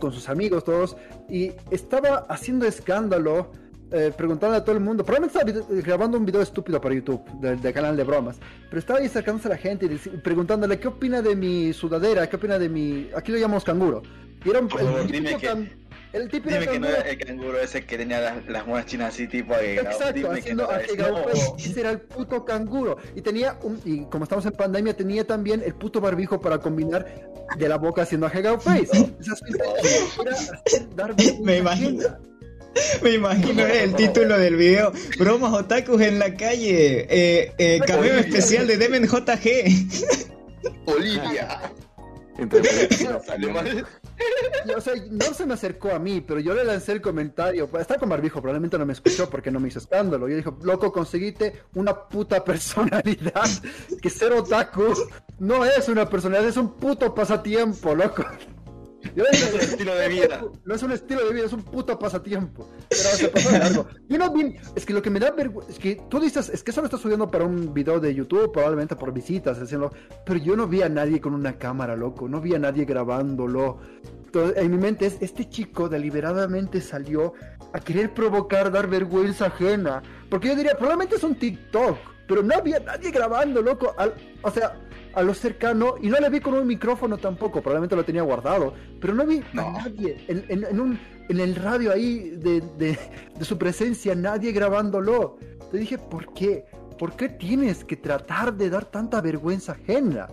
[0.00, 0.96] con sus amigos todos
[1.30, 3.52] y estaba haciendo escándalo,
[3.92, 5.04] eh, preguntando a todo el mundo.
[5.04, 8.80] Probablemente estaba vide- grabando un video estúpido para YouTube, del del canal de bromas, pero
[8.80, 12.58] estaba ahí acercándose a la gente y preguntándole qué opina de mi sudadera, qué opina
[12.58, 13.08] de mi.
[13.14, 14.02] Aquí lo llamamos canguro.
[14.44, 15.70] Y era un, el dime típico que- can-
[16.14, 19.12] el típico Dime que no era el canguro ese que tenía las, las monas chinas
[19.14, 19.88] así tipo agregado.
[19.90, 20.92] Exacto, Dime que haciendo no era ese.
[20.92, 21.22] agregado, No.
[21.24, 22.96] pues, ese era el puto canguro.
[23.14, 27.06] Y tenía un, y como estamos en pandemia, tenía también el puto barbijo para combinar
[27.58, 29.14] de la boca haciendo face.
[30.64, 32.02] Hacer dar vergüenza Me imagino.
[33.02, 34.92] Me imagino el título del video.
[35.18, 37.06] Bromas otakus en la calle.
[37.08, 40.24] Eh, eh, cameo especial de Demen JG.
[40.86, 41.60] Olivia.
[42.38, 43.86] entonces, Salió mal.
[45.10, 47.68] No se me acercó a mí, pero yo le lancé el comentario.
[47.78, 50.28] Está con barbijo, probablemente no me escuchó porque no me hizo escándalo.
[50.28, 53.44] Yo dijo, loco, conseguiste una puta personalidad.
[54.00, 54.94] Que ser otaku
[55.38, 58.24] no es una personalidad, es un puto pasatiempo, loco.
[59.14, 60.44] Yo dije, Es un estilo de vida.
[60.64, 62.68] No es un estilo de vida, es un puto pasatiempo.
[62.88, 63.86] Pero se pasó de largo.
[64.08, 66.62] Yo no vi, es que lo que me da vergüenza, es que tú dices, es
[66.62, 69.92] que eso lo estás subiendo para un video de YouTube, probablemente por visitas, haciendo,
[70.24, 73.78] pero yo no vi a nadie con una cámara, loco, no vi a nadie grabándolo.
[74.26, 77.34] Entonces, en mi mente es, este chico deliberadamente salió
[77.72, 80.02] a querer provocar, dar vergüenza ajena.
[80.28, 83.94] Porque yo diría, probablemente es un TikTok, pero no había nadie grabando, loco.
[83.96, 84.74] Al- o sea,
[85.14, 88.74] a lo cercano, y no le vi con un micrófono tampoco, probablemente lo tenía guardado,
[89.00, 92.98] pero no vi a nadie en, en- en un, en el radio ahí de, de-
[93.38, 95.38] de su presencia, nadie grabándolo.
[95.70, 96.64] Te dije, ¿por qué?
[96.98, 100.28] ¿Por qué tienes que tratar de dar tanta vergüenza ajena?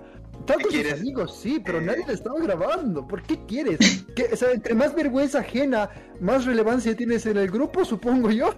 [0.46, 1.00] Tal ¿Qué con sus quieres?
[1.00, 1.86] amigos, sí, pero Eh.
[1.86, 3.08] nadie le estaba grabando.
[3.08, 4.06] ¿Por qué quieres?
[4.16, 5.90] Que, o sea, entre más vergüenza ajena,
[6.20, 8.54] más relevancia tienes en el grupo, supongo yo.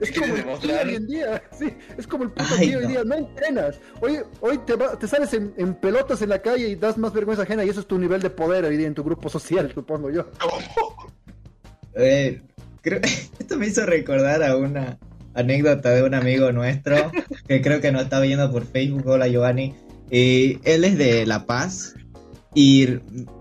[0.00, 1.66] Es ¿Qué como el tío hoy en día, sí,
[1.96, 2.90] es como el puto Ay, tío hoy no.
[2.90, 3.80] día, no entrenas.
[4.00, 7.12] Hoy, hoy te, va- te sales en, en pelotas en la calle y das más
[7.12, 9.70] vergüenza ajena y eso es tu nivel de poder hoy día en tu grupo social,
[9.74, 10.26] supongo yo.
[11.94, 12.42] Eh,
[12.80, 13.00] creo-
[13.38, 14.98] esto me hizo recordar a una
[15.34, 17.10] anécdota de un amigo nuestro
[17.46, 19.06] que creo que nos está viendo por Facebook.
[19.06, 19.74] Hola Giovanni.
[20.10, 21.94] Y él es de La Paz
[22.54, 22.88] y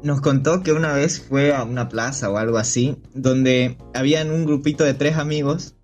[0.04, 4.46] nos contó que una vez fue a una plaza o algo así donde habían un
[4.46, 5.76] grupito de tres amigos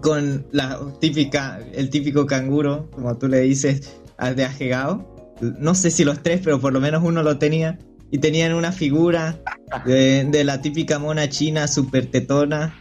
[0.00, 5.36] con la típica, el típico canguro, como tú le dices, al de ajegao.
[5.40, 7.78] No sé si los tres, pero por lo menos uno lo tenía.
[8.10, 9.38] Y tenían una figura
[9.84, 12.74] de, de la típica mona china super tetona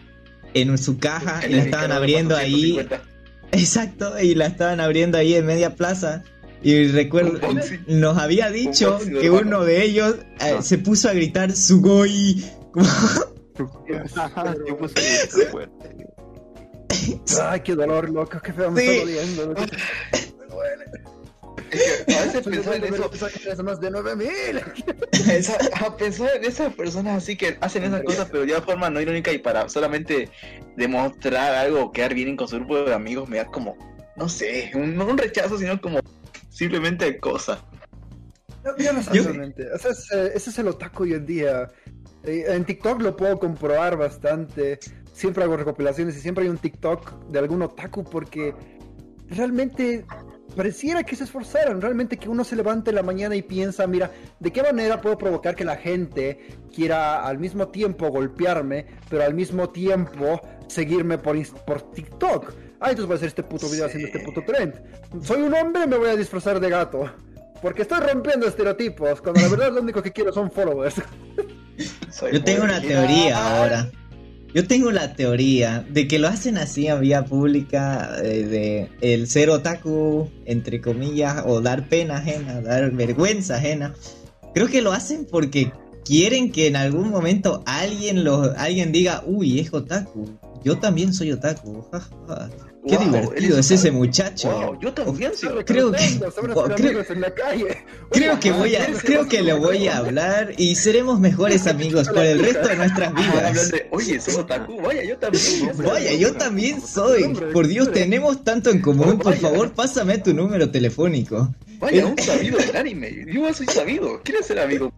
[0.54, 2.80] en su caja y la estaban abriendo ahí.
[3.52, 6.24] Exacto, y la estaban abriendo ahí en media plaza.
[6.62, 7.40] Y recuerdo,
[7.88, 12.44] nos había dicho que uno de ellos eh, se puso a gritar Sugoi.
[14.68, 14.96] yo puse.
[17.42, 18.88] Ay, qué dolor, loco, qué feo me Sí.
[18.88, 19.46] está doliendo.
[19.48, 19.62] loco.
[21.72, 23.12] Es que a veces pensar en eso,
[23.52, 23.64] eso.
[23.64, 24.62] más de 9000.
[25.30, 28.90] Esa- a pensar en esas personas así que hacen esas cosas, pero ya de forma
[28.90, 30.30] no irónica y para solamente
[30.76, 33.78] demostrar algo o quedar bien con su grupo de amigos, me da como,
[34.16, 36.00] no sé, un, no un rechazo, sino como
[36.50, 37.64] simplemente cosa.
[38.66, 41.70] Yo, yo no sé Yo- es, eh, ese es el otaku hoy en día.
[42.24, 44.80] Eh, En TikTok lo puedo comprobar bastante.
[45.20, 48.56] Siempre hago recopilaciones y siempre hay un TikTok de algún otaku porque
[49.28, 50.06] realmente
[50.56, 51.82] pareciera que se esforzaran.
[51.82, 55.18] Realmente que uno se levante en la mañana y piensa, mira, ¿de qué manera puedo
[55.18, 56.40] provocar que la gente
[56.74, 60.40] quiera al mismo tiempo golpearme, pero al mismo tiempo
[60.70, 61.36] seguirme por,
[61.66, 62.54] por TikTok?
[62.80, 64.74] Ah, entonces voy a hacer este puto video haciendo este puto trend.
[65.22, 67.12] Soy un hombre, me voy a disfrazar de gato.
[67.62, 70.96] Porque estoy rompiendo estereotipos, cuando la verdad lo único que quiero son followers.
[72.10, 73.92] Soy Yo tengo una teoría ahora.
[74.54, 79.28] Yo tengo la teoría de que lo hacen así en vía pública, eh, de el
[79.28, 83.94] ser otaku, entre comillas, o dar pena ajena, dar vergüenza ajena.
[84.56, 85.72] Creo que lo hacen porque
[86.04, 90.26] quieren que en algún momento alguien lo, alguien diga, uy, es otaku.
[90.64, 91.86] Yo también soy otaku.
[92.90, 94.50] Qué Wow, divertido es ese muchacho.
[94.52, 95.64] Wow, yo también soy.
[95.64, 97.78] Creo que- creo- amigos en la calle.
[98.12, 102.26] Creo que voy a, creo que le voy a hablar y seremos mejores amigos por
[102.26, 103.22] el resto de nuestras Ah,
[103.52, 103.72] vidas.
[103.92, 105.72] oye, soy otaku, vaya, yo también.
[105.78, 107.34] Vaya, yo también soy.
[107.54, 109.20] Por Dios, tenemos tanto en común.
[109.20, 111.54] Por favor, pásame tu número telefónico.
[111.80, 113.26] Vaya, un sabido del anime.
[113.32, 114.22] Yo soy sabido.
[114.24, 114.92] ¿Quieres ser amigo?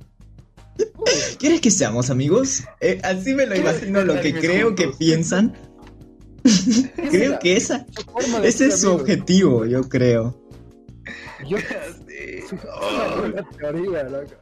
[1.38, 2.64] ¿Quieres que seamos amigos?
[2.80, 5.54] Eh, así me lo imagino lo que creo que piensan.
[7.12, 10.38] Creo que esa, Su forma de ese es su objetivo, yo creo.
[11.48, 11.58] Yo
[12.08, 12.58] Sí.
[12.70, 13.24] Oh.
[13.26, 14.34] una teoría, loco.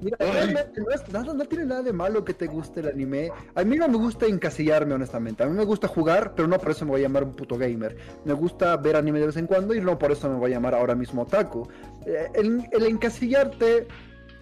[0.00, 3.30] Mira, realmente no, es- nada- no tiene nada de malo que te guste el anime.
[3.54, 5.42] A mí no me gusta encasillarme, honestamente.
[5.42, 7.56] A mí me gusta jugar, pero no por eso me voy a llamar un puto
[7.58, 7.96] gamer.
[8.24, 10.54] Me gusta ver anime de vez en cuando y no por eso me voy a
[10.54, 11.68] llamar ahora mismo otaku.
[12.06, 13.86] Eh, el, el encasillarte,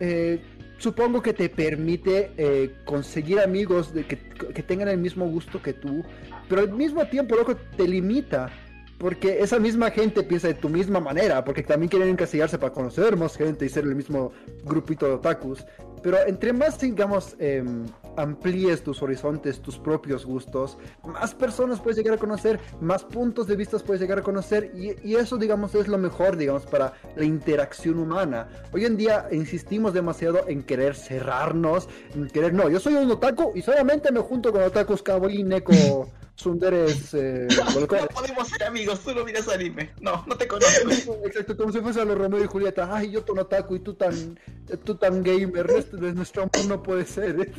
[0.00, 0.40] eh,
[0.78, 4.16] supongo que te permite eh, conseguir amigos de que,
[4.62, 6.02] tengan el mismo gusto que tú,
[6.48, 8.50] pero al mismo tiempo, loco, te limita.
[8.98, 13.16] Porque esa misma gente piensa de tu misma manera, porque también quieren encasillarse para conocer
[13.16, 14.30] más gente y ser el mismo
[14.62, 15.64] grupito de otakus.
[16.02, 17.86] Pero entre más, digamos, em,
[18.16, 23.56] amplíes tus horizontes, tus propios gustos, más personas puedes llegar a conocer, más puntos de
[23.56, 27.98] vista puedes llegar a conocer, y, eso, digamos, es lo mejor, digamos, para la interacción
[27.98, 28.48] humana.
[28.72, 33.52] Hoy en día insistimos demasiado en querer cerrarnos, en querer, no, yo soy un otaku
[33.54, 35.72] y solamente me junto con otakus kawaii, neko,
[36.40, 37.46] sunderes, eh,
[37.80, 39.90] No podemos ser amigos, solo miras anime.
[40.00, 40.90] No, no te conozco.
[41.24, 42.88] Exacto, como si fuese a los Romeo y Julieta.
[42.90, 44.38] Ay, yo tan otaku y tú tan,
[44.84, 45.70] tú tan gamer.
[45.70, 47.52] Nuestro, nuestro amor no puede ser.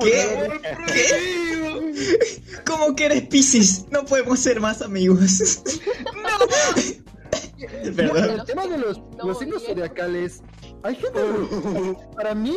[0.00, 0.50] ¿Qué?
[0.86, 2.40] ¿Qué?
[2.64, 3.86] ¿Cómo que eres Pisces?
[3.90, 5.62] No podemos ser más amigos.
[7.96, 8.30] Perdón.
[8.30, 10.42] El tema de los, No, los signos zodiacales.
[10.82, 11.20] Hay gente.
[12.16, 12.56] Para mí.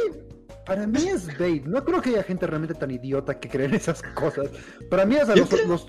[0.66, 1.66] Para mí es bait.
[1.66, 4.48] No creo que haya gente realmente tan idiota que cree en esas cosas.
[4.90, 5.88] Para mí, o sea, los, creo- los,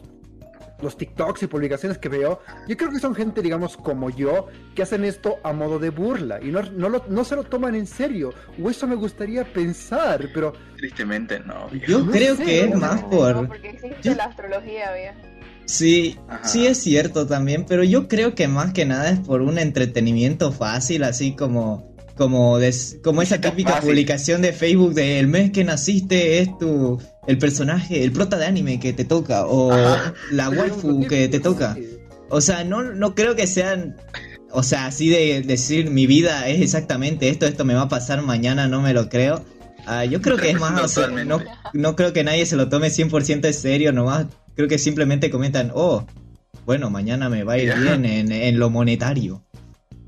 [0.83, 4.83] los TikToks y publicaciones que veo, yo creo que son gente, digamos, como yo, que
[4.83, 7.87] hacen esto a modo de burla y no, no, lo- no se lo toman en
[7.87, 8.33] serio.
[8.63, 11.69] O eso me gustaría pensar, pero Tristemente, no.
[11.69, 11.87] viejo.
[11.87, 13.47] Yo No creo sé, que es más No, por...
[13.49, 15.19] porque existe yo- la astrología, viejo.
[15.67, 16.47] Sí, Ajá.
[16.47, 20.53] sí es cierto también, pero yo creo que más que nada es por un entretenimiento
[20.53, 23.89] fácil, así como como des- como esa típica fácil.
[23.91, 28.47] publicación de Facebook de el mes que naciste es tu el personaje, el prota de
[28.47, 30.15] anime que te toca o Ajá.
[30.31, 31.77] la waifu que te toca.
[32.29, 33.97] O sea, no no creo que sean
[34.51, 38.23] o sea, así de decir mi vida es exactamente esto, esto me va a pasar
[38.23, 39.45] mañana, no me lo creo.
[39.87, 41.41] Ah, yo creo que es más, o sea, no,
[41.73, 45.73] no creo que nadie se lo tome 100% en serio, nomás creo que simplemente comentan,
[45.75, 46.07] oh,
[46.65, 49.45] bueno, mañana me va a ir bien en, en lo monetario.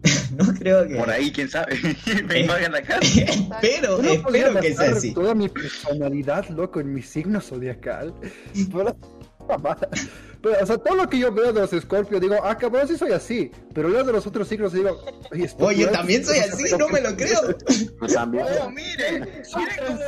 [0.37, 0.97] no creo que...
[0.97, 1.77] Por ahí, quién sabe.
[2.29, 2.41] Me Eh.
[2.41, 3.01] invaden la casa.
[3.07, 5.13] espero, no espero que sea así.
[5.15, 8.15] toda mi personalidad, loco, en mi signo zodiacal.
[8.71, 8.97] Por la
[9.49, 9.89] mamada.
[10.43, 12.97] Pero, o sea, todo lo que yo veo de los Scorpio, digo, ah, cabrón, sí
[12.97, 13.51] soy así.
[13.75, 15.03] Pero leo de los otros signos y digo,
[15.59, 17.57] oye, también soy así, no me lo creo.
[18.01, 18.45] Yo también.
[18.63, 20.01] Oh, miren, miren cómo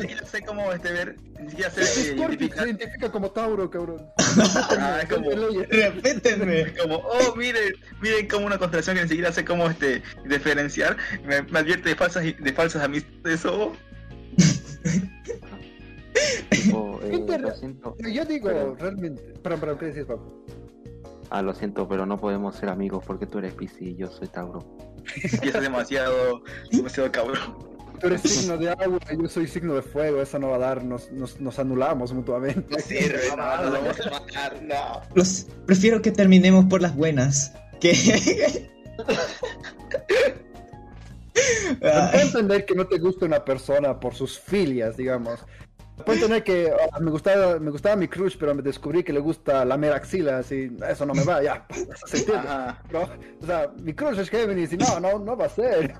[0.00, 4.06] siquiera sé cómo este ver, ni siquiera sé Es Scorpio se identifica como Tauro, cabrón.
[4.78, 6.74] Ah, como- Respétenme.
[6.76, 10.96] Como, oh, miren, miren como una constelación que ni siquiera sé cómo este diferenciar.
[11.24, 13.44] Me, me advierte de falsas de falsas amistades.
[13.44, 13.72] Oh,
[16.50, 17.96] Tipo, eh, lo siento.
[17.98, 19.22] Yo digo, Pero- realmente.
[19.42, 20.44] Perdón, perdón, ¿qué decías, Pablo?
[21.30, 24.28] Ah, lo siento, pero no podemos ser amigos porque tú eres Piscis y yo soy
[24.28, 24.64] Tauro.
[25.42, 27.68] y es demasiado, demasiado cabrón.
[28.00, 30.84] Tú eres signo de agua, yo soy signo de fuego, eso no va a dar,
[30.84, 32.64] nos, nos, nos anulamos mutuamente.
[32.70, 35.00] No sirve, no, nos vamos a matar, no.
[35.14, 37.52] Los, prefiero que terminemos por las buenas.
[37.80, 38.68] Que.
[41.80, 45.40] Pero Puedo entender que no te guste una persona por sus filias, digamos.
[46.04, 49.20] Puedo entender que ah, me, gustaba, me gustaba mi crush, pero me descubrí que le
[49.20, 51.66] gusta lamer axilas y eso no me va, ya.
[52.06, 52.48] Se entiende.
[52.86, 53.08] Pero,
[53.42, 55.94] o sea, mi crush es Géminis y no, no, no va a ser.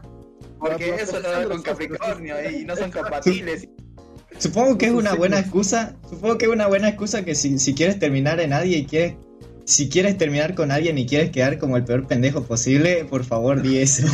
[0.58, 3.68] Porque Pero- eso no va con Capricornio y no son compatibles.
[4.38, 5.96] Supongo que es una buena excusa.
[6.08, 9.16] Supongo que es una buena excusa que si, si quieres terminar en nadie y quieres.
[9.64, 13.60] Si quieres terminar con alguien y quieres quedar como el peor pendejo posible, por favor
[13.60, 14.06] di eso.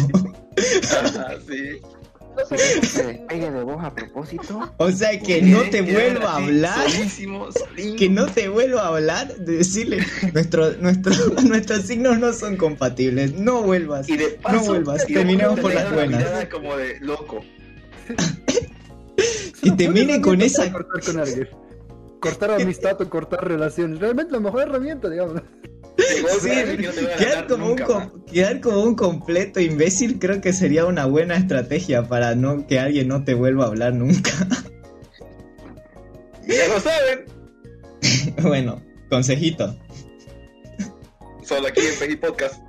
[0.93, 1.81] Ajá, sí.
[2.36, 4.73] No sé ¿Que qué despegue de vos a propósito?
[4.78, 6.86] O sea, que no te vuelva a hablar.
[7.98, 11.12] Que no te vuelva a hablar, de decirle, nuestro, nuestro,
[11.44, 14.09] nuestros signos no son compatibles, no vuelvas.
[14.09, 16.47] Y de paso, No vuelvas, y paso por las buenas.
[16.47, 17.44] como de loco.
[19.62, 20.70] Y termine con esa...
[20.70, 21.65] Cortar con.
[22.20, 23.98] Cortar amistad o cortar relaciones.
[23.98, 25.43] Realmente la mejor herramienta, digamos.
[25.97, 26.49] Sí,
[27.19, 32.03] quedar como, un com- quedar como un completo imbécil creo que sería una buena estrategia
[32.09, 34.31] para no que alguien no te vuelva a hablar nunca.
[36.47, 37.25] Ya lo saben.
[38.43, 39.75] bueno, consejito.
[41.43, 42.62] Solo aquí en Peggy Podcast.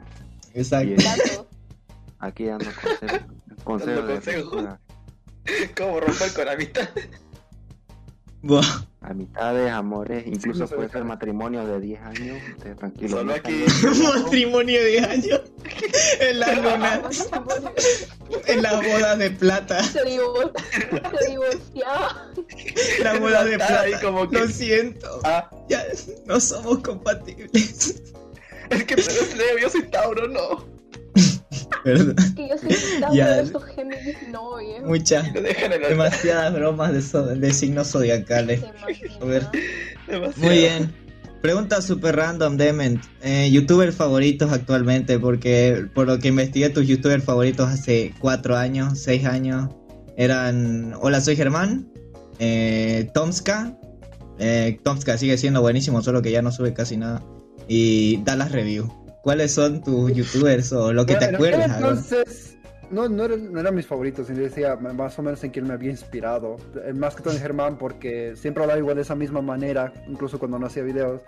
[0.54, 1.46] Exacto.
[2.20, 3.22] Aquí dando consejos.
[3.66, 4.44] Consejos.
[4.44, 4.80] ruptura.
[5.78, 6.90] ¿Cómo romper con amistad?
[9.02, 12.38] Amistades, amores, incluso puede ser matrimonios de 10 años.
[12.58, 13.12] Ustedes tranquilos.
[13.20, 13.64] Solo aquí.
[14.24, 15.42] Matrimonio de años
[16.20, 17.02] en la luna,
[18.48, 20.52] en las bodas de plata, Se divor-
[21.20, 22.32] se divorciaba.
[23.04, 24.06] la boda de Está ahí plata.
[24.06, 25.84] como que- Lo siento, Ah, ya
[26.26, 28.02] no somos compatibles.
[28.70, 30.75] es que tú eres Leo, yo soy Tauro, no.
[31.84, 32.16] Perdón.
[32.36, 32.70] Que yo soy
[33.14, 33.36] Ya.
[33.38, 34.86] de estos Géminis, no, viejo.
[34.88, 35.32] Muchas,
[35.90, 38.62] demasiadas bromas de, so- de signos zodiacales.
[40.38, 40.94] Muy bien.
[41.42, 43.04] Pregunta super random, Dement.
[43.22, 45.20] Eh, ¿Youtubers favoritos actualmente?
[45.20, 49.70] Porque por lo que investigué, tus youtubers favoritos hace cuatro años, seis años,
[50.18, 51.88] eran Hola, soy Germán,
[52.40, 53.78] eh, Tomska,
[54.40, 57.22] eh, Tomska sigue siendo buenísimo, solo que ya no sube casi nada,
[57.68, 58.92] y Dallas Review.
[59.26, 61.82] ¿Cuáles son tus youtubers o lo que te Bueno, en aquel acuerdas?
[62.12, 62.58] Entonces,
[62.92, 65.74] no, no, eran, no eran mis favoritos, sino decía más o menos en quién me
[65.74, 66.58] había inspirado.
[66.86, 70.38] Eh, Más que todo en Germán, porque siempre hablaba igual de esa misma manera, incluso
[70.38, 71.22] cuando no hacía videos,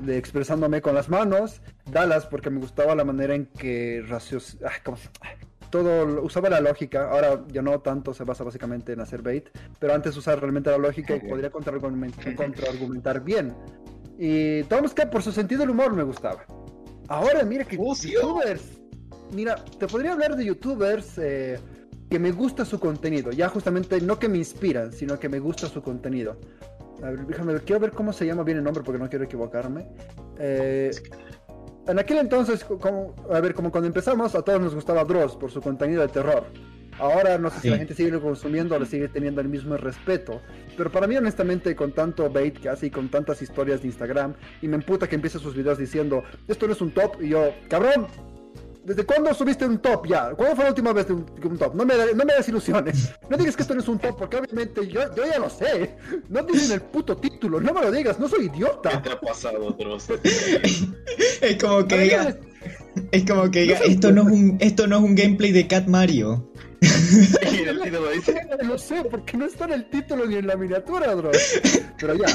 [0.00, 1.60] de expresándome con las manos.
[1.92, 4.58] Dallas, porque me gustaba la manera en que racios...
[4.66, 5.28] ah, ¿cómo se- ah,
[5.70, 9.46] Todo usaba la lógica, ahora ya no tanto, se basa básicamente en hacer bait,
[9.78, 13.54] pero antes usaba realmente la lógica y podría contraargumentar, contraargumentar bien.
[14.18, 16.44] Y Tomska por su sentido del humor me gustaba.
[17.12, 18.80] Ahora mira que youtubers.
[19.32, 21.58] Mira, te podría hablar de youtubers eh,
[22.08, 23.32] que me gusta su contenido.
[23.32, 26.38] Ya justamente no que me inspiran, sino que me gusta su contenido.
[27.02, 29.26] A ver, déjame ver, quiero ver cómo se llama bien el nombre porque no quiero
[29.26, 29.88] equivocarme.
[30.38, 30.90] Eh,
[31.86, 35.50] en aquel entonces, como, a ver, como cuando empezamos, a todos nos gustaba Dross por
[35.50, 36.46] su contenido de terror.
[37.02, 37.70] Ahora no sé si Sí.
[37.70, 40.40] la gente sigue consumiendo o le sigue teniendo el mismo respeto.
[40.76, 44.34] Pero para mí, honestamente, con tanto bait que hace y con tantas historias de Instagram,
[44.62, 47.52] y me emputa que empiece sus videos diciendo, esto no es un top, y yo,
[47.68, 48.06] cabrón,
[48.84, 50.30] ¿desde cuándo subiste un top ya?
[50.30, 51.74] ¿Cuándo fue la última vez de un, de un top?
[51.74, 53.12] No me, da- no me das ilusiones.
[53.28, 55.96] No digas que esto no es un top, porque obviamente yo, yo ya lo sé.
[56.28, 59.02] No dicen el puto título, no me lo digas, no soy ¿Qué idiota.
[59.02, 60.06] te ha pasado, Dross?
[61.40, 62.36] Es como que diga,
[63.10, 65.86] es como que diga, esto no es un, esto no es un gameplay de Cat
[65.88, 66.48] Mario.
[66.82, 68.48] Y en el título dice.
[68.62, 71.60] Lo sé, porque no está en el título ni en la miniatura, Dross.
[71.98, 72.26] Pero ya.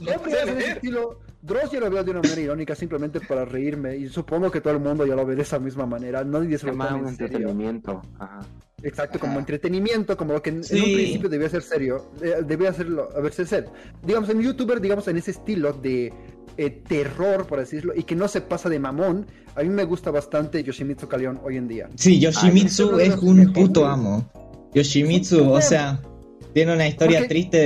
[0.00, 1.20] No estilo.
[1.40, 4.72] Dross yo lo veo de una manera irónica simplemente para reírme y supongo que todo
[4.72, 6.24] el mundo ya lo ve de esa misma manera.
[6.24, 7.26] Nadie se lo toma un en serio.
[7.26, 8.02] entretenimiento.
[8.18, 8.40] Ajá.
[8.82, 13.08] Exacto, como entretenimiento, como lo que en, un principio debía ser serio, eh, debía hacerlo,
[13.14, 13.68] a verse ser.
[14.04, 16.12] Digamos, en youtuber, digamos, en ese estilo de
[16.56, 19.26] eh, terror, por así decirlo, y que no se pasa de mamón,
[19.58, 21.88] a mí me gusta bastante Yoshimitsu Kaleon hoy en día.
[21.96, 24.24] Sí, Yoshimitsu Ay, es un puto amo.
[24.74, 26.00] Yoshimitsu, o sea,
[26.54, 27.56] tiene una historia Porque- triste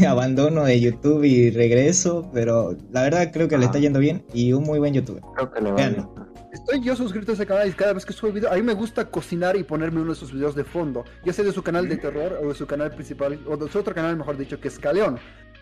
[0.00, 3.80] de abandono de YouTube y regreso, pero la verdad creo que le está Ah.
[3.82, 5.22] yendo bien y un muy buen youtuber.
[5.36, 6.12] Creo que le va Veanlo.
[6.14, 6.26] bien.
[6.52, 8.72] Estoy yo suscrito a ese canal y cada vez que subo video, a mí me
[8.72, 11.86] gusta cocinar y ponerme uno de sus videos de fondo, ya sea de su canal
[11.86, 14.68] de terror o de su canal principal, o de su otro canal, mejor dicho, que
[14.68, 15.18] es Caleón.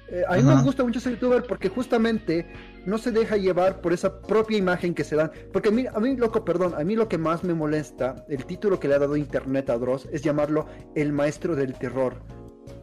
[0.09, 0.56] Eh, a mí Ajá.
[0.56, 2.47] me gusta mucho ese youtuber porque justamente
[2.85, 5.31] no se deja llevar por esa propia imagen que se dan.
[5.52, 8.44] Porque a mí, a mí, loco, perdón, a mí lo que más me molesta, el
[8.44, 12.16] título que le ha dado internet a Dross, es llamarlo el maestro del terror.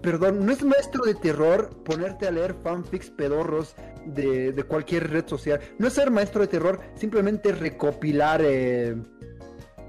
[0.02, 3.76] Perdón, no es maestro de terror ponerte a leer fanfics pedorros
[4.06, 5.60] de, de cualquier red social.
[5.77, 8.95] No es ser maestro de terror, simplemente recopilar eh,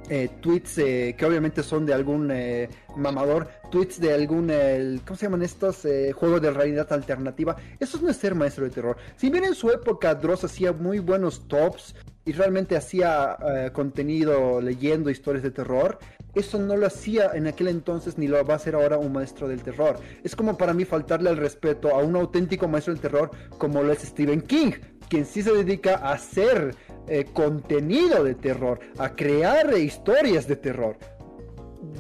[0.09, 5.17] eh, tweets eh, que obviamente son de algún eh, mamador, tweets de algún, eh, ¿cómo
[5.17, 5.87] se llaman estos?
[6.15, 7.57] Juegos de realidad alternativa.
[7.79, 8.97] Eso no es ser maestro de terror.
[9.17, 13.37] Si bien en su época Dross hacía muy buenos tops y realmente hacía
[13.73, 15.99] contenido leyendo historias de terror,
[16.35, 19.49] eso no lo hacía en aquel entonces ni lo va a hacer ahora un maestro
[19.49, 19.99] del terror.
[20.23, 23.93] Es como para mí faltarle el respeto a un auténtico maestro del terror como lo
[23.93, 24.73] es Stephen King,
[25.09, 26.75] quien sí se dedica a hacer
[27.09, 30.97] eh, contenido de terror, a crear historias de terror.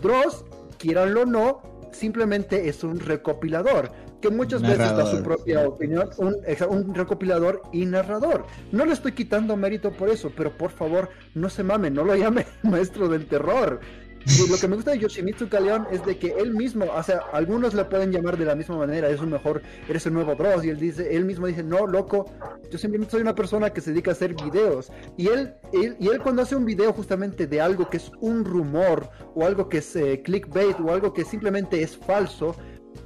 [0.00, 0.44] Dross,
[0.78, 1.62] quieranlo o no,
[1.92, 3.90] simplemente es un recopilador.
[4.20, 5.66] Que muchas veces da su propia sí.
[5.66, 6.36] opinión, un,
[6.68, 8.46] un recopilador y narrador.
[8.70, 12.14] No le estoy quitando mérito por eso, pero por favor, no se mame, no lo
[12.14, 13.80] llame maestro del terror.
[14.26, 17.20] Y lo que me gusta de Yoshimitsu Kaleon es de que él mismo, o sea,
[17.32, 20.64] algunos le pueden llamar de la misma manera, es un mejor, eres el nuevo Dross,
[20.64, 22.26] y él dice, él mismo dice, no, loco,
[22.70, 24.90] yo simplemente soy una persona que se dedica a hacer videos.
[25.16, 28.44] Y él, él- y él cuando hace un video justamente de algo que es un
[28.44, 32.54] rumor, o algo que es eh, clickbait, o algo que simplemente es falso,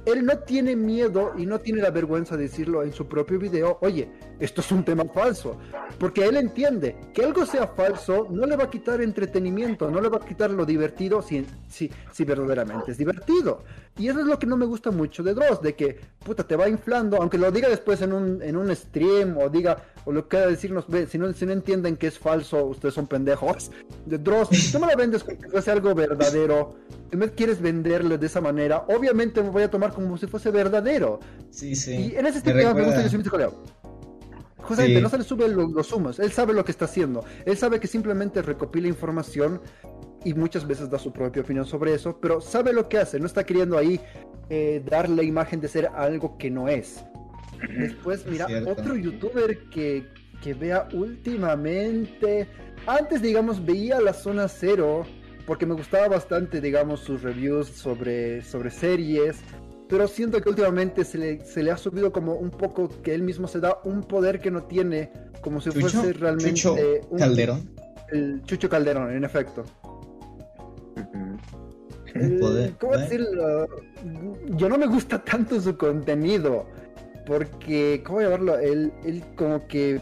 [0.05, 3.77] él no tiene miedo y no tiene la vergüenza de decirlo en su propio video,
[3.81, 5.57] oye, esto es un tema falso,
[5.99, 10.09] porque él entiende que algo sea falso no le va a quitar entretenimiento, no le
[10.09, 13.63] va a quitar lo divertido si, si, si verdaderamente es divertido.
[13.97, 16.55] Y eso es lo que no me gusta mucho de Dross, de que, puta, te
[16.55, 20.23] va inflando, aunque lo diga después en un, en un stream o diga, o lo
[20.23, 23.71] que quiera decirnos, si no, si no entienden que es falso, ustedes son pendejos.
[24.05, 26.75] De Dross, tú me lo vendes como si fuese algo verdadero,
[27.11, 30.51] en vez quieres venderlo de esa manera, obviamente me voy a tomar como si fuese
[30.51, 31.19] verdadero.
[31.49, 32.11] Sí, sí.
[32.11, 33.53] Y en ese sentido me gusta Yoshimitsu Kaleon.
[34.67, 35.03] Justamente, Sí.
[35.03, 36.19] no se le sube lo- los humos.
[36.19, 37.23] Él sabe lo que está haciendo.
[37.45, 39.61] Él sabe que simplemente recopila información
[40.25, 43.19] y muchas veces da su propia opinión sobre eso, pero sabe lo que hace.
[43.19, 43.99] No está queriendo ahí
[44.49, 47.03] eh, dar la imagen de ser algo que no es.
[47.79, 50.05] Después, mira, otro youtuber que,
[50.41, 52.47] que vea últimamente.
[52.85, 55.05] Antes, digamos, veía la zona cero
[55.45, 59.37] porque me gustaba bastante, digamos, sus reviews sobre, sobre series.
[59.89, 63.23] Pero siento que últimamente se le, se le ha subido como un poco que él
[63.23, 65.11] mismo se da un poder que no tiene,
[65.41, 66.75] como si Chucho, fuese realmente Chucho
[67.09, 67.69] un- Calderón.
[68.11, 69.63] El Chucho Calderón, en efecto.
[72.15, 73.09] Eh, Poder, ¿Cómo poder.
[73.09, 73.67] decirlo?
[74.55, 76.65] Yo no me gusta tanto su contenido.
[77.25, 78.57] Porque, ¿cómo llamarlo?
[78.57, 80.01] Él, él como que...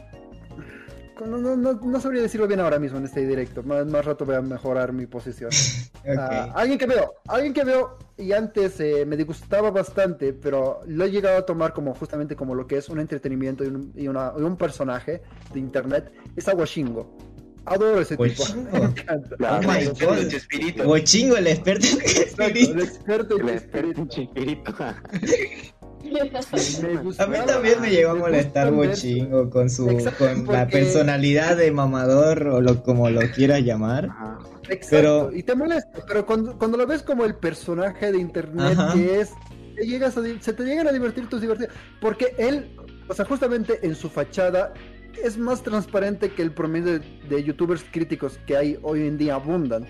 [1.21, 3.63] No, no, no, no sabría decirlo bien ahora mismo en este directo.
[3.63, 5.49] Más, más rato voy a mejorar mi posición.
[6.07, 11.03] Ah, alguien que veo, alguien que veo y antes eh, me disgustaba bastante, pero lo
[11.03, 14.07] he llegado a tomar como justamente como lo que es un entretenimiento y un, y
[14.07, 17.17] una- y un personaje de internet, es Aguashingo.
[17.65, 18.43] Adoro ese tipo.
[18.71, 19.35] Me encanta.
[19.39, 20.17] Oh my God.
[20.19, 24.05] el experto en Exacto, el experto en El experto en espíritu.
[24.05, 24.73] Chispirito.
[24.73, 25.73] Me
[27.19, 31.71] A mí también me llegó a molestar Bochingo con su Exacto, con la personalidad de
[31.71, 34.05] mamador o lo como lo quieras llamar.
[34.05, 34.39] Ajá.
[34.69, 38.77] Exacto, Pero- y te molesta, pero cuando, cuando lo ves como el personaje de internet
[38.77, 38.93] Ajá.
[38.93, 39.31] que es,
[39.75, 41.71] te llegas a se te llegan a divertir tus divertidos,
[42.01, 42.75] porque él,
[43.07, 44.73] o sea, justamente en su fachada
[45.23, 49.35] es más transparente que el promedio de, de youtubers críticos que hay hoy en día
[49.35, 49.85] abundan.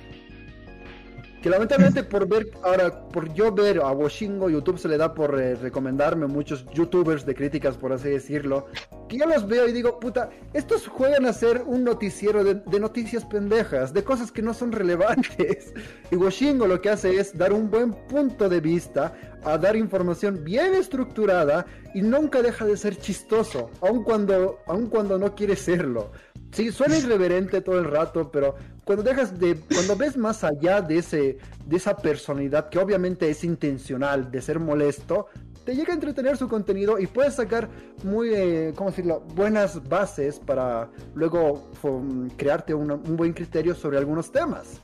[1.46, 5.40] Que lamentablemente por ver, ahora, por yo ver a Washingo, YouTube se le da por
[5.40, 8.66] eh, recomendarme muchos youtubers de críticas, por así decirlo,
[9.08, 12.80] que yo los veo y digo, puta, estos juegan a ser un noticiero de, de
[12.80, 15.72] noticias pendejas, de cosas que no son relevantes.
[16.12, 19.14] Y Washingo lo que hace es dar un buen punto de vista,
[19.46, 25.18] a dar información bien estructurada y nunca deja de ser chistoso, aun cuando, aun cuando
[25.18, 26.12] no quiere serlo.
[26.52, 28.56] Sí, suena irreverente todo el rato, pero
[28.86, 33.44] cuando dejas de, cuando ves más allá de ese, de esa personalidad que obviamente es
[33.44, 35.28] intencional de ser molesto,
[35.66, 37.68] te llega a entretener su contenido y puedes sacar
[38.04, 39.22] muy, eh, ¿cómo decirlo?
[39.36, 44.82] Buenas bases para luego fo- crearte un buen criterio sobre algunos temas.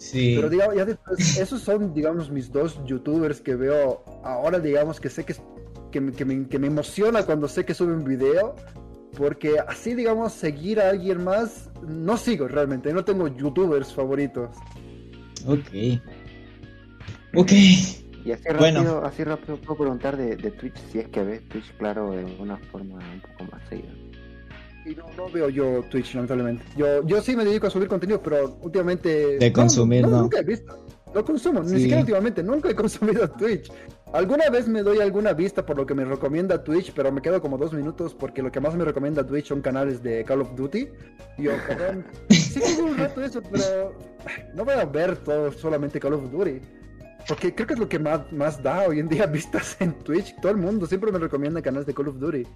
[0.00, 0.32] Sí.
[0.34, 5.10] Pero digamos, ya después, esos son, digamos, mis dos youtubers que veo ahora, digamos, que
[5.10, 5.36] sé que,
[5.92, 8.56] que, me, que, me, que me emociona cuando sé que suben video.
[9.16, 14.56] Porque así, digamos, seguir a alguien más, no sigo realmente, no tengo youtubers favoritos.
[15.46, 16.00] Ok.
[17.34, 17.52] Ok.
[17.52, 19.02] Y así rápido, Bueno.
[19.04, 22.56] así rápido puedo preguntar de, de Twitch si es que ves Twitch, claro, de una
[22.56, 23.92] forma un poco más seguida.
[24.86, 26.64] Y no, no veo yo Twitch, lamentablemente.
[26.76, 29.38] Yo, yo sí me dedico a subir contenido, pero últimamente...
[29.38, 30.22] De consumir, no.
[30.22, 30.84] Nunca he visto.
[31.14, 31.74] Lo consumo, Sí.
[31.74, 33.70] ni siquiera últimamente, nunca he consumido Twitch.
[34.12, 37.40] Alguna vez me doy alguna vista por lo que me recomienda Twitch, pero me quedo
[37.40, 40.54] como dos minutos porque lo que más me recomienda Twitch son canales de Call of
[40.56, 40.88] Duty.
[41.38, 43.94] Y yo, cabrón, sí un rato eso, pero
[44.54, 46.60] no voy a ver todo solamente Call of Duty.
[47.28, 50.34] Porque creo que es lo que más, más da hoy en día vistas en Twitch.
[50.40, 52.46] Todo el mundo siempre me recomienda canales de Call of Duty.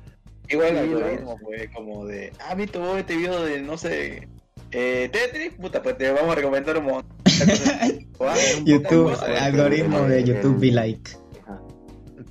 [0.49, 4.29] Igual Sí, algoritmo fue como de, ah, viste vos este video de, no sé,
[4.73, 7.15] eh, Tetris, puta, pues te vamos a recomendar un montón.
[8.65, 11.11] YouTube, algoritmo de YouTube be like.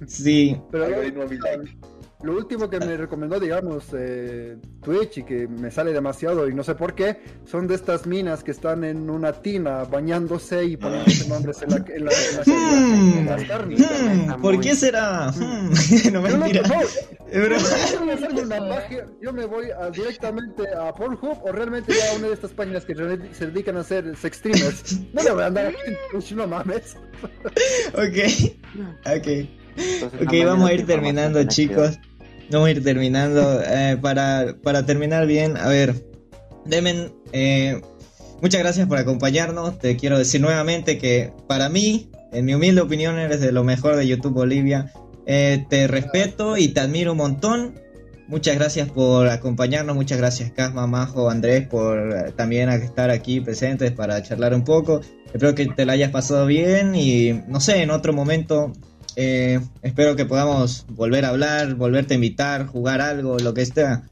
[0.08, 0.60] Sí.
[0.72, 1.78] Pero Algoritmo be like.
[2.24, 6.64] Lo último que me recomendó, digamos, eh, Twitch y que me sale demasiado y no
[6.64, 11.28] sé por qué, son de estas minas que están en una tina bañándose y poniéndose
[11.28, 13.84] nombres en, la, en, la- en las- en las carnes.
[14.42, 15.32] ¿Por qué será?
[16.14, 16.64] No Yo, mentira.
[19.34, 22.96] me voy a- directamente a Pornhub o realmente ya a una de estas páginas que
[22.96, 25.00] se dedican a hacer sex streamers.
[25.14, 26.96] No le voy a andar aquí en Twitch, no mames.
[27.94, 28.18] Ok.
[29.18, 29.28] Ok.
[29.76, 31.98] Entonces, Ok, la vamos a ir terminando, chicos.
[32.52, 33.62] A ir terminando.
[33.64, 35.96] Eh, para, para terminar bien, a ver,
[36.66, 37.82] Demen, eh,
[38.42, 39.80] muchas gracias por acompañarnos.
[39.80, 43.96] Te quiero decir nuevamente que para mí, en mi humilde opinión, eres de lo mejor
[43.96, 44.92] de YouTube Bolivia.
[45.26, 47.80] Eh, te respeto y te admiro un montón.
[48.28, 53.92] Muchas gracias por acompañarnos, muchas gracias Casma, Majo, Andrés por eh, también estar aquí presentes
[53.92, 55.02] para charlar un poco.
[55.26, 58.72] Espero que te la hayas pasado bien y no sé, en otro momento
[59.16, 64.04] eh, espero que podamos volver a hablar, volverte a invitar, jugar algo, lo que sea.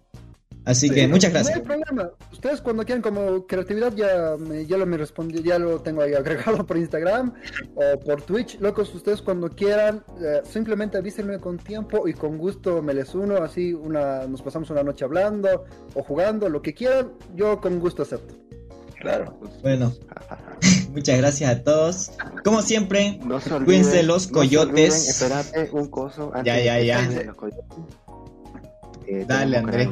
[0.64, 1.58] Así que muchas gracias.
[1.58, 2.12] No hay problema.
[2.32, 6.14] Ustedes cuando quieran como creatividad ya, me, ya lo me respondí, ya lo tengo ahí
[6.14, 7.34] agregado por Instagram
[7.76, 8.60] o por Twitch.
[8.60, 13.38] Locos, ustedes cuando quieran, eh, simplemente avísenme con tiempo y con gusto me les uno,
[13.38, 15.66] así una, nos pasamos una noche hablando
[15.96, 18.51] o jugando, lo que quieran, yo con gusto acepto.
[19.02, 19.40] Claro.
[19.62, 19.94] Bueno,
[20.92, 22.12] muchas gracias a todos.
[22.46, 24.70] Como siempre, No se olviden, Cuídense los no coyotes.
[24.70, 26.32] olviden, espérate un coso.
[26.34, 27.02] antes Ya, ya, ya.
[27.02, 27.36] los.
[29.08, 29.90] Eh, Dale, Andrés.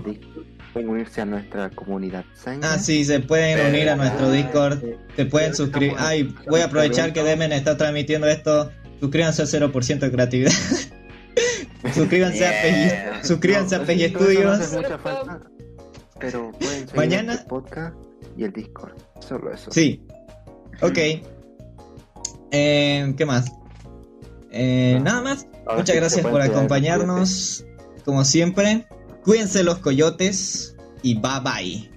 [0.73, 2.23] Pueden unirse a nuestra comunidad.
[2.61, 4.79] Ah, sí, se pueden unir a nuestro Discord.
[5.15, 5.95] Se pueden suscribir.
[5.97, 8.69] Ay, voy a aprovechar que Demen está transmitiendo esto.
[8.99, 10.51] Suscríbanse al 0% de creatividad.
[11.95, 14.71] suscríbanse a PG, suscríbanse a No, PG Studios.
[14.73, 15.39] mucha falta,
[16.19, 17.95] pero pueden seguir Mañana- este podcast
[18.39, 18.93] y el Discord.
[19.19, 19.69] Solo eso.
[19.71, 20.01] Sí.
[20.81, 20.97] Ok.
[22.51, 23.51] Eh, ¿Qué más?
[24.51, 25.03] Eh, No.
[25.03, 25.47] nada más.
[25.65, 27.65] Ahora Muchas sí gracias por acompañarnos.
[28.05, 28.87] Como siempre.
[29.23, 30.75] Cuídense los coyotes.
[31.03, 31.91] Y bye bye.